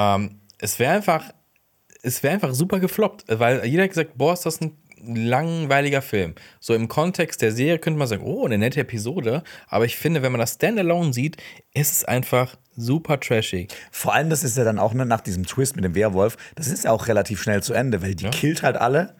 [0.00, 1.32] Ähm, es wäre einfach,
[2.02, 6.34] es wäre einfach super gefloppt, weil jeder hat gesagt, boah, ist das ein langweiliger Film.
[6.58, 10.22] So im Kontext der Serie könnte man sagen, oh, eine nette Episode, aber ich finde,
[10.22, 11.36] wenn man das Standalone sieht,
[11.74, 13.72] ist es einfach super trashig.
[13.90, 16.68] Vor allem, das ist ja dann auch ne, nach diesem Twist mit dem Werwolf, das
[16.68, 19.14] ist ja auch relativ schnell zu Ende, weil die killt halt alle,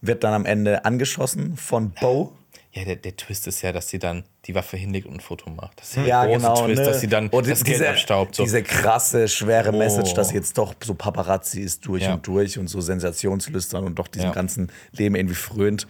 [0.00, 2.36] wird dann am Ende angeschossen von Bo.
[2.72, 5.50] Ja, der, der Twist ist ja, dass sie dann die Waffe hinlegt und ein Foto
[5.50, 5.80] macht.
[5.80, 6.66] Das ist ja, Ja, der große genau.
[6.66, 6.86] Twist, ne?
[6.86, 8.34] dass sie dann Und das Geld diese, abstaubt.
[8.36, 8.44] So.
[8.44, 10.16] Diese krasse, schwere Message, Oh.
[10.16, 12.14] dass sie jetzt doch so Paparazzi ist durch Ja.
[12.14, 14.32] und durch und so sensationslüstern und doch diesem Ja.
[14.34, 15.88] ganzen Leben irgendwie frönt.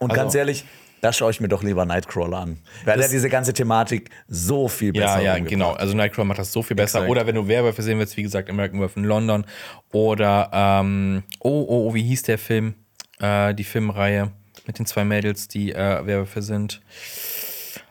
[0.00, 0.64] Und Also- ganz ehrlich,
[1.00, 2.58] da schaue ich mir doch lieber Nightcrawler an.
[2.84, 5.72] Weil er Das- diese ganze Thematik so viel besser Ja, ja, genau.
[5.74, 6.98] Also Nightcrawler macht das so viel besser.
[6.98, 7.10] Exakt.
[7.10, 9.46] Oder wenn du Werwölfe sehen willst, wie gesagt, American Werewolf in London.
[9.92, 12.74] Oder, ähm, oh, oh, oh, wie hieß der Film?
[13.20, 14.32] Äh, die Filmreihe
[14.70, 16.80] mit den zwei Mädels, die äh, Werwölfe sind.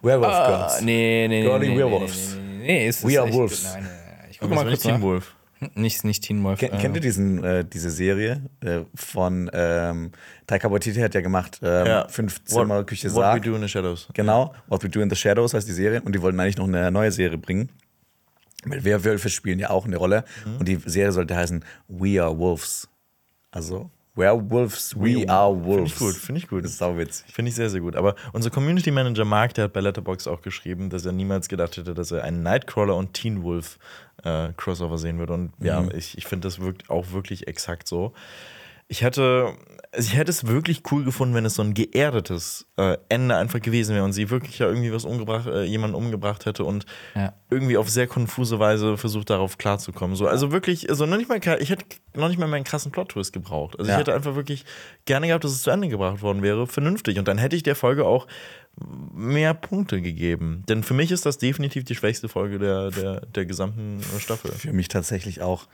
[0.01, 0.82] Werewolf Ah, Girls.
[0.82, 1.41] nee, nee, nee.
[1.43, 2.36] Girly nee, Werewolves.
[2.36, 3.63] Nee, nee, nee, nee, es We ist are echt- Wolves.
[3.63, 4.27] Nein, nein, nein.
[4.32, 5.01] Ich guck mal kurz nach.
[5.01, 5.36] Wolf.
[5.75, 6.57] Nicht, nicht Teen Wolf.
[6.57, 10.13] Ken, äh, Kennt ihr diesen, äh, diese Serie äh, von ähm,
[10.47, 12.07] Taika Waititi hat ja gemacht, ähm, Ja.
[12.07, 13.43] Fünf Zimmer, What, Küche, What We Sarg.
[13.43, 14.07] Do in the Shadows.
[14.13, 16.67] Genau, What We Do in the Shadows heißt die Serie und die wollten eigentlich noch
[16.69, 17.67] eine neue Serie bringen.
[18.63, 20.57] Weil Werwölfe spielen ja auch eine Rolle Mhm.
[20.59, 22.88] und die Serie sollte heißen We Are Wolves.
[23.51, 25.93] Also Werewolves, We, Are Wolves.
[25.93, 26.64] Finde ich gut, finde ich gut.
[26.64, 27.32] Das ist sauwitzig.
[27.32, 27.95] Finde ich sehr, sehr gut.
[27.95, 31.78] Aber unser Community Manager Mark, der hat bei Letterboxd auch geschrieben, dass er niemals gedacht
[31.78, 33.80] hätte, dass er einen Nightcrawler und Teen Wolf
[34.24, 35.34] äh, Crossover sehen würde.
[35.34, 38.14] Und ja, ich, ich finde, das wirkt auch wirklich exakt so.
[38.88, 39.53] Ich hätte,
[39.91, 43.59] also ich hätte es wirklich cool gefunden, wenn es so ein geerdetes äh, Ende einfach
[43.59, 46.85] gewesen wäre und sie wirklich ja irgendwie was umgebracht, äh, jemanden umgebracht hätte und
[47.15, 47.33] Ja.
[47.49, 50.15] irgendwie auf sehr konfuse Weise versucht, darauf klarzukommen.
[50.15, 53.33] So, also wirklich, also noch nicht mal, ich hätte noch nicht mal meinen krassen Plot-Twist
[53.33, 53.79] gebraucht.
[53.79, 53.95] Also Ja.
[53.97, 54.63] ich hätte einfach wirklich
[55.05, 57.17] gerne gehabt, dass es zu Ende gebracht worden wäre, vernünftig.
[57.17, 58.27] Und dann hätte ich der Folge auch
[59.13, 60.63] mehr Punkte gegeben.
[60.69, 64.51] Denn für mich ist das definitiv die schwächste Folge der, der, der gesamten Staffel.
[64.51, 65.67] Für mich tatsächlich auch,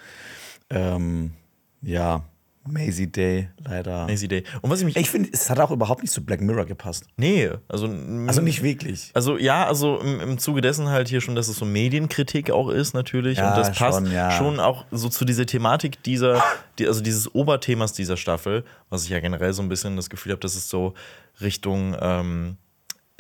[0.70, 1.34] ähm,
[1.82, 2.24] ja,
[2.68, 4.08] Maisie Day leider.
[4.08, 4.44] Lazy Day.
[4.62, 4.96] Und was ich mich.
[4.96, 7.06] Ich finde, es hat auch überhaupt nicht zu Black Mirror gepasst.
[7.18, 7.90] nee, also.
[8.28, 9.12] Also nicht wirklich.
[9.14, 12.70] Also ja, also im, im Zuge dessen halt hier schon, dass es so Medienkritik auch
[12.70, 14.32] ist natürlich Ja, und das passt schon, ja.
[14.32, 16.44] schon auch so zu dieser Thematik dieser,
[16.80, 20.32] die, also dieses Oberthemas dieser Staffel, was ich ja generell so ein bisschen das Gefühl
[20.32, 20.94] habe, dass es so
[21.42, 22.58] Richtung ähm,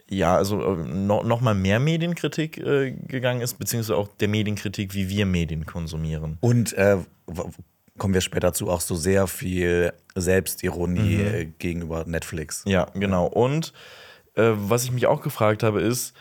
[0.09, 4.93] ja, also äh, no, noch mal mehr Medienkritik äh, gegangen ist, beziehungsweise auch der Medienkritik,
[4.93, 6.37] wie wir Medien konsumieren.
[6.41, 6.97] Und äh,
[7.97, 12.63] kommen wir später zu, auch so sehr viel Selbstironie äh, gegenüber Netflix.
[12.65, 13.27] Ja, genau.
[13.27, 13.73] Und
[14.35, 16.13] äh, was ich mich auch gefragt habe, ist,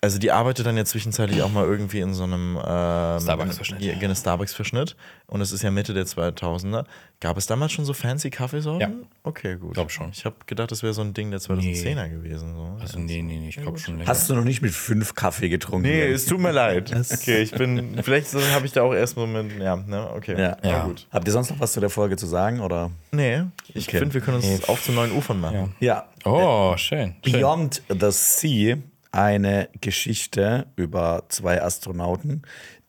[0.00, 3.82] also die arbeitet dann ja zwischenzeitlich auch mal irgendwie in so einem ähm, Starbucks-Verschnitt.
[3.82, 4.94] Ja, genau, Starbucks-Verschnitt.
[5.26, 6.84] Und es ist ja Mitte der 2000er.
[7.20, 8.80] Gab es damals schon so fancy Kaffeesorten?
[8.80, 9.06] Ja.
[9.24, 9.74] Okay, gut.
[9.74, 10.10] Glaub schon.
[10.12, 12.54] Ich habe gedacht, das wäre so ein Ding der 2010er gewesen.
[12.54, 12.76] So.
[12.80, 14.08] Also, nee, nee, nee, ich glaube schon länger.
[14.08, 15.88] Hast du noch nicht mit fünf Kaffee getrunken?
[15.88, 16.94] Nee, es tut mir leid.
[17.18, 20.38] Okay, ich bin, vielleicht so habe ich da auch erst mal mit, ja, ne, okay.
[20.38, 20.56] ja.
[20.62, 20.84] Ja.
[20.84, 21.06] gut.
[21.10, 22.60] Habt ihr sonst noch was zu der Folge zu sagen?
[22.60, 22.90] Oder?
[23.10, 23.42] Nee,
[23.74, 23.98] ich Okay.
[23.98, 25.74] finde, wir können uns auf zu neuen Ufern machen.
[25.80, 26.06] Ja.
[26.24, 26.30] Ja.
[26.30, 27.14] Oh, schön.
[27.24, 27.32] schön.
[27.40, 28.76] Beyond the Sea,
[29.12, 32.42] eine Geschichte über zwei Astronauten,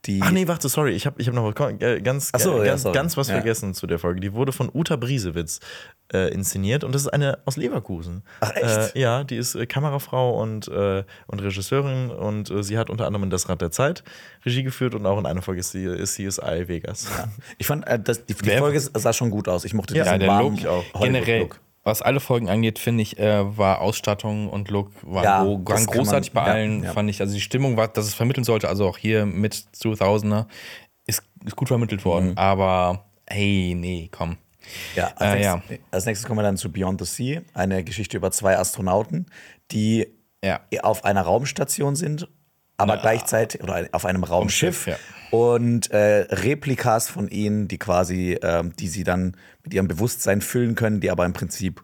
[0.05, 0.21] die.
[0.23, 2.71] Ach nee, warte, sorry, ich habe ich hab noch was- äh, ganz, so, äh, ja,
[2.75, 3.35] ganz, ganz was Ja.
[3.35, 4.21] vergessen zu der Folge.
[4.21, 5.59] Die wurde von Uta Briesewitz
[6.13, 8.23] äh, inszeniert und das ist eine aus Leverkusen.
[8.39, 8.95] Ach, echt?
[8.95, 13.05] Äh, ja, die ist äh, Kamerafrau und, äh, und Regisseurin und äh, sie hat unter
[13.07, 14.03] anderem in Das Rad der Zeit
[14.45, 17.07] Regie geführt und auch in einer Folge ist sie ist CSI Vegas.
[17.57, 19.65] Ich fand, äh, das, die, die Folge sah schon gut aus.
[19.65, 21.01] Ich mochte Ja, diesen der warmen Look Hollywood-Look.
[21.03, 21.49] generell,
[21.89, 25.85] was alle Folgen angeht, finde ich, äh, war Ausstattung und Look waren, Ja, waren kann
[25.85, 26.93] großartig man- bei ja, allen, ja.
[26.93, 27.19] fand ich.
[27.21, 30.47] Also die Stimmung, war, dass es vermitteln sollte, also auch hier mit 2000er,
[31.05, 32.31] ist, ist gut vermittelt worden.
[32.31, 32.37] Mhm.
[32.37, 34.37] Aber hey, nee, komm.
[34.95, 38.17] Ja, als, Äh, nächstes, als nächstes kommen wir dann zu Beyond the Sea, eine Geschichte
[38.17, 39.25] über zwei Astronauten,
[39.71, 40.07] die
[40.43, 40.59] Ja.
[40.83, 42.27] auf einer Raumstation sind,
[42.77, 44.95] aber gleichzeitig oder auf einem Raumschiff ja.
[45.31, 50.75] Und äh, Replikas von ihnen, die quasi, ähm, die sie dann mit ihrem Bewusstsein füllen
[50.75, 51.83] können, die aber im Prinzip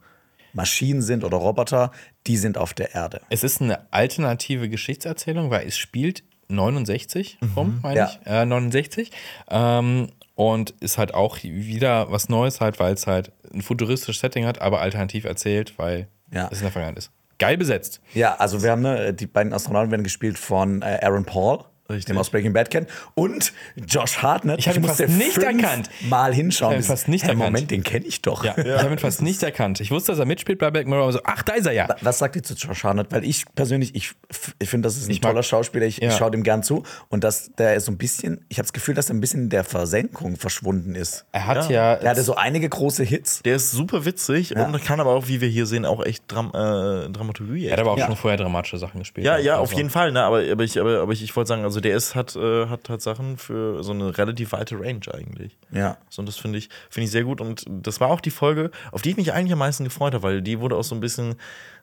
[0.54, 1.92] Maschinen sind oder Roboter,
[2.28, 3.22] die sind auf der Erde.
[3.30, 8.06] Es ist eine alternative Geschichtserzählung, weil es spielt 69 rum, meine Ja.
[8.22, 8.28] ich.
[8.28, 9.12] Äh, 69.
[9.50, 14.46] Ähm, und ist halt auch wieder was Neues, halt, weil es halt ein futuristisches Setting
[14.46, 16.48] hat, aber alternativ erzählt, weil Ja.
[16.52, 17.12] es in der Vergangenheit ist.
[17.38, 18.00] Geil besetzt.
[18.14, 21.66] Ja, also wir haben ne, die beiden Astronauten werden gespielt von äh, Aaron Paul.
[21.88, 22.06] Richtig.
[22.06, 22.88] Den wir aus Breaking Bad kennen.
[23.14, 24.58] Und Josh Hartnett.
[24.60, 25.90] Ich hab ihn fast nicht erkannt.
[26.10, 26.72] Mal hinschauen.
[26.74, 27.44] Ich hab ihn fast nicht Hä, erkannt.
[27.46, 28.44] Moment, den kenne ich doch.
[28.44, 29.80] Ja, ich habe ihn fast nicht erkannt.
[29.82, 31.88] Ich wusste, dass er mitspielt bei Black Mirror, aber so, ach, da ist er ja.
[32.02, 33.12] Was sagt ihr zu Josh Hartnett?
[33.12, 34.14] Weil ich persönlich, ich,
[34.60, 35.86] ich finde, das ist ein Ich mag- toller Schauspieler.
[35.86, 36.10] Ich, Ja.
[36.10, 36.84] ich schaue dem gern zu.
[37.10, 39.44] Und dass der ist so ein bisschen, ich habe das Gefühl, dass er ein bisschen
[39.44, 41.26] in der Versenkung verschwunden ist.
[41.34, 43.44] Er hat ja, Er hatte so einige große Hits.
[43.44, 46.48] Der ist super witzig und kann aber auch, wie wir hier sehen, auch echt Dram
[46.50, 47.68] äh, Dramaturgie.
[47.68, 48.08] er hat aber auch Ja.
[48.08, 49.26] schon vorher dramatische Sachen gespielt.
[49.26, 50.24] Ja, ja, auf Also, jeden Fall, ne?
[50.24, 52.90] aber, aber ich, aber, aber ich, ich wollte sagen, also der ist, hat, äh, hat,
[52.90, 55.58] hat Sachen für so eine relativ weite Range eigentlich.
[55.72, 55.98] Ja.
[56.10, 57.42] So, und das finde ich, finde ich sehr gut.
[57.42, 60.24] Und das war auch die Folge, auf die ich mich eigentlich am meisten gefreut habe,
[60.24, 61.36] weil die wurde auch so ein bisschen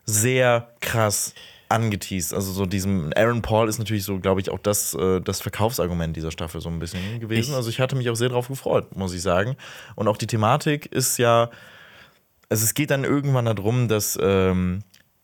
[0.05, 1.33] sehr krass
[1.69, 2.33] angeteased.
[2.33, 6.15] Also so diesem Aaron Paul ist natürlich so, glaube ich, auch das, äh, das Verkaufsargument
[6.15, 7.51] dieser Staffel so ein bisschen gewesen.
[7.51, 9.55] Ich- also ich hatte mich auch sehr drauf gefreut, muss ich sagen.
[9.95, 11.49] Und auch die Thematik ist ja,
[12.49, 14.83] also es geht dann irgendwann darum, dass ähm,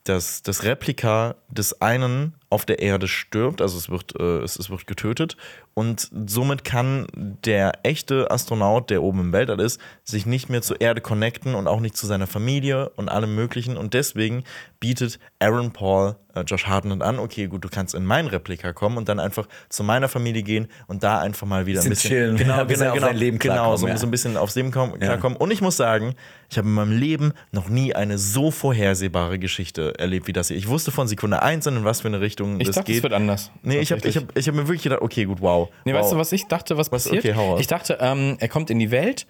[0.10, 4.72] dass das Replika des einen auf der Erde stirbt, also es wird, äh, es, es
[4.72, 5.38] wird getötet
[5.76, 10.82] und somit kann der echte Astronaut, der oben im Weltall ist, sich nicht mehr zur
[10.82, 14.44] Erde connecten und auch nicht zu seiner Familie und allem möglichen und deswegen
[14.80, 18.98] bietet Aaron Paul äh, Josh Hartnett an, okay, gut, du kannst in mein Replika kommen
[18.98, 22.38] und dann einfach zu meiner Familie gehen und da einfach mal wieder ein Bisschen chillen,
[22.38, 23.98] genau, genau, genau, dein Leben genau, so, ja.
[23.98, 25.38] so ein bisschen aufs Leben kommen, klarkommen.
[25.38, 26.16] Und ich muss sagen,
[26.50, 30.58] ich habe in meinem Leben noch nie eine so vorhersehbare Geschichte erlebt wie das hier.
[30.58, 32.98] Ich wusste von Sekunde eins an, in was für eine Richtung Ich das dachte, geht.
[32.98, 33.52] es wird anders.
[33.64, 35.70] Nee, ich habe ich hab, ich hab mir wirklich gedacht, okay, gut, wow.
[35.86, 36.02] Nee, wow.
[36.02, 37.04] weißt du, was ich dachte, was Was?
[37.04, 37.26] passiert?
[37.26, 39.28] Okay, ich dachte, ähm, er kommt in die Welt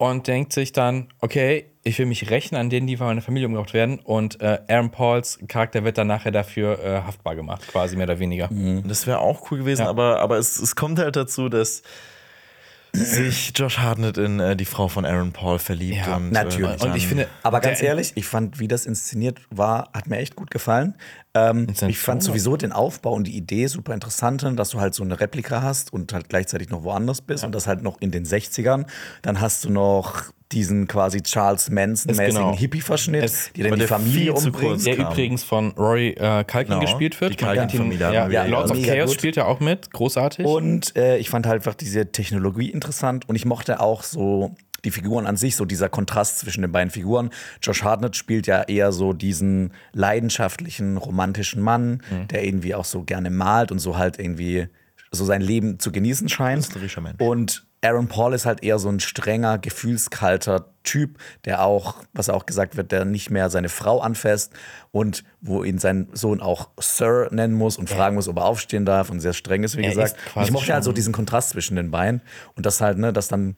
[0.00, 3.46] und denkt sich dann, okay, ich will mich rächen an denen, die von meiner Familie
[3.48, 3.98] umgebracht werden.
[3.98, 8.18] Und äh, Aaron Pauls Charakter wird dann nachher dafür äh, haftbar gemacht, quasi mehr oder
[8.18, 8.48] weniger.
[8.86, 11.82] Das wäre auch cool gewesen, aber, aber es, es kommt halt dazu, dass
[12.92, 16.06] sich Josh Hartnett in äh, die Frau von Aaron Paul verliebt.
[16.06, 16.82] Ja, und, natürlich.
[16.82, 20.18] Äh, Und ich finde, Aber ganz ehrlich, ich fand, wie das inszeniert war, hat mir
[20.18, 20.94] echt gut gefallen.
[21.34, 25.02] Ähm, ich fand sowieso den Aufbau und die Idee super interessant, dass du halt so
[25.02, 28.24] eine Replika hast und halt gleichzeitig noch woanders bist und das halt noch in den
[28.24, 28.86] 60ern.
[29.22, 32.56] Dann hast du noch diesen quasi Charles Manson-mäßigen genau.
[32.56, 34.84] Hippie-Verschnitt, die dann die Familie umbringt.
[34.84, 35.12] der kam.
[35.12, 37.40] übrigens von Rory äh, Culkin Genau, gespielt wird.
[37.40, 38.48] die haben ja, ja, wieder.
[38.48, 39.18] Lords of Chaos gut.
[39.18, 40.44] spielt ja auch mit, großartig.
[40.44, 44.90] Und äh, ich fand halt einfach diese Technologie interessant und ich mochte auch so die
[44.90, 47.30] Figuren an sich, so dieser Kontrast zwischen den beiden Figuren.
[47.62, 52.28] Josh Hartnett spielt ja eher so diesen leidenschaftlichen, romantischen Mann, Mhm.
[52.28, 54.66] der irgendwie auch so gerne malt und so halt irgendwie
[55.12, 56.68] so sein Leben zu genießen scheint.
[56.74, 57.14] Mensch.
[57.18, 62.44] Und Aaron Paul ist halt eher so ein strenger, gefühlskalter Typ, der auch, was auch
[62.44, 64.52] gesagt wird, der nicht mehr seine Frau anfasst
[64.90, 68.84] und wo ihn sein Sohn auch Sir nennen muss und fragen muss, ob er aufstehen
[68.84, 70.16] darf und sehr streng ist, wie Er gesagt.
[70.36, 72.20] ist ich mochte halt so diesen Kontrast zwischen den beiden
[72.54, 73.56] und das halt, ne, das dann,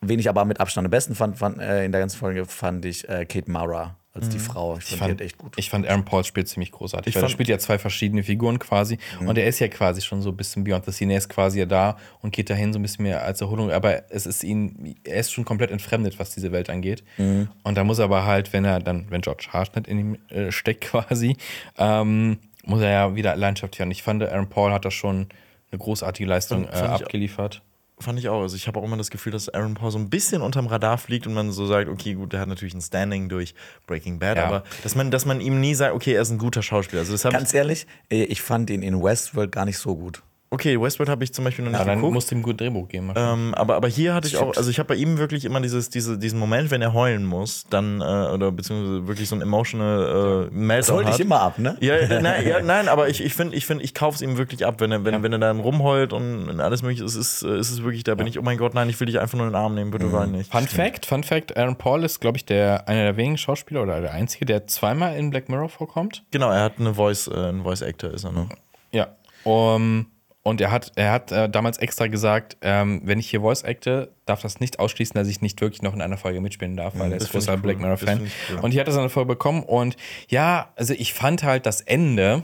[0.00, 2.84] wen ich aber mit Abstand am besten fand, fand äh, in der ganzen Folge, fand
[2.84, 4.76] ich äh, Kate Mara als die Frau.
[4.76, 5.52] Ich, Ich fand, fand, echt gut.
[5.56, 7.08] ich fand Aaron Paul spielt ziemlich großartig.
[7.10, 8.98] Ich weil er fand- spielt ja zwei verschiedene Figuren quasi.
[9.20, 11.12] Und er ist ja quasi schon so ein bisschen Beyond the Scene.
[11.12, 13.70] Er ist quasi ja da und geht dahin so ein bisschen mehr als Erholung.
[13.70, 17.04] Aber es ist ihn, er ist schon komplett entfremdet, was diese Welt angeht.
[17.18, 20.50] Und da muss er aber halt, wenn er dann, wenn George Hartnett in ihm äh,
[20.50, 21.36] steckt quasi,
[21.78, 23.90] ähm, muss er ja wieder Leidenschaft hören.
[23.90, 25.28] Ich fand, Aaron Paul hat da schon
[25.72, 27.62] eine großartige Leistung äh, abgeliefert.
[28.02, 28.40] Fand ich auch.
[28.40, 30.96] Also ich habe auch immer das Gefühl, dass Aaron Paul so ein bisschen unterm Radar
[30.96, 33.54] fliegt und man so sagt, okay, gut, der hat natürlich ein Standing durch
[33.86, 34.46] Breaking Bad, Ja.
[34.46, 37.00] aber dass man, dass man ihm nie sagt, okay, er ist ein guter Schauspieler.
[37.00, 40.22] Also das Ganz ehrlich, äh, ich fand ihn in Westworld gar nicht so gut.
[40.52, 42.12] Okay, Westworld habe ich zum Beispiel noch nicht Ja, dann geguckt.
[42.12, 43.12] musst du ihm gutes Drehbuch geben.
[43.14, 45.90] Ähm, aber, aber hier hatte ich auch, also ich habe bei ihm wirklich immer dieses,
[45.90, 50.48] diese, diesen Moment, wenn er heulen muss, dann, äh, oder beziehungsweise wirklich so ein emotional
[50.50, 51.76] äh, Meltdown Das holt dich immer ab, ne?
[51.80, 54.38] Ja, ja, nein, ja, nein, aber ich, ich finde, ich, find, ich kaufe es ihm
[54.38, 57.56] wirklich ab, wenn er, wenn, wenn er dann rumheult und alles mögliche ist, ist, äh,
[57.56, 59.46] ist es wirklich, da bin ich, oh mein Gott, nein, ich will dich einfach nur
[59.46, 60.12] in den Arm nehmen, bitte Mhm.
[60.12, 60.50] wein nicht.
[60.50, 64.00] Fun Fact, Fun Fact, Aaron Paul ist, glaube ich, der, einer der wenigen Schauspieler oder
[64.00, 66.24] der einzige, der zweimal in Black Mirror vorkommt.
[66.32, 68.48] Genau, er hat eine Voice, äh, ein Voice Actor ist er noch.
[68.90, 69.06] Ja.
[69.44, 70.06] Um,
[70.42, 74.12] und er hat, er hat äh, damals extra gesagt, ähm, wenn ich hier Voice acte,
[74.30, 77.12] darf das nicht ausschließen, dass ich nicht wirklich noch in einer Folge mitspielen darf, weil
[77.12, 77.74] er das ist find ich großer cool.
[77.76, 78.58] Black find ich cool.
[78.62, 79.96] Und hier hat er seine Folge bekommen und
[80.28, 82.42] ja, also ich fand halt das Ende.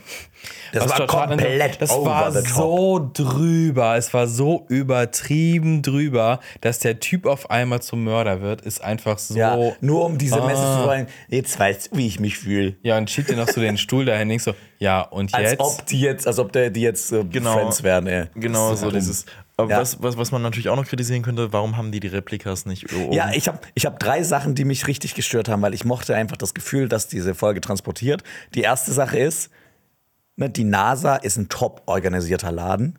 [0.72, 2.49] Das was war komplett Das over war the top.
[2.57, 8.61] so drüber, es war so übertrieben drüber, dass der Typ auf einmal zum Mörder wird,
[8.61, 9.37] ist einfach so.
[9.37, 10.47] Ja, nur um diese Ah.
[10.47, 12.76] Message zu wollen, jetzt weißt du, wie ich mich fühle.
[12.82, 15.61] Ja, und schiebt dir noch so den Stuhl dahin, denkst so, ja, und Als jetzt.
[15.61, 17.55] ob die jetzt, als ob der, die jetzt äh, Genau.
[17.55, 18.26] Friends wären, ey.
[18.34, 18.95] Genau, ist so dumm.
[18.95, 19.24] dieses.
[19.59, 19.81] Aber Ja.
[19.81, 22.93] was, was, was man natürlich auch noch kritisieren könnte, warum haben die die Replikas nicht
[22.93, 23.13] oben?
[23.13, 26.15] Ja, ich habe ich hab drei Sachen, die mich richtig gestört haben, weil ich mochte
[26.15, 28.23] einfach das Gefühl, dass diese Folge transportiert.
[28.55, 29.51] Die erste Sache ist,
[30.37, 32.99] ne, die NASA ist ein top organisierter Laden.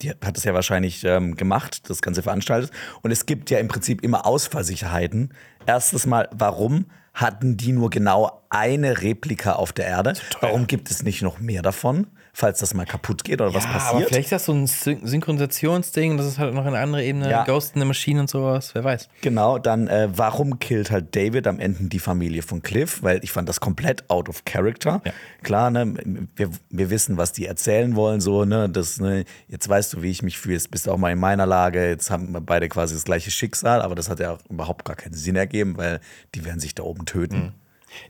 [0.00, 2.70] Die hat es ja wahrscheinlich ähm, gemacht, das Ganze veranstaltet.
[3.02, 5.34] Und es gibt ja im Prinzip immer Ausfallsicherheiten.
[5.66, 10.12] Erstes Mal, warum hatten die nur genau eine Replika auf der Erde?
[10.40, 12.06] Warum gibt es nicht noch mehr davon,
[12.40, 14.08] falls das mal kaputt geht oder was Ja, Aber passiert?
[14.10, 17.42] vielleicht ist das so ein Syn Synchronisationsding, das ist halt noch eine andere Ebene, Ja.
[17.44, 19.08] Ghost in the Machine und sowas, wer weiß.
[19.22, 23.02] Genau, dann äh, warum killt halt David am Ende die Familie von Cliff?
[23.02, 25.02] Weil ich fand das komplett out of character.
[25.04, 25.12] Ja.
[25.42, 25.94] Klar, ne,
[26.36, 30.10] wir, wir wissen, was die erzählen wollen, so, ne, das, ne, jetzt weißt du, wie
[30.12, 32.68] ich mich fühle, jetzt bist du auch mal in meiner Lage, jetzt haben wir beide
[32.68, 35.98] quasi das gleiche Schicksal, aber das hat ja auch überhaupt gar keinen Sinn ergeben, weil
[36.36, 37.52] die werden sich da oben töten.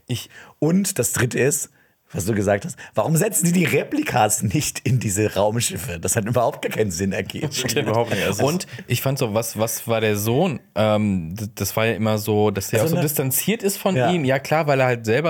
[0.05, 1.71] Ich, Und das dritte ist,
[2.11, 5.99] was du gesagt hast, warum setzen die die Replikas nicht in diese Raumschiffe?
[5.99, 7.49] Das hat überhaupt gar keinen Sinn ergeben.
[7.75, 8.25] überhaupt nicht.
[8.25, 10.59] Also und ich fand so, was, was war der Sohn?
[10.75, 13.95] Ähm, das war ja immer so, dass der Also auch so ne- distanziert ist von
[13.95, 14.11] Ja.
[14.11, 14.25] ihm.
[14.25, 15.29] Ja, klar, weil er halt selber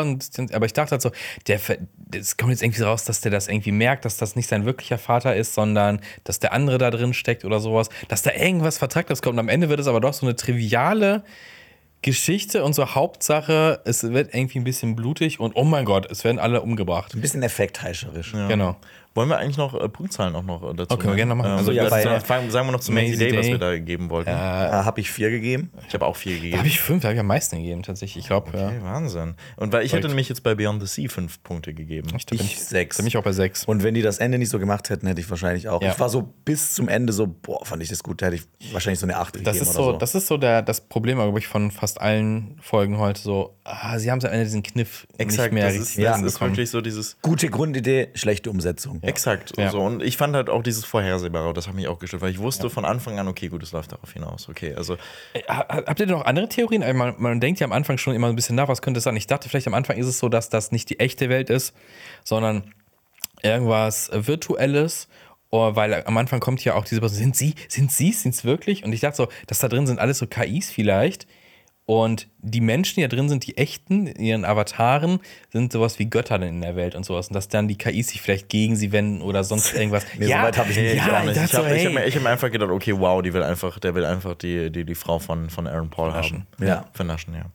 [0.53, 1.11] aber ich dachte halt so,
[1.47, 1.59] der,
[2.15, 4.97] es kommt jetzt irgendwie raus, dass der das irgendwie merkt, dass das nicht sein wirklicher
[4.97, 9.21] Vater ist, sondern dass der andere da drin steckt oder sowas, dass da irgendwas Vertragtes
[9.21, 9.33] kommt.
[9.33, 11.23] Und am Ende wird es aber doch so eine triviale
[12.01, 16.23] Geschichte und so Hauptsache, es wird irgendwie ein bisschen blutig und oh mein Gott, es
[16.23, 17.13] werden alle umgebracht.
[17.13, 18.31] Ein bisschen effektheischerisch.
[18.31, 18.77] Genau.
[19.15, 20.97] Wollen wir eigentlich noch äh, Punktzahlen auch noch äh, dazu?
[20.97, 21.51] Können wir gerne noch machen.
[21.51, 23.51] Also, Also, ja, ja, bei- sagen wir noch zum Mazy Mazy Day, was Day.
[23.53, 24.29] wir da gegeben wollten.
[24.29, 25.71] Da habe ich vier gegeben.
[25.87, 26.57] Ich habe auch vier gegeben.
[26.57, 28.23] habe ich fünf, da habe ich am meisten gegeben tatsächlich.
[28.23, 28.67] Ich glaube, ja.
[28.67, 29.35] Okay, Wahnsinn.
[29.57, 30.07] Und weil ich hätte Verrückt.
[30.09, 32.09] nämlich jetzt bei Beyond the Sea fünf Punkte gegeben.
[32.15, 32.97] Ich, Ich ich sechs.
[32.97, 33.65] Bin ich auch bei sechs.
[33.65, 35.81] Und wenn die das Ende nicht so gemacht hätten, hätte ich wahrscheinlich auch.
[35.81, 35.91] Ja.
[35.91, 38.73] Ich war so bis zum Ende so, boah, fand ich das gut, da hätte ich
[38.73, 39.97] wahrscheinlich so eine 8 Das gegeben ist oder so, so.
[39.97, 43.19] das ist so der, das Problem, glaube ich, von fast allen Folgen heute.
[43.21, 46.41] So, ah, sie haben am Ende diesen Kniff nicht mehr das richtig ist, das ist
[46.41, 47.17] wirklich so dieses.
[47.21, 48.98] Gute Grundidee, schlechte Umsetzung.
[49.01, 49.53] Exakt.
[49.57, 49.69] Ja.
[49.71, 49.79] So.
[49.81, 52.69] Und ich fand halt auch dieses Vorhersehbare, das hat mich auch gestört, weil ich wusste
[52.69, 54.47] von Anfang an, okay, gut, es läuft darauf hinaus.
[54.49, 54.95] Okay, also
[55.33, 56.83] Äh, ha- Habt ihr denn noch andere Theorien?
[56.83, 59.03] Also Man, man denkt ja am Anfang schon immer ein bisschen nach, was könnte es
[59.03, 59.15] sein?
[59.15, 61.73] Ich dachte, vielleicht am Anfang ist es so, dass das nicht die echte Welt ist,
[62.23, 62.73] sondern
[63.41, 65.07] irgendwas Virtuelles.
[65.51, 68.43] Oh, weil am Anfang kommt ja auch diese Person, sind sie, sind sie, sind es
[68.45, 68.83] wirklich?
[68.83, 71.25] Und ich dachte so, dass da drin sind alles so KIs vielleicht.
[71.91, 75.19] Und die Menschen, die da drin sind, die echten, ihren Avataren,
[75.51, 77.29] sind sowas wie Götter in der Welt und sowas.
[77.29, 80.05] Und dass dann die KIs sich vielleicht gegen sie wenden oder sonst irgendwas.
[80.19, 80.93] Nee, so weit hab ich nicht.
[80.93, 81.35] ich Ja, nicht.
[81.37, 81.93] ich Ich habe so, ich hab, hey.
[81.95, 84.71] mir- ich hab mir einfach gedacht, okay, wow, die will einfach, der will einfach die,
[84.71, 86.45] die, die Frau von, von Aaron Paul haben.
[86.59, 86.85] Ja.
[86.93, 87.45] Vernaschen, ja.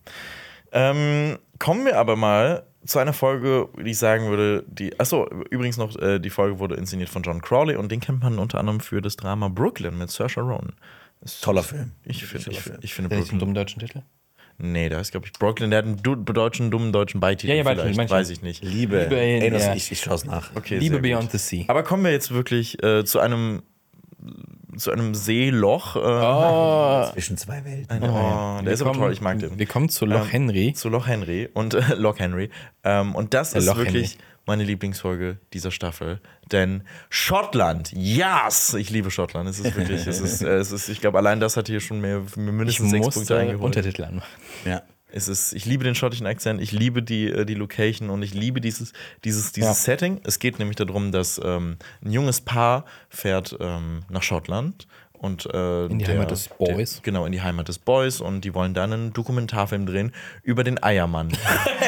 [0.73, 4.99] Ähm, kommen wir aber mal zu einer Folge, die ich sagen würde, die.
[4.99, 8.37] Achso, übrigens noch, äh, die Folge wurde inszeniert von John Crowley und den kennt man
[8.37, 10.73] unter anderem für das Drama Brooklyn mit Saoirse Ronan.
[11.41, 11.93] Toller Film.
[12.03, 12.77] Ich finde, ich, Film.
[12.81, 13.39] ich finde nicht einen Brooklyn.
[13.39, 14.01] dummen deutschen Titel?
[14.57, 17.49] Nee, da ist, glaube ich, Brooklyn, der hat einen du deutschen, dummen deutschen Beititel.
[17.51, 18.21] Ja, ja, vielleicht, manchmal.
[18.21, 18.63] weiß ich nicht.
[18.63, 19.03] Liebe.
[19.03, 19.75] Liebe in- Ey, das, ja.
[19.75, 20.55] ich, ich schaue es nach.
[20.55, 21.31] Okay, Liebe Beyond gut.
[21.31, 21.65] the Sea.
[21.67, 23.63] Aber kommen wir jetzt wirklich äh, zu einem
[24.77, 25.95] zu einem Seeloch.
[25.95, 27.89] Äh, Oh, Zwischen zwei Welten.
[27.89, 29.57] ein- oh, der ist aber toll, ich mag den.
[29.57, 30.73] Wir kommen zu Loch Ähm, Henry.
[30.73, 32.49] Zu Loch Henry und äh, Loch Henry.
[32.83, 34.23] Ähm, und das Der ist Loch wirklich Henry.
[34.45, 36.19] meine Lieblingsfolge dieser Staffel.
[36.51, 38.73] Denn Schottland, yes!
[38.75, 39.49] Ich liebe Schottland.
[39.49, 42.01] Es ist wirklich, es ist, äh, es ist ich glaube, allein das hat hier schon
[42.01, 43.63] mehr, mir Ich mindestens sechs Punkte eingeholt.
[43.63, 44.29] Untertitel anmachen.
[44.65, 44.81] Ja.
[45.15, 48.33] Es ist, ich liebe den schottischen Akzent, ich liebe die, äh, die Location und ich
[48.33, 48.91] liebe dieses,
[49.23, 49.73] dieses, dieses Ja.
[49.73, 50.19] Setting.
[50.25, 54.87] Es geht nämlich darum, dass ähm, ein junges Paar fährt ähm, nach Schottland
[55.19, 56.95] und äh, In die Heimat des Boys.
[56.95, 60.11] Der, genau, in die Heimat des Boys und die wollen dann einen Dokumentarfilm drehen
[60.43, 61.29] über den Eiermann.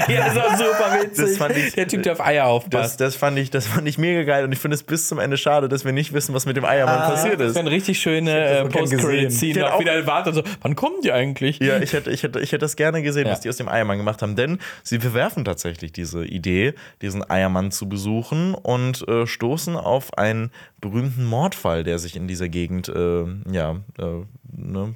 [0.08, 1.38] Ja, das war super witzig.
[1.38, 3.02] Das ich- der Typ, der auf Eier Das, aufpasst.
[3.02, 5.36] das, fand ich, das fand ich mega geil und ich finde es bis zum Ende
[5.38, 7.56] schade, dass wir nicht wissen, was mit dem Eiermann passiert Das ist.
[7.56, 8.66] wäre eine richtig schöne äh.
[8.70, 9.74] Post-Credit-Scene.
[9.74, 11.60] Auch wieder wartet so, wann kommen die eigentlich?
[11.60, 13.32] Ja, ich hätte, ich, hätte, ich hätte das gerne gesehen, Ja.
[13.34, 17.72] was die aus dem Eiermann gemacht haben, denn sie verwerfen tatsächlich diese Idee, diesen Eiermann
[17.72, 20.52] zu besuchen und äh, stoßen auf einen
[20.82, 24.26] berühmten Mordfall, der sich in dieser Gegend, äh, ja, äh,
[24.56, 24.96] ne,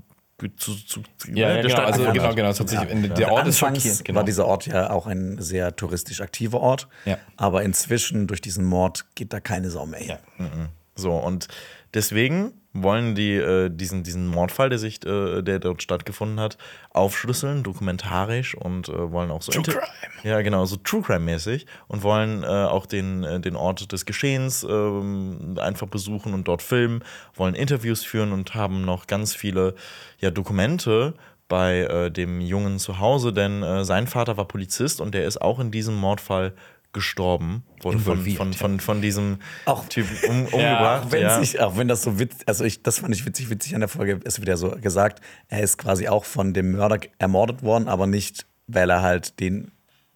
[0.57, 2.35] zu, zu, Ja, ja der genau, also bekannt genau, hat.
[2.35, 2.49] genau.
[2.49, 2.79] Es hat sich,
[3.13, 4.05] Der Ort ist Anfangs schockierend.
[4.05, 4.17] Genau.
[4.17, 6.87] war dieser Ort ja auch ein sehr touristisch aktiver Ort.
[7.05, 7.17] Ja.
[7.37, 10.17] Aber inzwischen, durch diesen Mord, geht da keine Sau mehr hin.
[10.39, 10.47] Ja.
[10.95, 11.47] So, und
[11.93, 16.57] deswegen wollen die äh, diesen, diesen Mordfall, der sich, äh, der dort stattgefunden hat,
[16.91, 19.81] aufschlüsseln, dokumentarisch und äh, wollen auch so True Crime.
[20.23, 24.63] Ja, genau, so True Crime-mäßig und wollen äh, auch den, äh, den Ort des Geschehens
[24.63, 27.03] ähm, einfach besuchen und dort filmen,
[27.35, 29.75] wollen Interviews führen und haben noch ganz viele
[30.19, 31.13] ja, Dokumente
[31.49, 35.59] bei äh, dem Jungen zu Hause, denn sein Vater war Polizist und der ist auch
[35.59, 36.53] in diesem Mordfall
[36.93, 41.05] gestorben, wurde von, von, von, von diesem Auch- Typ um, umgebracht.
[41.05, 41.39] Auch wenn, ja.
[41.39, 43.89] sich, auch wenn das so witzig, also ich, das fand ich witzig, witzig an der
[43.89, 48.07] Folge, ist wieder so gesagt, er ist quasi auch von dem Mörder ermordet worden, aber
[48.07, 49.71] nicht, weil er halt den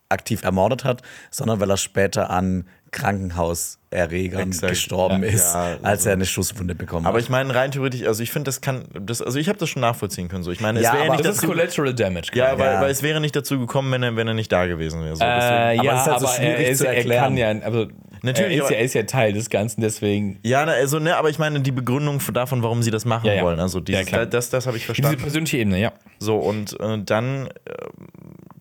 [0.09, 4.71] aktiv ermordet hat, sondern weil er später an Krankenhauserregern Exakt.
[4.71, 5.29] gestorben Ja.
[5.29, 7.23] ist, Ja, als also- er eine Schusswunde bekommen Aber hat.
[7.23, 9.81] ich meine, rein theoretisch, also ich finde, das kann, das, also ich habe das schon
[9.81, 10.43] nachvollziehen können.
[10.43, 10.51] So.
[10.51, 12.31] Ich meine, es Ja, wäre ja aber nicht Das ist dazu, Collateral Damage.
[12.33, 12.81] ja, weil, Ja.
[12.81, 15.15] weil es wäre nicht dazu gekommen, wenn er, wenn er nicht da gewesen wäre.
[15.15, 15.23] So.
[15.23, 15.27] Äh,
[15.75, 17.87] Deswegen- ja, es ist halt so aber schwierig er, ist, zu er kann ja, also
[18.21, 20.39] Natürlich, er ist, aber- ja, er ist ja Teil des Ganzen, deswegen.
[20.43, 23.43] ja, also, ne, aber ich meine, die Begründung davon, warum sie das machen Ja, ja.
[23.43, 23.59] wollen.
[23.59, 24.25] Also dieses, Ja, klar.
[24.25, 25.21] das, das habe ich Diese verstanden.
[25.21, 25.91] persönliche Ebene, ja.
[26.19, 27.49] So, und äh, dann äh,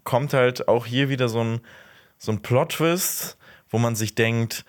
[0.04, 1.60] kommt halt auch hier wieder so ein,
[2.18, 3.38] so ein Plot-Twist,
[3.74, 4.64] wo man sich denkt,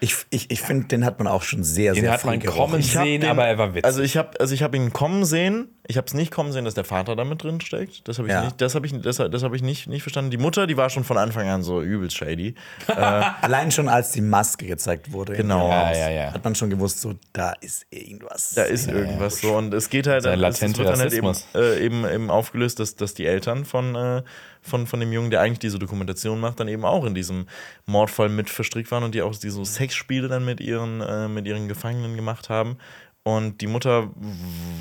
[0.00, 2.40] Ich, ich, ich finde, den hat man auch schon sehr, Den sehr hat früh man
[2.40, 2.70] gerochen.
[2.72, 3.84] kommen Ich hab sehen, den- aber er war witzig.
[3.84, 5.68] Also ich habe also ich hab ihn kommen sehen.
[5.86, 8.08] Ich habe es nicht kommen sehen, dass der Vater damit drin steckt.
[8.08, 8.42] Das habe ich Ja.
[8.46, 10.32] nicht, das habe ich, das, das hab ich nicht, nicht verstanden.
[10.32, 12.56] Die Mutter, die war schon von Anfang an so übelst shady.
[12.96, 15.34] Allein schon als die Maske gezeigt wurde.
[15.34, 15.68] Genau.
[15.68, 16.32] Ja, ja, ja.
[16.32, 18.54] Hat man schon gewusst, so, da ist irgendwas.
[18.56, 22.04] Da ist irgendwas so und es geht halt, es, wird dann halt eben, äh, eben,
[22.04, 24.22] eben aufgelöst, dass, dass die Eltern von, äh,
[24.66, 27.46] von, von dem Jungen, der eigentlich diese Dokumentation macht, dann eben auch in diesem
[27.86, 31.68] Mordfall mit verstrickt waren und die auch diese Sexspiele dann mit ihren, äh, mit ihren
[31.68, 32.76] Gefangenen gemacht haben.
[33.22, 34.10] Und die Mutter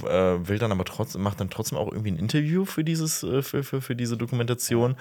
[0.04, 3.42] äh, will dann aber trotzdem, macht dann trotzdem auch irgendwie ein Interview für dieses, äh,
[3.42, 4.96] für, für, für diese Dokumentation.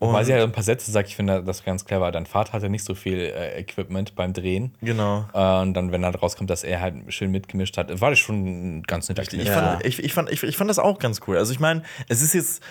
[0.00, 2.10] Weil sie halt ein paar Sätze sagt, ich finde das ganz clever.
[2.12, 4.74] Dein Vater hatte nicht so viel äh, Equipment beim Drehen.
[4.82, 5.26] Genau.
[5.32, 8.82] Äh, und dann, wenn dann rauskommt, dass er halt schön mitgemischt hat, war das schon
[8.82, 9.48] ganz netter Ich, Kniff.
[9.48, 11.38] fand, ich, ich, fand, ich, ich fand das auch ganz cool.
[11.38, 12.62] Also ich meine, es ist jetzt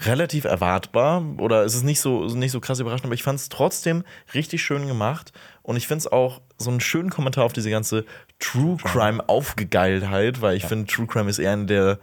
[0.00, 3.48] relativ erwartbar oder es ist nicht so, nicht so krass überraschend, aber ich fand es
[3.48, 4.04] trotzdem
[4.34, 5.32] richtig schön gemacht
[5.62, 8.04] und ich finde es auch so einen schönen Kommentar auf diese ganze
[8.38, 9.28] True Crime.
[9.28, 11.98] Aufgegeiltheit, weil ich finde, True Crime ist eher eine der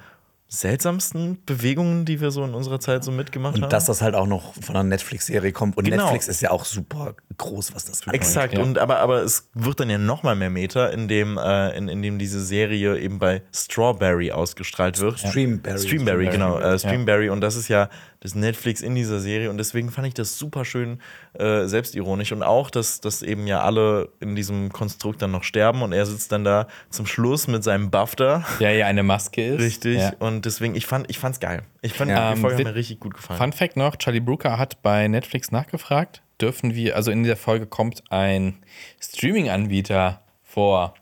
[0.52, 3.64] seltsamsten Bewegungen, die wir so in unserer Zeit so mitgemacht haben.
[3.66, 5.78] Und dass das halt auch noch von einer Netflix-Serie kommt.
[5.78, 6.04] Und Genau.
[6.04, 8.64] Netflix ist ja auch super groß, was das Exakt, Ja.
[8.64, 12.18] und aber, aber es wird dann ja noch mal mehr Meter, indem, äh, in, indem
[12.18, 15.20] diese Serie eben bei Strawberry ausgestrahlt wird.
[15.20, 15.80] Streamberry.
[15.80, 16.60] Streamberry, genau.
[16.60, 16.74] Ja.
[16.74, 17.30] Äh, Streamberry.
[17.30, 17.88] Und das ist ja
[18.22, 19.50] das Netflix in dieser Serie.
[19.50, 21.00] Und deswegen fand ich das super schön
[21.34, 22.32] äh, selbstironisch.
[22.34, 25.82] Und auch, dass, dass eben ja alle in diesem Konstrukt dann noch sterben.
[25.82, 28.44] Und er sitzt dann da zum Schluss mit seinem Buff da.
[28.60, 29.62] Der ja eine Maske ist.
[29.62, 30.00] Richtig.
[30.00, 30.14] Ja.
[30.20, 31.62] Und deswegen, ich fand, ich fand's geil.
[31.82, 32.30] Ich fand Ja.
[32.32, 33.38] die Ähm, Folge hat wit- mir richtig gut gefallen.
[33.40, 37.68] Fun Fact noch: Charlie Brooker hat bei Netflix nachgefragt, dürfen wir, also in dieser Folge
[37.68, 38.56] kommt ein
[39.00, 40.94] Streaming-Anbieter vor.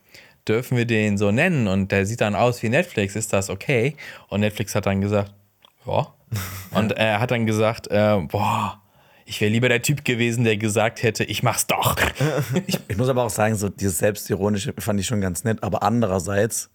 [0.48, 1.68] Dürfen wir den so nennen?
[1.68, 3.15] Und der sieht dann aus wie Netflix.
[3.15, 3.95] Ist das okay?
[4.30, 5.31] Und Netflix hat dann gesagt,
[5.85, 6.14] ja.
[6.72, 8.82] Und er hat dann gesagt, äh, boah,
[9.26, 11.95] ich wäre lieber der Typ gewesen, der gesagt hätte, ich mach's doch.
[12.66, 15.84] Ich, ich muss aber auch sagen, so dieses Selbstironische fand ich schon ganz nett, aber
[15.84, 16.70] andererseits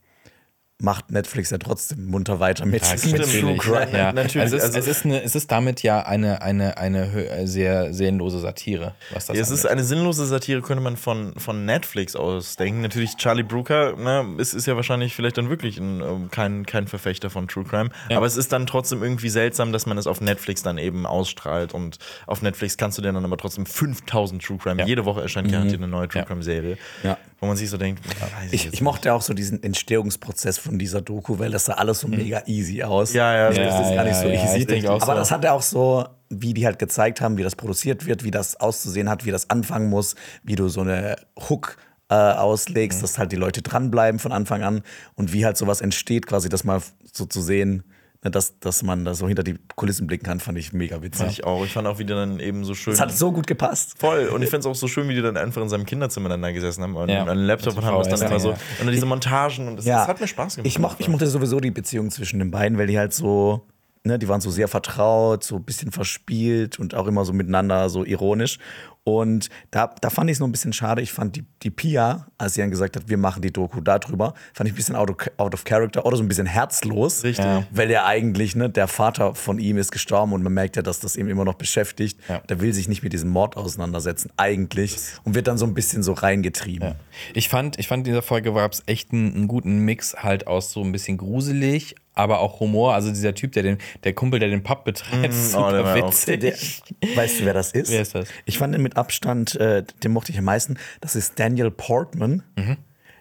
[0.82, 3.22] macht Netflix ja trotzdem munter weiter mit, mit stimmt.
[3.40, 3.96] True Crime.
[3.96, 6.76] Ja, Natürlich, Also es, ist, also- es, ist eine, es ist damit ja eine, eine,
[6.76, 10.96] eine hö- sehr sehnlose Satire, was das Ja, es ist eine sinnlose Satire, könnte man
[10.96, 12.82] von, von Netflix aus denken.
[12.82, 16.88] Natürlich, Charlie Brooker ne, ist, ist ja wahrscheinlich vielleicht dann wirklich ein, ähm, kein, kein
[16.88, 17.90] Verfechter von True Crime.
[18.10, 21.72] Aber es ist dann trotzdem irgendwie seltsam, dass man es auf Netflix dann eben ausstrahlt.
[21.74, 24.80] Und auf Netflix kannst du dir dann aber trotzdem 5000 True Crime.
[24.80, 24.86] Ja.
[24.86, 26.26] Jede Woche erscheint garantiert eine neue True Ja.
[26.26, 26.76] Crime-Serie.
[27.04, 27.18] Ja.
[27.40, 30.71] Wo man sich so denkt, weiß Ich, jetzt ich mochte auch so diesen Entstehungsprozess von
[30.78, 33.12] dieser Doku, weil das sah alles so mega easy aus.
[33.12, 34.66] Ja, ja, das ja, ist gar nicht so easy.
[34.74, 35.14] ich Aber so.
[35.14, 38.30] das hat er auch so, wie die halt gezeigt haben, wie das produziert wird, wie
[38.30, 41.16] das auszusehen hat, wie das anfangen muss, wie du so eine
[41.48, 41.76] Hook
[42.10, 43.02] äh, auslegst, Mhm.
[43.02, 44.82] dass halt die Leute dranbleiben von Anfang an
[45.14, 46.80] und wie halt sowas entsteht, quasi das mal
[47.12, 47.84] so zu sehen,
[48.30, 51.26] dass, dass man da so hinter die Kulissen blicken kann, fand ich mega witzig.
[51.28, 51.64] ich auch.
[51.64, 52.92] Ich fand auch, wie die dann eben so schön.
[52.92, 53.98] Das hat so gut gepasst.
[53.98, 54.28] Voll.
[54.28, 56.40] Und ich finde es auch so schön, wie die dann einfach in seinem Kinderzimmer dann
[56.40, 57.24] da gesessen haben und Ja.
[57.24, 58.50] einen Laptop und haben das dann immer so.
[58.52, 58.56] ja.
[58.80, 60.66] Und diese Montagen und das, das hat mir Spaß gemacht.
[60.68, 63.66] Ich, moch, ich mochte sowieso die Beziehung zwischen den beiden, weil die halt so,
[64.04, 67.88] ne, die waren so sehr vertraut, so ein bisschen verspielt und auch immer so miteinander
[67.88, 68.58] so ironisch.
[69.04, 71.02] Und da, da fand ich es nur ein bisschen schade.
[71.02, 74.34] Ich fand die, die Pia, als sie dann gesagt hat, wir machen die Doku darüber,
[74.54, 77.24] fand ich ein bisschen out of, out of character oder so ein bisschen herzlos.
[77.24, 77.44] Richtig.
[77.44, 77.64] Ja.
[77.72, 81.00] Weil er eigentlich, ne, der Vater von ihm ist gestorben und man merkt ja, dass
[81.00, 82.20] das ihm immer noch beschäftigt.
[82.28, 82.38] Ja.
[82.48, 84.96] Der will sich nicht mit diesem Mord auseinandersetzen, eigentlich.
[85.24, 86.94] Und wird dann so ein bisschen so reingetrieben.
[87.34, 90.46] Ich fand, ich fand in dieser Folge gab es echt einen, einen guten Mix halt
[90.46, 92.94] aus so ein bisschen gruselig, aber auch Humor.
[92.94, 95.90] Also dieser Typ, der den, der Kumpel, der den Pub betreibt, ist oh, der super
[95.92, 96.40] auch- witzig.
[96.40, 97.90] Der, weißt du, wer das ist?
[97.90, 98.28] Wer ist das?
[98.44, 100.76] Ich fand ihn mit Abstand, äh, den mochte ich am meisten.
[101.00, 102.42] Das ist Daniel Portman.
[102.56, 102.76] Mhm.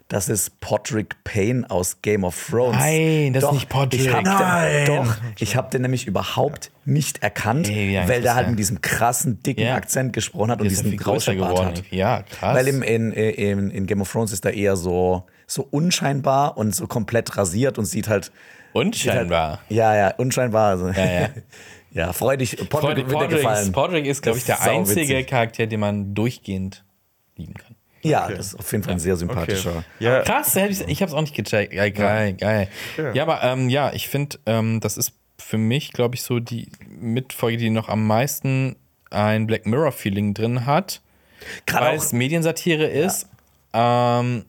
[0.08, 2.76] Das ist Podrick Payne aus Game of Thrones.
[2.78, 4.02] Nein, das ist nicht Podrick.
[4.02, 4.86] Ich hab Nein.
[4.86, 8.60] Den, doch, ich habe den nämlich überhaupt nicht erkannt, Ey, wie weil der halt mit
[8.60, 9.76] diesem krassen, dicken Ja.
[9.76, 11.66] Akzent gesprochen hat und ja diesen geworden.
[11.66, 11.84] hat.
[11.92, 12.56] Ja, krass.
[12.58, 16.76] Weil im, in, in, in Game of Thrones ist er eher so, so unscheinbar und
[16.76, 18.34] so komplett rasiert und sieht halt.
[18.74, 19.60] Unscheinbar.
[19.70, 20.70] Ja, ja, unscheinbar.
[20.72, 20.90] Also.
[20.90, 21.30] Ja, ja.
[21.92, 22.58] ja, freu dich.
[22.58, 23.64] Podrick Podrick, wird dir Podrick, gefallen.
[23.64, 25.28] ist, Podrick ist, glaube ich, der einzige sauwitzig.
[25.28, 26.84] Charakter, den man durchgehend
[27.36, 27.76] lieben kann.
[28.04, 29.84] Ja, das ist auf jeden Fall ein sehr sympathischer.
[30.00, 31.74] Ja, Krass, ich, ich habe es auch nicht gecheckt.
[31.74, 32.68] Geil, geil, geil.
[33.14, 36.70] Ja, aber ähm, ja, ich finde, ähm, das ist für mich, glaube ich, so die
[36.88, 38.76] Mitfolge, die noch am meisten
[39.12, 41.02] ein Black Mirror-Feeling drin hat,
[41.66, 43.28] Gerade weil auch, es Mediensatire ist.
[43.74, 44.46] Ähm,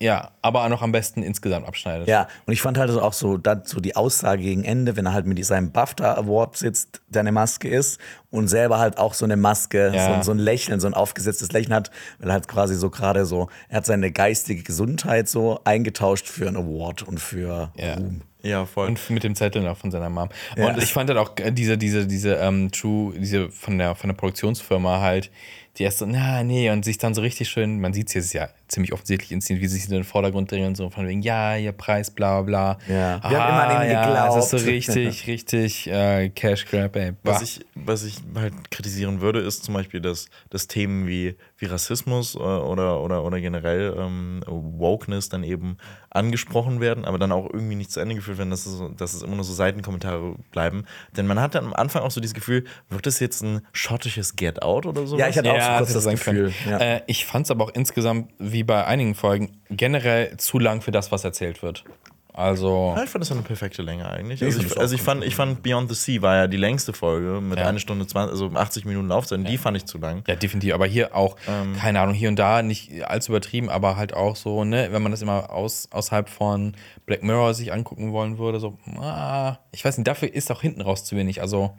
[0.00, 2.08] ja, aber auch noch am besten insgesamt abschneidet.
[2.08, 5.12] ja, und ich fand halt auch so, dann so die Aussage gegen Ende, wenn er
[5.12, 8.00] halt mit seinem BAFTA Award sitzt, der eine Maske ist
[8.30, 10.16] und selber halt auch so eine Maske, Ja.
[10.16, 13.26] so, so ein Lächeln, so ein aufgesetztes Lächeln hat, weil er halt quasi so gerade
[13.26, 17.94] so, er hat seine geistige Gesundheit so eingetauscht für einen Award und für Ja.
[17.94, 18.22] Ruhm.
[18.42, 18.88] Ja, voll.
[18.88, 20.28] Und mit dem Zettel noch von seiner Mom.
[20.56, 20.68] Ja.
[20.68, 24.08] Und ich fand halt auch äh, diese, diese, diese ähm, True, diese von der, von
[24.08, 25.30] der Produktionsfirma halt,
[25.76, 28.32] die erst so, na, nee, und sich dann so richtig schön, man sieht es jetzt
[28.32, 31.22] ja ziemlich offensichtlich inszeniert, wie sie sich in den Vordergrund drehen und so von wegen,
[31.22, 32.78] ja, ihr Preis, bla bla.
[32.88, 33.20] Ja.
[33.22, 34.36] Wir haben immer an ihn ja, geglaubt.
[34.36, 37.12] Das ist so richtig, richtig äh, Cash Grab, ey.
[37.12, 37.32] Bah.
[37.32, 41.66] Was ich, was ich halt kritisieren würde, ist zum Beispiel, dass, dass Themen wie, wie
[41.66, 45.78] Rassismus äh, oder, oder, oder generell ähm, Wokeness dann eben
[46.10, 49.14] angesprochen werden, aber dann auch irgendwie nicht zu Ende geführt werden, dass es, so- dass
[49.14, 50.84] es immer nur so Seitenkommentare bleiben.
[51.16, 54.34] Denn man hat dann am Anfang auch so dieses Gefühl, wird das jetzt ein schottisches
[54.36, 55.16] Get Out oder so?
[55.16, 56.52] Ja, ich hatte auch so kurz das sein Gefühl.
[56.68, 56.78] Ja.
[56.78, 60.90] Äh, ich fand es aber auch insgesamt, wie bei einigen Folgen, generell zu lang für
[60.90, 61.84] das, was erzählt wird.
[62.32, 62.94] Also.
[62.96, 64.40] Ja, ich fand das eine perfekte Länge eigentlich.
[64.40, 66.56] Ich Also fand ich, also ich, fand, ich fand Beyond the Sea war ja die
[66.56, 67.66] längste Folge mit Ja.
[67.68, 69.38] einer Stunde 20, also 80 Minuten Laufzeit.
[69.40, 70.22] und Die fand ich zu lang.
[70.26, 70.72] Ja, definitiv.
[70.74, 71.74] Aber hier auch, Ähm.
[71.76, 75.10] keine Ahnung, hier und da nicht allzu übertrieben, aber halt auch so, ne, wenn man
[75.12, 76.74] das immer aus, außerhalb von
[77.06, 80.80] Black Mirror sich angucken wollen würde, so, ah, ich weiß nicht, dafür ist auch hinten
[80.82, 81.40] raus zu wenig.
[81.42, 81.76] Also,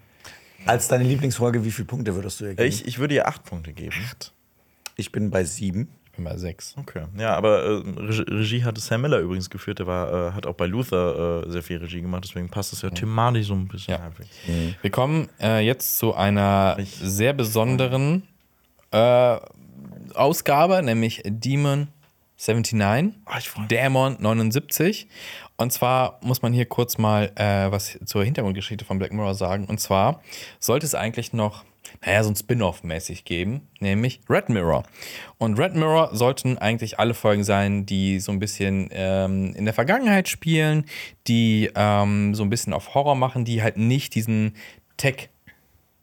[0.66, 2.68] Als deine Lieblingsfolge, wie viele Punkte würdest du ihr geben?
[2.70, 3.96] Ich, ich würde ihr acht Punkte geben.
[4.98, 5.88] Ich bin bei sieben.
[6.12, 6.76] Ich bin bei sechs.
[6.78, 7.06] Okay.
[7.18, 7.82] Ja, aber äh,
[8.30, 9.80] Regie, hatte Sam Miller übrigens geführt.
[9.80, 12.26] Der war, äh, hat auch bei Luther äh, sehr viel Regie gemacht.
[12.26, 14.02] Deswegen passt es ja thematisch so ein bisschen Ja.
[14.02, 14.30] halbwegs.
[14.82, 18.24] Wir kommen äh, jetzt zu einer Ich- sehr besonderen
[18.92, 19.38] äh,
[20.14, 21.88] Ausgabe, nämlich Demon
[22.46, 23.70] 79, Ah, ich freu mich.
[23.70, 25.08] Dämon 79.
[25.62, 29.66] Und zwar muss man hier kurz mal äh, was zur Hintergrundgeschichte von Black Mirror sagen.
[29.66, 30.22] Und zwar
[30.60, 31.64] sollte es eigentlich noch,
[32.06, 34.84] naja, so ein Spin-off-mäßig geben, nämlich Red Mirror.
[35.38, 39.74] Und Red Mirror sollten eigentlich alle Folgen sein, die so ein bisschen ähm, in der
[39.74, 40.86] Vergangenheit spielen,
[41.28, 44.56] die ähm, so ein bisschen auf Horror machen, die halt nicht diesen
[44.98, 45.30] Tech-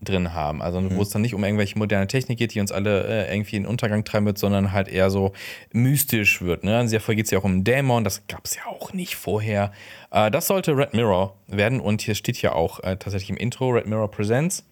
[0.01, 0.63] drin haben.
[0.63, 3.57] Also wo es dann nicht um irgendwelche moderne Technik geht, die uns alle äh, irgendwie
[3.57, 5.33] in den Untergang treiben wird, sondern halt eher so
[5.73, 6.63] mystisch wird.
[6.63, 6.81] Ne?
[6.81, 8.93] In dieser Folge geht es ja auch um einen Dämon, das gab es ja auch
[8.93, 9.73] nicht vorher.
[10.11, 13.71] Äh, das sollte Red Mirror werden und hier steht ja auch äh, tatsächlich im Intro
[13.71, 14.65] Red Mirror Presents.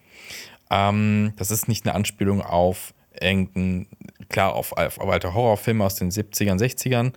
[0.70, 3.86] Ähm, das ist nicht eine Anspielung auf irgendein,
[4.28, 7.12] klar, auf, auf, auf alte Horrorfilme aus den 70ern, 60ern.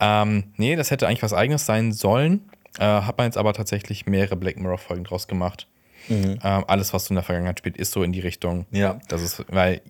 [0.00, 2.48] Ähm, nee, das hätte eigentlich was eigenes sein sollen.
[2.78, 5.66] Äh, hat man jetzt aber tatsächlich mehrere Black Mirror-Folgen draus gemacht.
[6.10, 8.66] Ähm, alles, was so in der Vergangenheit spielt, ist so in die Richtung.
[8.70, 8.98] Ja.
[9.08, 9.82] Das ist, weil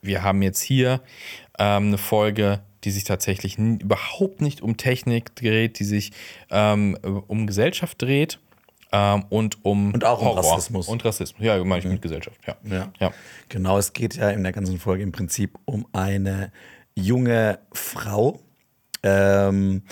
[0.00, 1.00] wir haben jetzt hier
[1.58, 6.12] ähm, eine Folge, die sich tatsächlich überhaupt nicht um Technik dreht, die sich
[6.50, 8.38] ähm, um Gesellschaft dreht
[8.92, 10.88] ähm, und um Und auch um Rassismus.
[10.88, 12.56] Und Rassismus, ja, meine ich mit Gesellschaft, ja.
[12.64, 12.92] Ja.
[13.00, 13.12] ja.
[13.48, 16.52] Genau, es geht ja in der ganzen Folge im Prinzip um eine
[16.94, 18.40] junge Frau,
[19.02, 19.82] ähm,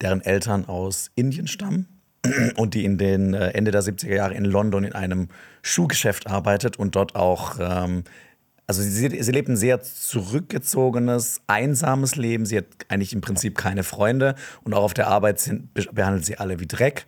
[0.00, 1.93] deren Eltern aus Indien stammen
[2.56, 5.28] und die in den äh, Ende der 70er Jahre in London in einem
[5.62, 8.04] Schuhgeschäft arbeitet und dort auch, ähm,
[8.66, 12.46] also sie, sie lebt ein sehr zurückgezogenes, einsames Leben.
[12.46, 16.24] Sie hat eigentlich im Prinzip keine Freunde und auch auf der Arbeit sind, be- behandelt
[16.24, 17.06] sie alle wie Dreck.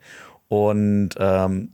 [0.48, 1.72] Und ähm,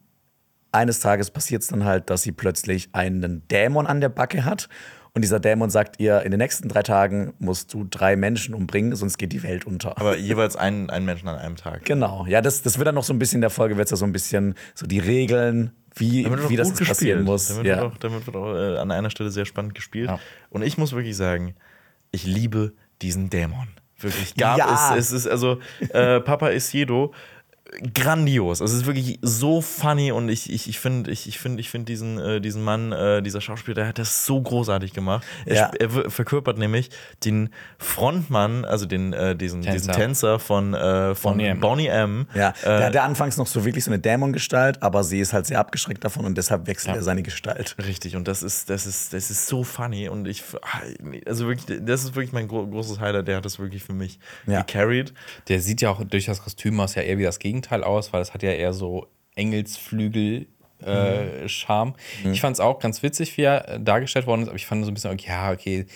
[0.71, 4.69] eines Tages passiert es dann halt, dass sie plötzlich einen Dämon an der Backe hat.
[5.15, 8.97] Und dieser Dämon sagt ihr, in den nächsten drei Tagen musst du drei Menschen umbringen,
[8.97, 9.99] sonst geht die Welt unter.
[9.99, 11.85] Aber jeweils einen, einen Menschen an einem Tag.
[11.85, 13.91] genau, ja, das, das wird dann noch so ein bisschen in der Folge, wird es
[13.91, 17.49] ja so ein bisschen so die Regeln, wie, wie das passieren muss.
[17.49, 17.83] Damit ja.
[17.83, 20.09] wird auch, damit wird auch äh, an einer Stelle sehr spannend gespielt.
[20.09, 20.19] Ja.
[20.49, 21.55] Und ich muss wirklich sagen,
[22.11, 22.73] ich liebe
[23.03, 23.69] diesen Dämon.
[23.99, 24.35] Wirklich.
[24.37, 24.97] Gab Ja.
[24.97, 25.59] es, es ist also
[25.91, 27.13] äh, Papa Isiedo
[27.95, 28.61] grandios.
[28.61, 31.89] Es ist wirklich so funny und ich, ich, ich finde ich, ich find, ich find
[31.89, 35.25] diesen, äh, diesen Mann, äh, dieser Schauspieler, der hat das so großartig gemacht.
[35.47, 35.71] Er, Ja.
[35.79, 36.91] er verkörpert nämlich
[37.25, 39.73] den Frontmann, also den, äh, diesen, Tänzer.
[39.79, 41.61] diesen Tänzer von, äh, von Boney M.
[41.61, 42.27] Bonnie M.
[42.35, 45.33] Ja, Äh, der hat ja anfangs noch so wirklich so eine Dämongestalt, aber sie ist
[45.33, 47.75] halt sehr abgeschreckt davon und deshalb wechselt er seine Gestalt.
[47.85, 50.09] Richtig, und das ist, das ist, das ist so funny.
[50.09, 50.43] Und ich,
[51.27, 53.29] also wirklich, das ist wirklich mein gro großes Highlight.
[53.29, 54.61] Der hat das wirklich für mich Ja.
[54.63, 55.13] gecarried.
[55.49, 58.21] Der sieht ja auch durch das Kostüm aus ja eher wie das Gegenteil aus, weil
[58.21, 60.47] das hat ja eher so Engelsflügel.
[60.85, 61.95] Äh, Charme.
[62.33, 64.85] Ich fand es auch ganz witzig, wie er äh, dargestellt worden ist, aber ich fand
[64.85, 65.87] so ein bisschen, okay, ja, okay,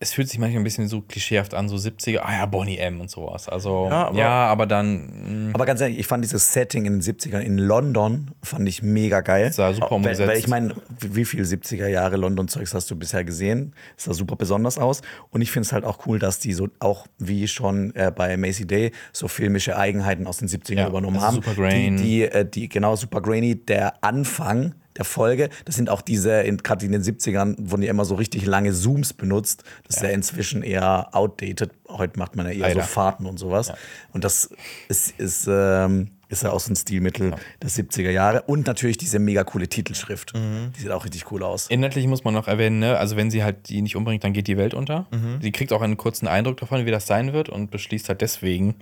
[0.00, 3.00] es fühlt sich manchmal ein bisschen so klischeehaft an, so 70er, ah ja, Bonnie M
[3.00, 3.48] und sowas.
[3.48, 6.94] Also, Ja, ja, aber- aber, dann mh, Aber ganz ehrlich, ich fand dieses Setting in
[6.94, 9.52] den 70ern in London, fand ich mega geil.
[9.52, 10.28] Sah super Weil, umgesetzt.
[10.28, 13.74] weil ich meine, wie viel 70er Jahre London-Zeugs hast du bisher gesehen?
[13.96, 15.00] Sah super besonders aus.
[15.30, 18.36] Und ich finde es halt auch cool, dass die so auch wie schon äh, bei
[18.36, 21.34] Macy Day so filmische Eigenheiten aus den 70ern Ja, übernommen also haben.
[21.36, 21.96] super grain.
[21.96, 26.42] Die, die, äh, die, genau, super grainy, der Anfang der Folge, das sind auch diese,
[26.42, 29.64] in- gerade in den 70ern wurden ja immer so richtig lange Zooms benutzt.
[29.86, 31.70] Das ist ja inzwischen eher outdated.
[31.88, 32.80] Heute macht man ja eher Leider.
[32.82, 33.72] so Fahrten und sowas.
[34.12, 34.50] Und das
[34.88, 38.42] ist, ist, ähm, ist ja auch so ein Stilmittel der 70er Jahre.
[38.42, 40.32] Und natürlich diese mega coole Titelschrift.
[40.34, 41.66] Die sieht auch richtig cool aus.
[41.68, 42.96] Inhaltlich muss man noch erwähnen, ne?
[42.98, 45.06] also wenn sie halt die nicht umbringt, dann geht die Welt unter.
[45.42, 48.76] Sie kriegt auch einen kurzen Eindruck davon, wie das sein wird und beschließt halt deswegen,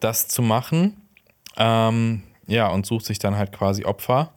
[0.00, 0.96] das zu machen.
[1.56, 4.32] Ähm, ja, und sucht sich dann halt quasi Opfer.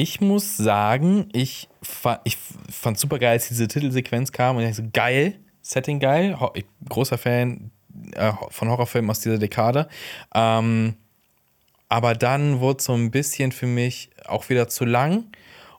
[0.00, 2.38] Ich muss sagen, ich, fa ich
[2.70, 6.64] fand super geil, als diese Titelsequenz kam und ich so, geil, Setting geil, Ho ich,
[6.88, 7.70] großer Fan
[8.14, 9.88] äh, von Horrorfilmen aus dieser Dekade.
[10.34, 10.94] Ähm,
[11.90, 15.24] aber dann wurde so ein bisschen für mich auch wieder zu lang.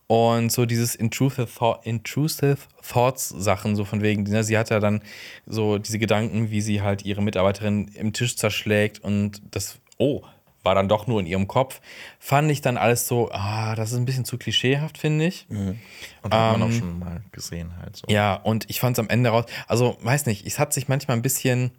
[0.06, 2.57] Und so dieses Intrusive, Thought, Intrusive
[2.88, 5.02] Thoughts Sachen, so von wegen, ne, sie hat ja dann
[5.48, 10.22] so diese Gedanken, wie sie halt ihre Mitarbeiterin im Tisch zerschlägt und das, oh,
[10.63, 11.81] war dann doch nur in ihrem Kopf.
[12.19, 15.47] Fand ich dann alles so, ah, das ist ein bisschen zu klischeehaft, finde ich.
[16.21, 18.05] Und hat man auch schon mal gesehen halt so.
[18.09, 21.17] Ja, und ich fand es am Ende raus, also weiß nicht, es hat sich manchmal
[21.17, 21.71] ein bisschen,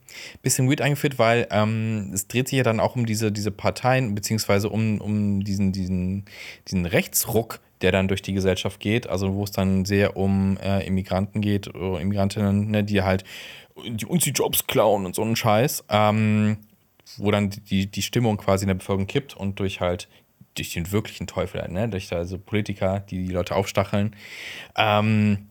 [0.42, 4.14] bisschen weird eingeführt, weil ähm, es dreht sich ja dann auch um diese, diese Parteien,
[4.14, 6.24] beziehungsweise um, um diesen, diesen,
[6.66, 10.86] diesen Rechtsruck, der dann durch die Gesellschaft geht, also wo es dann sehr um äh,
[10.86, 13.24] Immigranten geht, oder Immigrantinnen, ne, die halt
[13.84, 16.58] die uns die Jobs klauen und so einen Scheiß, ähm,
[17.16, 20.08] wo dann die, die Stimmung quasi in der Bevölkerung kippt und durch halt
[20.54, 21.88] durch den wirklichen Teufel, halt, ne?
[21.88, 24.14] durch also Politiker, die die Leute aufstacheln,
[24.76, 25.46] ähm,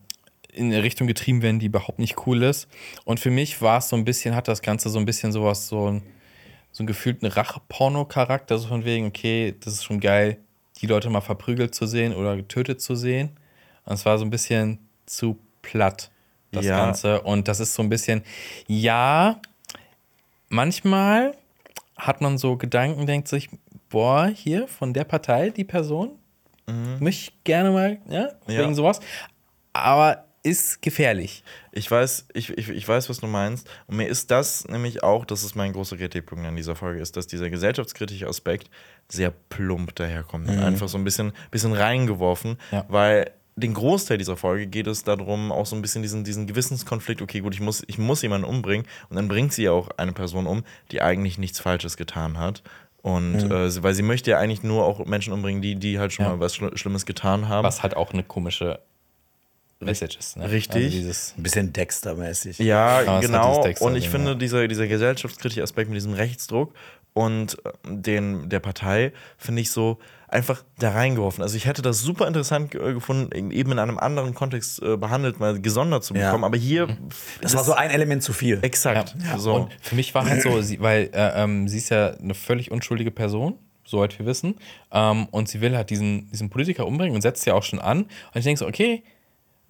[0.52, 2.68] in eine Richtung getrieben werden, die überhaupt nicht cool ist.
[3.04, 5.66] Und für mich war es so ein bisschen, hat das Ganze so ein bisschen sowas,
[5.66, 6.02] so ein,
[6.72, 10.38] so einen gefühlten Rache-Porno-Charakter, so von wegen, okay, das ist schon geil,
[10.80, 13.30] die Leute mal verprügelt zu sehen oder getötet zu sehen.
[13.84, 16.10] Und es war so ein bisschen zu platt.
[16.50, 16.76] das Ja.
[16.76, 17.22] Ganze.
[17.22, 18.22] Und das ist so ein bisschen,
[18.66, 19.40] ja,
[20.48, 21.34] manchmal
[22.06, 23.48] hat man so Gedanken, denkt sich,
[23.88, 26.18] boah, hier von der Partei, die Person,
[27.00, 28.58] möchte ich gerne mal, ja, Ja.
[28.62, 29.00] wegen sowas.
[29.72, 31.44] Aber ist gefährlich.
[31.70, 33.68] Ich weiß, ich, ich, ich weiß, was du meinst.
[33.86, 37.16] Und mir ist das nämlich auch, das ist mein großer Kritikpunkt an dieser Folge, ist,
[37.16, 38.68] dass dieser gesellschaftskritische Aspekt
[39.08, 40.48] sehr plump daherkommt.
[40.48, 42.84] Und Einfach so ein bisschen, bisschen reingeworfen, Ja.
[42.88, 47.20] weil den Großteil dieser Folge geht es darum, auch so ein bisschen diesen, diesen Gewissenskonflikt,
[47.20, 48.86] okay, gut, ich muss, ich muss jemanden umbringen.
[49.10, 52.62] Und dann bringt sie ja auch eine Person um, die eigentlich nichts Falsches getan hat.
[53.02, 56.12] Und äh, sie- weil sie möchte ja eigentlich nur auch Menschen umbringen, die, die halt
[56.12, 56.30] schon Ja.
[56.32, 57.64] mal was Schli- Schlimmes getan haben.
[57.64, 58.78] Was halt auch eine komische
[59.80, 60.36] Message ist.
[60.36, 60.48] Ne?
[60.50, 60.84] Richtig.
[60.84, 62.58] Also dieses, Ein bisschen Dexter-mäßig.
[62.60, 63.62] Ja, genau.
[63.64, 66.72] Dexter-Ding, Und ich finde, dieser, dieser gesellschaftskritische Aspekt mit diesem Rechtsdruck
[67.14, 69.98] und äh, den der Partei finde ich so
[70.28, 71.42] einfach da reingeworfen.
[71.42, 75.38] Also ich hätte das super interessant äh, gefunden, eben in einem anderen Kontext äh, behandelt,
[75.40, 76.26] mal gesondert zu Ja.
[76.28, 76.44] bekommen.
[76.44, 76.96] Aber hier,
[77.42, 78.58] Das war so ein Element zu viel.
[78.62, 79.14] exakt.
[79.36, 79.54] So.
[79.54, 82.70] Und für mich war halt so, sie, weil äh, ähm, sie ist ja eine völlig
[82.70, 84.54] unschuldige Person, soweit wir wissen.
[84.90, 88.04] Ähm, und sie will halt diesen, diesen Politiker umbringen und setzt ja auch schon an.
[88.04, 89.02] Und ich denke so, okay,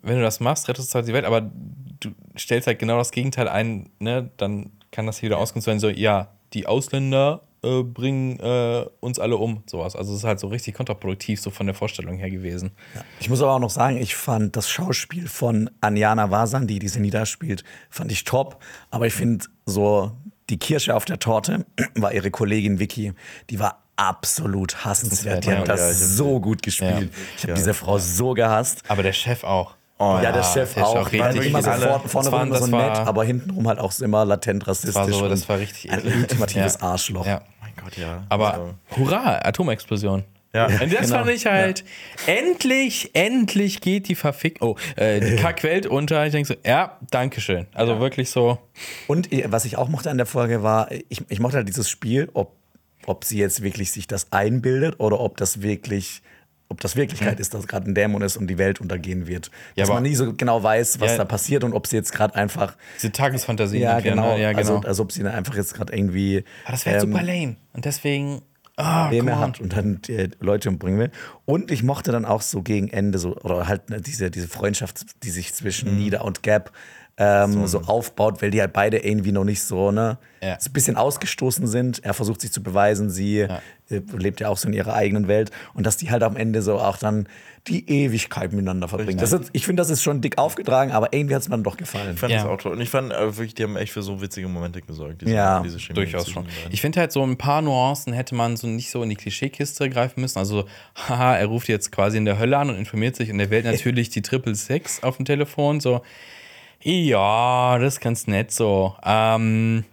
[0.01, 3.11] wenn du das machst, rettest du halt die Welt, aber du stellst halt genau das
[3.11, 4.31] Gegenteil ein, ne?
[4.37, 9.19] Dann kann das hier wieder ausgenutzt werden, so, ja, die Ausländer äh, bringen äh, uns
[9.19, 9.95] alle um, sowas.
[9.95, 12.73] Also es ist halt so richtig kontraproduktiv, so von der Vorstellung her gewesen.
[13.21, 17.01] Ich muss aber auch noch sagen, ich fand das Schauspiel von Anjana Vasan, die diese
[17.01, 18.63] Nida spielt, fand ich top.
[18.91, 20.13] Aber ich finde so
[20.51, 21.65] die Kirsche auf der Torte
[21.95, 23.13] war ihre Kollegin Vicky.
[23.51, 25.45] Die war absolut hassenswert.
[25.45, 27.13] Die Ja, hat ja, das so gut gespielt.
[27.37, 28.83] Ich habe diese Frau so gehasst.
[28.89, 29.77] Aber der Chef auch.
[30.05, 30.97] Oh, Ja, der Chef der auch.
[30.97, 33.99] auch richtig immer so alle- vorne, waren- immer so nett, war- aber hintenrum halt auch
[34.01, 34.95] immer latent rassistisch.
[34.95, 36.89] Das war so, das war richtig ein ultimatives Ja.
[36.89, 37.27] Arschloch.
[37.27, 37.43] Ja.
[37.61, 38.25] mein Gott, ja.
[38.29, 40.25] Aber Also, hurra, Atomexplosion.
[40.55, 40.67] Ja.
[40.67, 41.19] Und das Genau.
[41.19, 41.85] fand ich halt,
[42.27, 46.27] endlich, endlich geht die Verfick, oh, äh, die Kackwelt unter.
[46.27, 47.67] Ich denke so, ja, Dankeschön.
[47.73, 48.59] Also wirklich so,
[49.07, 51.89] Und äh, was ich auch mochte an der Folge war, ich, ich mochte halt dieses
[51.89, 52.53] Spiel, ob,
[53.07, 56.23] ob sie jetzt wirklich sich das einbildet oder ob das wirklich,
[56.73, 59.51] ob das Wirklichkeit ist, dass gerade ein Dämon ist und die Welt untergehen wird.
[59.77, 61.19] Ja, Dass man nie so genau weiß, was Ja.
[61.19, 62.77] da passiert und ob sie jetzt gerade einfach.
[62.97, 63.79] diese Tagesfantasie.
[63.79, 64.35] Ja, irgendwie, genau.
[64.35, 64.43] Ne?
[64.43, 64.59] Ja, genau.
[64.77, 66.45] Also, als ob sie einfach jetzt gerade irgendwie.
[66.65, 67.57] Aber das wäre ähm, super lame.
[67.75, 68.43] Und deswegen,
[68.77, 71.11] ah, Probleme hat und dann die Leute umbringen will.
[71.45, 75.05] Und ich mochte dann auch so gegen Ende so, oder halt ne, diese, diese Freundschaft,
[75.23, 75.55] die sich Mhm.
[75.55, 76.73] zwischen Nida und Gap
[77.19, 80.59] ähm, so, aufbaut, weil die halt beide irgendwie noch nicht so, ne, Ja.
[80.59, 82.03] so ein bisschen ausgestoßen sind.
[82.05, 83.61] Er versucht sich zu beweisen, sie äh,
[84.17, 86.79] lebt ja auch so in ihrer eigenen Welt und dass die halt am Ende so
[86.79, 87.29] auch dann
[87.69, 89.19] die Ewigkeit miteinander verbringen.
[89.19, 91.63] Das ist, ich finde, das ist schon dick aufgetragen, aber irgendwie hat es mir dann
[91.63, 92.15] doch gefallen.
[92.15, 92.39] ich fand Ja.
[92.43, 92.73] das auch toll.
[92.73, 95.21] Und ich fand äh, wirklich, die haben echt für so witzige Momente gesorgt.
[95.21, 96.47] Diese, Ja, diese Durchaus schon.
[96.71, 99.89] Ich finde halt so ein paar Nuancen hätte man so nicht so in die Klischeekiste
[99.91, 100.39] greifen müssen.
[100.39, 100.65] Also,
[100.97, 103.65] haha, er ruft jetzt quasi in der Hölle an und informiert sich in der Welt
[103.67, 105.79] natürlich die Triple Six auf dem Telefon.
[105.79, 106.01] So,
[106.83, 108.95] ja, das ist ganz nett so.
[109.05, 109.85] Ähm,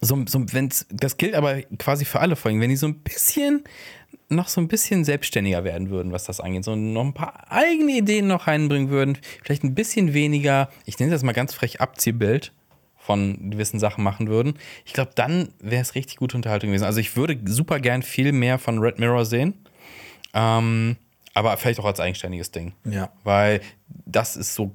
[0.00, 2.60] so, so wenn's, das gilt aber quasi für alle Folgen.
[2.60, 3.64] Wenn die so ein bisschen
[4.28, 7.92] noch so ein bisschen selbstständiger werden würden, was das angeht, so noch ein paar eigene
[7.92, 12.52] Ideen noch reinbringen würden, vielleicht ein bisschen weniger, ich nenne das mal ganz frech Abziehbild
[12.98, 14.54] von gewissen Sachen machen würden.
[14.84, 16.84] Ich glaube, dann wäre es richtig gute Unterhaltung gewesen.
[16.84, 19.54] Also ich würde super gern viel mehr von Red Mirror sehen.
[20.34, 20.96] Ähm,
[21.34, 22.74] aber vielleicht auch als eigenständiges Ding.
[22.84, 23.10] Ja.
[23.24, 24.70] Weil das ist so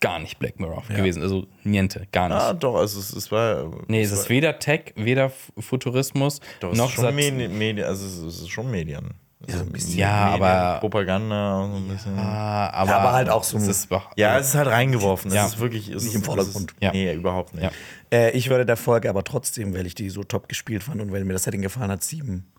[0.00, 1.22] gar nicht Black Mirror gewesen.
[1.22, 2.38] Also niente, gar nicht.
[2.38, 3.70] Ah, doch, also es, es war.
[3.88, 7.86] Nee, es war- ist weder Tech, weder Futurismus, Doch, es noch ist schon Medien, Medien,
[7.86, 9.14] also es ist, es schon Medien.
[9.48, 12.16] Ja, so ein bisschen Ja, aber- Propaganda und so ein bisschen.
[12.16, 15.32] Ja, aber, Ja, aber halt auch so es ist, doch- es ist halt reingeworfen.
[15.32, 15.46] Ja.
[15.46, 15.88] Es ist wirklich.
[15.88, 16.70] Es Nicht ist, im Vordergrund.
[16.72, 16.92] Es ist, Ja.
[16.92, 17.64] Nee, überhaupt nicht.
[17.64, 17.70] Ja.
[18.12, 21.10] Äh, ich würde der Folge aber trotzdem, weil ich die so top gespielt fand und
[21.10, 22.52] weil mir das Setting gefallen hat, sieben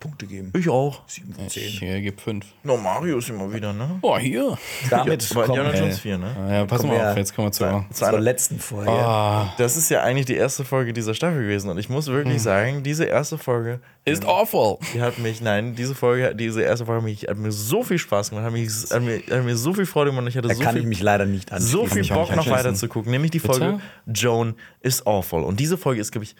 [0.00, 0.52] Punkte geben.
[0.56, 1.02] Ich auch.
[1.06, 1.88] Sieben von ich zehn.
[1.88, 2.46] äh, gebe fünf.
[2.62, 3.98] No, Mario ist immer wieder, ne?
[4.02, 4.56] Oh, hier.
[4.90, 6.34] Damit war kommen wir Jones 4, ne?
[6.50, 7.84] Ja, pass mal auf, jetzt kommen wir zu.
[7.92, 8.90] zur letzten Folge.
[8.90, 11.70] Ah, Das ist ja eigentlich die erste Folge dieser Staffel gewesen.
[11.70, 12.42] Und ich muss wirklich Hm.
[12.42, 14.78] sagen, diese erste Folge, ist awful.
[14.94, 17.98] die hat mich, nein, diese Folge, diese erste Folge hat, mich, hat mir so viel
[17.98, 20.26] Spaß gemacht, hat, mich, hat, mir, hat mir so viel Freude gemacht.
[20.28, 21.60] Ich hatte Da so kann viel ich mich leider nicht an.
[21.60, 23.10] so viel Bock noch weiter zu gucken.
[23.10, 23.52] Nämlich die Bitte?
[23.58, 25.42] Folge Joan is awful.
[25.44, 26.34] Und diese Folge ist, glaube ich,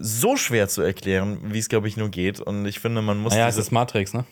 [0.00, 2.40] so schwer zu erklären, wie es, glaube ich, nur geht.
[2.40, 4.24] Und ich finde, man muss Naja, es ist Matrix, ne?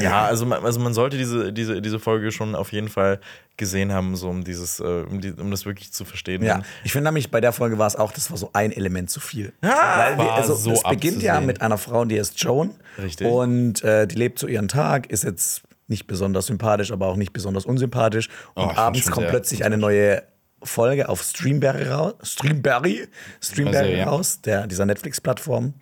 [0.00, 3.20] ja, also man, also man sollte diese, diese, diese Folge schon auf jeden Fall
[3.56, 6.42] gesehen haben, so um dieses, äh, um, die, um das wirklich zu verstehen.
[6.42, 9.10] Ja, ich finde nämlich bei der Folge war es auch, das war so ein Element
[9.10, 9.52] zu viel.
[9.62, 11.46] Ah, Weil wir, war also, so es beginnt ja abzusehen.
[11.46, 12.70] mit einer Frau, die heißt Joan.
[12.96, 13.26] Richtig.
[13.26, 17.32] Und äh, die lebt so ihren Tag, ist jetzt nicht besonders sympathisch, aber auch nicht
[17.32, 18.28] besonders unsympathisch.
[18.54, 20.22] Oh, Und fand abends kommt plötzlich eine neue
[20.62, 22.14] Folge auf Streamberry raus.
[22.22, 23.06] Streamberry?
[23.40, 24.08] Streamberry Serie, ja.
[24.08, 25.74] raus, der, dieser Netflix-Plattform.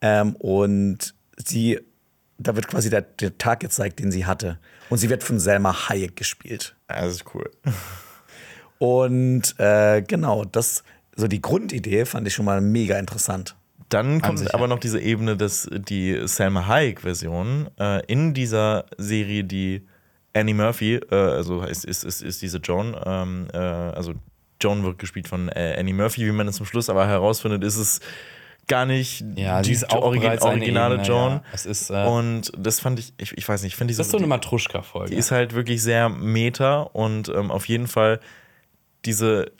[0.00, 1.80] Ähm, und sie,
[2.38, 4.58] da wird quasi der, der Tag gezeigt, den sie hatte.
[4.88, 6.76] Und sie wird von Selma Hayek gespielt.
[6.88, 7.50] das ist cool.
[8.78, 10.84] Und äh, genau, das,
[11.14, 13.54] so die Grundidee fand ich schon mal mega interessant.
[13.90, 19.44] Dann kommt sich, aber noch diese Ebene, dass die Selma Hayek-Version äh, in dieser Serie,
[19.44, 19.86] die
[20.34, 24.14] Annie Murphy, äh, also ist, ist, ist, ist diese Joan, ähm, äh, also
[24.60, 27.76] Joan wird gespielt von äh, Annie Murphy, wie man es zum Schluss aber herausfindet, ist
[27.76, 28.00] es
[28.68, 31.32] gar nicht Ja, die ist auch Origi bereits eine originale Ebene, Joan.
[31.32, 31.42] ja.
[31.52, 34.06] Es ist, äh, Und das fand ich, ich, ich weiß nicht, ich finde diese Das
[34.08, 35.10] ist so eine Matruschka-Folge.
[35.10, 38.20] die ist halt wirklich sehr meta und ähm, auf jeden Fall
[39.04, 39.50] diese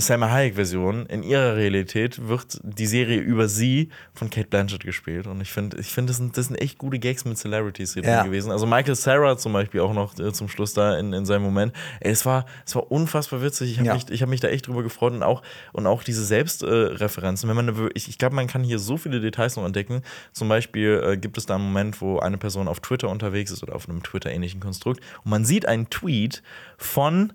[0.00, 5.26] Selma Hayek-Version in ihrer Realität wird die Serie über sie von Kate Blanchett gespielt.
[5.26, 8.02] Und ich finde, ich find, das, sind, das sind echt gute Gags mit Celebrities hier
[8.04, 8.18] Ja.
[8.22, 8.50] drin gewesen.
[8.52, 11.72] Also Michael Sarah zum Beispiel auch noch äh, zum Schluss da in, in seinem Moment.
[12.00, 13.72] Ey, es war, es war unfassbar witzig.
[13.72, 13.94] Ich habe Ja.
[13.94, 17.48] mich, ich hab mich da echt drüber gefreut und auch, und auch diese Selbstreferenzen.
[17.48, 20.02] Wenn man, eine wir- ich, ich glaube, man kann hier so viele Details noch entdecken.
[20.32, 23.62] Zum Beispiel äh, gibt es da einen Moment, wo eine Person auf Twitter unterwegs ist
[23.62, 26.42] oder auf einem Twitter-ähnlichen Konstrukt und man sieht einen Tweet
[26.78, 27.32] von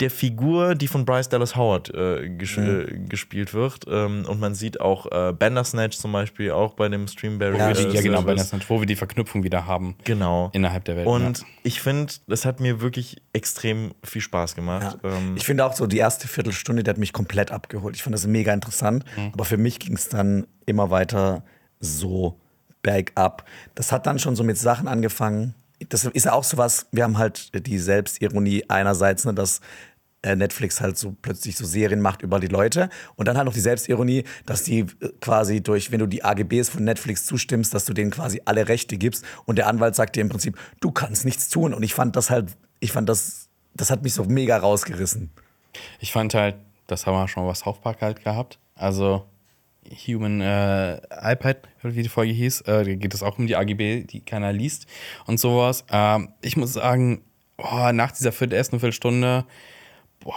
[0.00, 3.84] der Figur, die von Bryce Dallas Howard äh, ges äh, gespielt wird.
[3.88, 7.56] Ähm, und man sieht auch äh, Bandersnatch zum Beispiel, auch bei dem Streamberry.
[7.56, 8.50] ja, äh, ja, genau, bei Service.
[8.50, 10.50] der wo wir die Verknüpfung wieder haben Genau.
[10.52, 11.06] innerhalb der Welt.
[11.06, 11.44] Und ja.
[11.62, 14.98] ich finde, das hat mir wirklich extrem viel Spaß gemacht.
[15.02, 15.10] Ja.
[15.16, 17.96] Ähm, Ich finde auch so die erste Viertelstunde, die hat mich komplett abgeholt.
[17.96, 19.04] Ich fand das mega interessant.
[19.32, 21.42] Aber für mich ging es dann immer weiter
[21.80, 22.38] so
[22.82, 23.44] bergab.
[23.74, 25.54] Das hat dann schon so mit Sachen angefangen.
[25.88, 29.60] Das ist ja auch sowas, wir haben halt die Selbstironie einerseits, ne, dass
[30.22, 33.52] äh, Netflix halt so plötzlich so Serien macht über die Leute und dann halt noch
[33.52, 34.86] die Selbstironie, dass die äh,
[35.20, 38.96] quasi durch, wenn du die AGBs von Netflix zustimmst, dass du denen quasi alle Rechte
[38.96, 42.16] gibst und der Anwalt sagt dir im Prinzip, du kannst nichts tun und ich fand
[42.16, 45.30] das halt, ich fand das, das hat mich so mega rausgerissen.
[46.00, 48.58] Ich fand halt, das haben wir schon was South Park halt gehabt.
[48.74, 49.26] Also
[50.06, 54.04] Human äh, iPad, wie die Folge hieß, äh, da geht es auch um die AGB,
[54.04, 54.86] die keiner liest
[55.26, 55.84] und sowas.
[55.90, 57.22] Ähm, ich muss sagen,
[57.56, 59.44] boah, nach dieser ersten Viertelstunde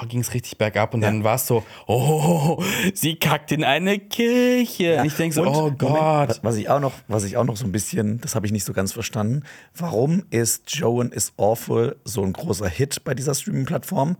[0.07, 2.63] ging es richtig bergab und dann war es so, oh,
[2.93, 4.99] sie kackt in eine Kirche.
[4.99, 6.39] Und ich denke so, Und, oh Moment, Gott.
[6.43, 8.65] was ich auch noch, was ich auch noch so ein bisschen, das habe ich nicht
[8.65, 9.43] so ganz verstanden.
[9.75, 14.17] Warum ist Joan is Awful so ein großer Hit bei dieser Streaming-Plattform?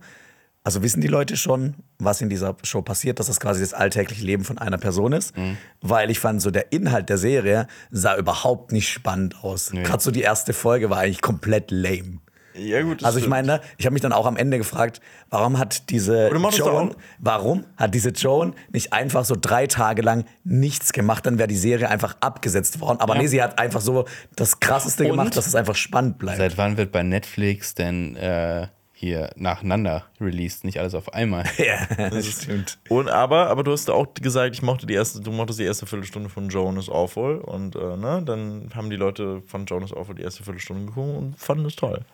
[0.62, 4.24] Also wissen die Leute schon, was in dieser Show passiert, dass das quasi das alltägliche
[4.24, 5.36] Leben von einer Person ist?
[5.36, 5.56] Mhm.
[5.80, 9.70] Weil ich fand, so der Inhalt der Serie sah überhaupt nicht spannend aus.
[9.70, 12.18] Gerade so die erste Folge war eigentlich komplett lame.
[12.54, 13.02] ja, gut.
[13.04, 13.30] Also ich stimmt.
[13.30, 15.00] meine, ich habe mich dann auch am Ende gefragt,
[15.30, 20.92] warum hat diese Joan, warum hat diese Joan nicht einfach so drei Tage lang nichts
[20.92, 23.00] gemacht, dann wäre die Serie einfach abgesetzt worden.
[23.00, 24.04] Aber nee, sie hat einfach so
[24.36, 26.36] das Krasseste Und- gemacht, dass es einfach spannend bleibt.
[26.36, 28.66] Seit wann wird bei Netflix denn äh,
[29.00, 31.44] hier nacheinander released, nicht alles auf einmal?
[31.56, 32.78] ja, das stimmt.
[32.90, 35.86] Und aber, aber du hast auch gesagt, ich mochte die erste, du mochtest die erste
[35.86, 39.94] Viertelstunde von Joan is Awful und äh, ne, dann haben die Leute von Joan is
[39.94, 42.04] Awful die erste Viertelstunde geguckt und fanden es toll.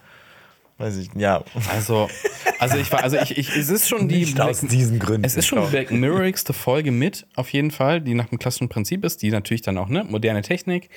[0.79, 1.43] Weiß ich, ja.
[1.73, 2.09] Also,
[2.59, 5.25] also ich war, also ich, ich, es ist schon die Nicht aus diesen Gründen.
[5.25, 8.69] Es ist schon die Black Mirrorigste Folge mit, auf jeden Fall, die nach dem klassischen
[8.69, 10.91] Prinzip ist, die natürlich dann auch ne, moderne Technik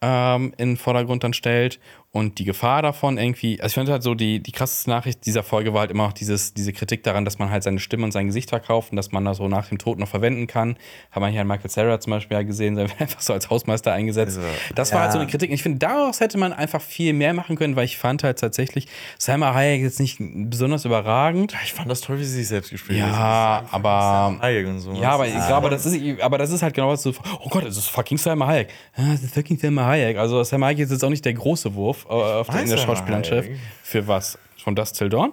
[0.00, 1.78] ähm, in den Vordergrund dann stellt
[2.16, 3.60] und die Gefahr davon irgendwie.
[3.60, 6.14] Also ich finde halt so, die, die krasseste Nachricht dieser Folge war halt immer auch
[6.14, 9.12] dieses, diese Kritik daran, dass man halt seine Stimme und sein Gesicht verkauft und dass
[9.12, 10.78] man das so nach dem Tod noch verwenden kann.
[11.10, 13.50] Hat man hier an Michael Sarah zum Beispiel ja gesehen, der wird einfach so als
[13.50, 14.38] Hausmeister eingesetzt.
[14.74, 15.02] Das war ja.
[15.02, 15.50] halt so eine Kritik.
[15.50, 18.38] Und ich finde, daraus hätte man einfach viel mehr machen können, weil ich fand halt
[18.38, 18.86] tatsächlich
[19.18, 21.54] Salma Hayek jetzt nicht besonders überragend.
[21.64, 23.10] Ich fand das toll, wie sie sich selbst gespielt hat.
[23.10, 24.38] Ja, aber.
[24.40, 24.92] Hayek und so.
[24.94, 27.12] Ja, aber ich glaube, das ist, aber das ist halt genau was so.
[27.44, 28.68] Oh Gott, das ist fucking Salma Hayek.
[28.96, 30.16] Ah, das ist fucking Salma Hayek.
[30.16, 32.78] Also Salma Hayek ist jetzt auch nicht der große Wurf äh, auf der, in der.
[32.78, 33.58] Hayek?
[33.82, 34.38] Für was?
[34.62, 35.32] Von Das Till Dawn?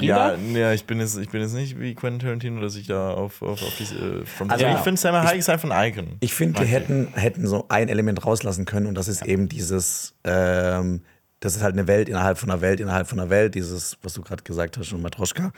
[0.00, 0.36] Ja, Frieda?
[0.36, 3.42] ja ich, bin jetzt, ich bin jetzt nicht wie Quentin Tarantino, dass ich da auf,
[3.42, 3.96] auf, auf diese.
[3.96, 4.76] Äh, Also ich ja.
[4.78, 6.16] finde, Sam Hayek ist einfach ein Icon.
[6.20, 10.14] Ich finde, wir hätten, hätten so ein Element rauslassen können und das ist eben dieses,
[10.24, 11.02] ähm,
[11.40, 14.14] das ist halt eine Welt innerhalb von einer Welt, innerhalb von einer Welt, dieses, was
[14.14, 15.52] du gerade gesagt hast, schon Matroschka.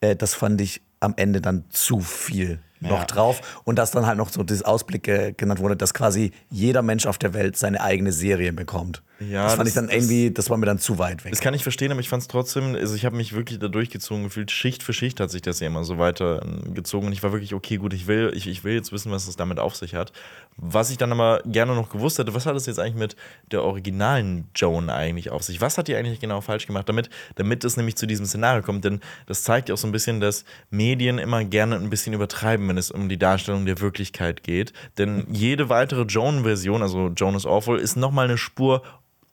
[0.00, 3.04] Äh, das fand ich am Ende dann zu viel noch Ja.
[3.06, 6.82] drauf und dass dann halt noch so dieses Ausblick äh, genannt wurde, dass quasi jeder
[6.82, 9.02] Mensch auf der Welt seine eigene Serie bekommt.
[9.20, 11.30] Ja, das fand das- ich dann irgendwie, das war mir dann zu weit weg.
[11.32, 13.68] Das kann ich verstehen, aber ich fand es trotzdem, also ich habe mich wirklich da
[13.68, 14.50] durchgezogen gefühlt.
[14.50, 17.06] Schicht für Schicht hat sich das ja immer so weiter ähm, gezogen.
[17.06, 19.36] Und ich war wirklich, okay, gut, ich will, ich, ich will jetzt wissen, was es
[19.36, 20.12] damit auf sich hat.
[20.56, 23.16] Was ich dann aber gerne noch gewusst hätte, was hat es jetzt eigentlich mit
[23.50, 25.60] der originalen Joan eigentlich auf sich?
[25.60, 28.84] Was hat die eigentlich genau falsch gemacht, damit, damit es nämlich zu diesem Szenario kommt?
[28.84, 32.68] Denn das zeigt ja auch so ein bisschen, dass Medien immer gerne ein bisschen übertreiben,
[32.68, 34.72] wenn es um die Darstellung der Wirklichkeit geht.
[34.98, 38.82] Denn jede weitere Joan-Version, also Joan is Awful, ist nochmal eine Spur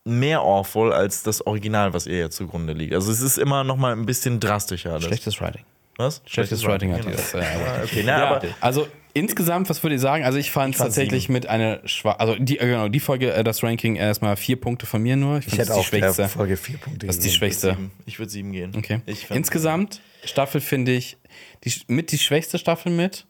[0.04, 2.94] mehr awful als das Original, was ihr jetzt zugrunde liegt.
[2.94, 5.00] Also es ist immer noch mal ein bisschen drastischer.
[5.00, 5.64] Schlechtes Writing.
[5.98, 6.22] Was?
[6.26, 7.18] Schlechtes Writing hat die genau.
[7.18, 7.34] das.
[7.34, 10.24] Äh, Ah, okay, na, ja, aber also insgesamt, was würde ich sagen?
[10.24, 13.44] Also ich fand es tatsächlich mit einer schwa also die, äh, genau, die Folge, äh,
[13.44, 15.40] das Ranking erstmal vier Punkte von mir nur.
[15.40, 16.30] Ich, Ich hätte die auch der schwächste.
[16.30, 17.72] Folge vier Punkte Das ist die schwächste.
[17.72, 17.92] sieben.
[18.06, 18.74] ich würde sieben gehen.
[18.76, 19.02] Okay.
[19.06, 21.18] Ich fand- Insgesamt Staffel finde ich
[21.66, 23.26] die, mit die schwächste Staffel mit.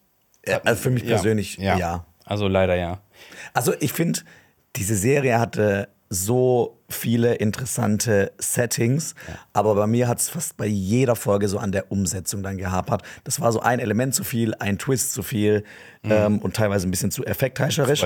[0.48, 2.06] Ja, also für mich persönlich, ja.
[2.26, 3.02] Also leider ja.
[3.54, 4.22] Also ich finde,
[4.76, 9.16] diese Serie hatte so viele interessante Settings,
[9.54, 13.02] aber bei mir hat es fast bei jeder Folge so an der Umsetzung dann gehapert.
[13.24, 15.64] Das war so ein Element zu viel, ein Twist zu viel
[16.04, 18.02] ähm, und teilweise ein bisschen zu effektheischerisch.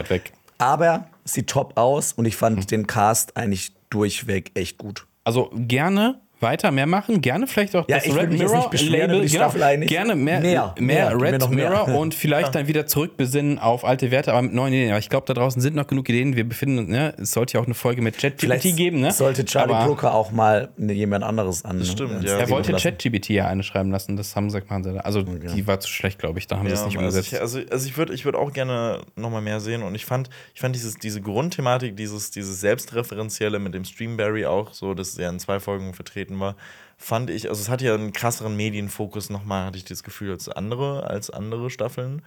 [0.60, 5.08] Aber es sieht top aus und ich fand den Cast eigentlich durchweg echt gut.
[5.24, 9.90] Also gerne weiter mehr machen, gerne vielleicht auch Ja, das Red Mirror Label, eigentlich.
[9.90, 11.70] gerne mehr, Mehr, mehr, mehr, Red mehr.
[11.70, 14.90] Mirror und vielleicht dann wieder zurückbesinnen auf alte Werte, aber mit neuen Ideen.
[14.92, 16.36] Aber ich glaube, da draußen sind noch genug Ideen.
[16.36, 19.12] Wir befinden uns, ne, es sollte ja auch eine Folge mit ChatGPT geben, ne?
[19.12, 21.80] sollte Charlie aber Brooker auch mal ne- jemand anderes an.
[21.80, 22.38] Das stimmt, ja.
[22.38, 22.74] Er wollte.
[22.74, 25.00] ChatGPT ja eine schreiben lassen, das haben sie machen sie da.
[25.02, 26.48] Also die war zu schlecht, glaube ich.
[26.48, 27.34] Da haben sie es nicht also umgesetzt.
[27.34, 30.06] ich, also, also ich würde ich würd auch gerne noch mal mehr sehen und ich
[30.06, 35.18] fand, ich fand dieses, diese Grundthematik, dieses, dieses Selbstreferenzielle mit dem Streamberry auch, so, dass
[35.18, 36.56] er in zwei Folgen vertreten war,
[36.98, 40.50] fand ich, also es hat ja einen krasseren Medienfokus nochmal, hatte ich das Gefühl, als
[40.50, 42.22] andere, als andere Staffeln.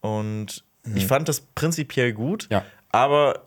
[0.00, 0.64] Und
[0.94, 2.64] ich fand das prinzipiell gut, Ja.
[2.90, 3.42] aber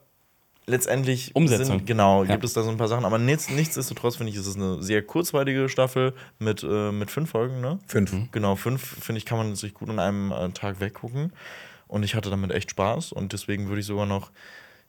[0.67, 1.77] letztendlich Umsetzung.
[1.79, 2.31] Sind, genau, Ja.
[2.31, 4.81] gibt es da so ein paar Sachen, aber nichts, nichtsdestotrotz finde ich, ist es eine
[4.81, 7.79] sehr kurzweilige Staffel mit, äh, mit fünf Folgen, ne?
[7.87, 8.13] Fünf.
[8.31, 11.33] Genau, fünf, finde ich, kann man sich gut an einem äh, Tag weggucken.
[11.87, 14.31] Und ich hatte damit echt Spaß und deswegen würde ich sogar noch.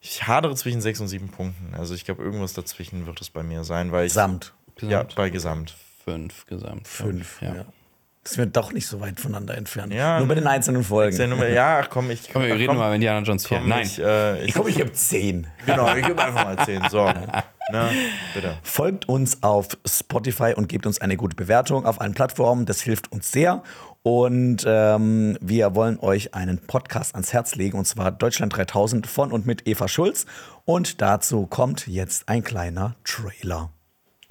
[0.01, 1.75] Ich hadere zwischen sechs und sieben Punkten.
[1.75, 4.13] Also ich glaube, irgendwas dazwischen wird es bei mir sein, weil ich.
[4.13, 4.53] Samt.
[4.91, 5.75] Ja, bei Gesamt.
[6.05, 6.89] Fünf gesamt.
[6.89, 7.41] Fünf.
[7.41, 7.55] Ja.
[7.55, 7.65] Ja.
[8.25, 9.93] Das wird doch nicht so weit voneinander entfernt.
[9.93, 11.13] Ja, Nur bei den einzelnen Folgen.
[11.13, 12.33] Ist ja, ach komm, ich.
[12.33, 13.59] Komm, wir reden komm, mal über Indiana Jones 4.
[13.59, 13.83] komm, Nein.
[13.83, 15.49] Ich, äh, ich, Ich glaube, ich habe zehn.
[15.67, 16.83] genau, ich gebe einfach mal zehn.
[16.89, 17.05] So.
[17.73, 17.91] Ne,
[18.35, 18.59] bitte.
[18.63, 22.65] Folgt uns auf Spotify und gebt uns eine gute Bewertung auf allen Plattformen.
[22.65, 23.63] Das hilft uns sehr.
[24.03, 29.33] Und ähm, wir wollen euch einen Podcast ans Herz legen, und zwar Deutschland 3000 von
[29.33, 30.27] und mit Eva Schulz.
[30.65, 33.71] Und dazu kommt jetzt ein kleiner Trailer.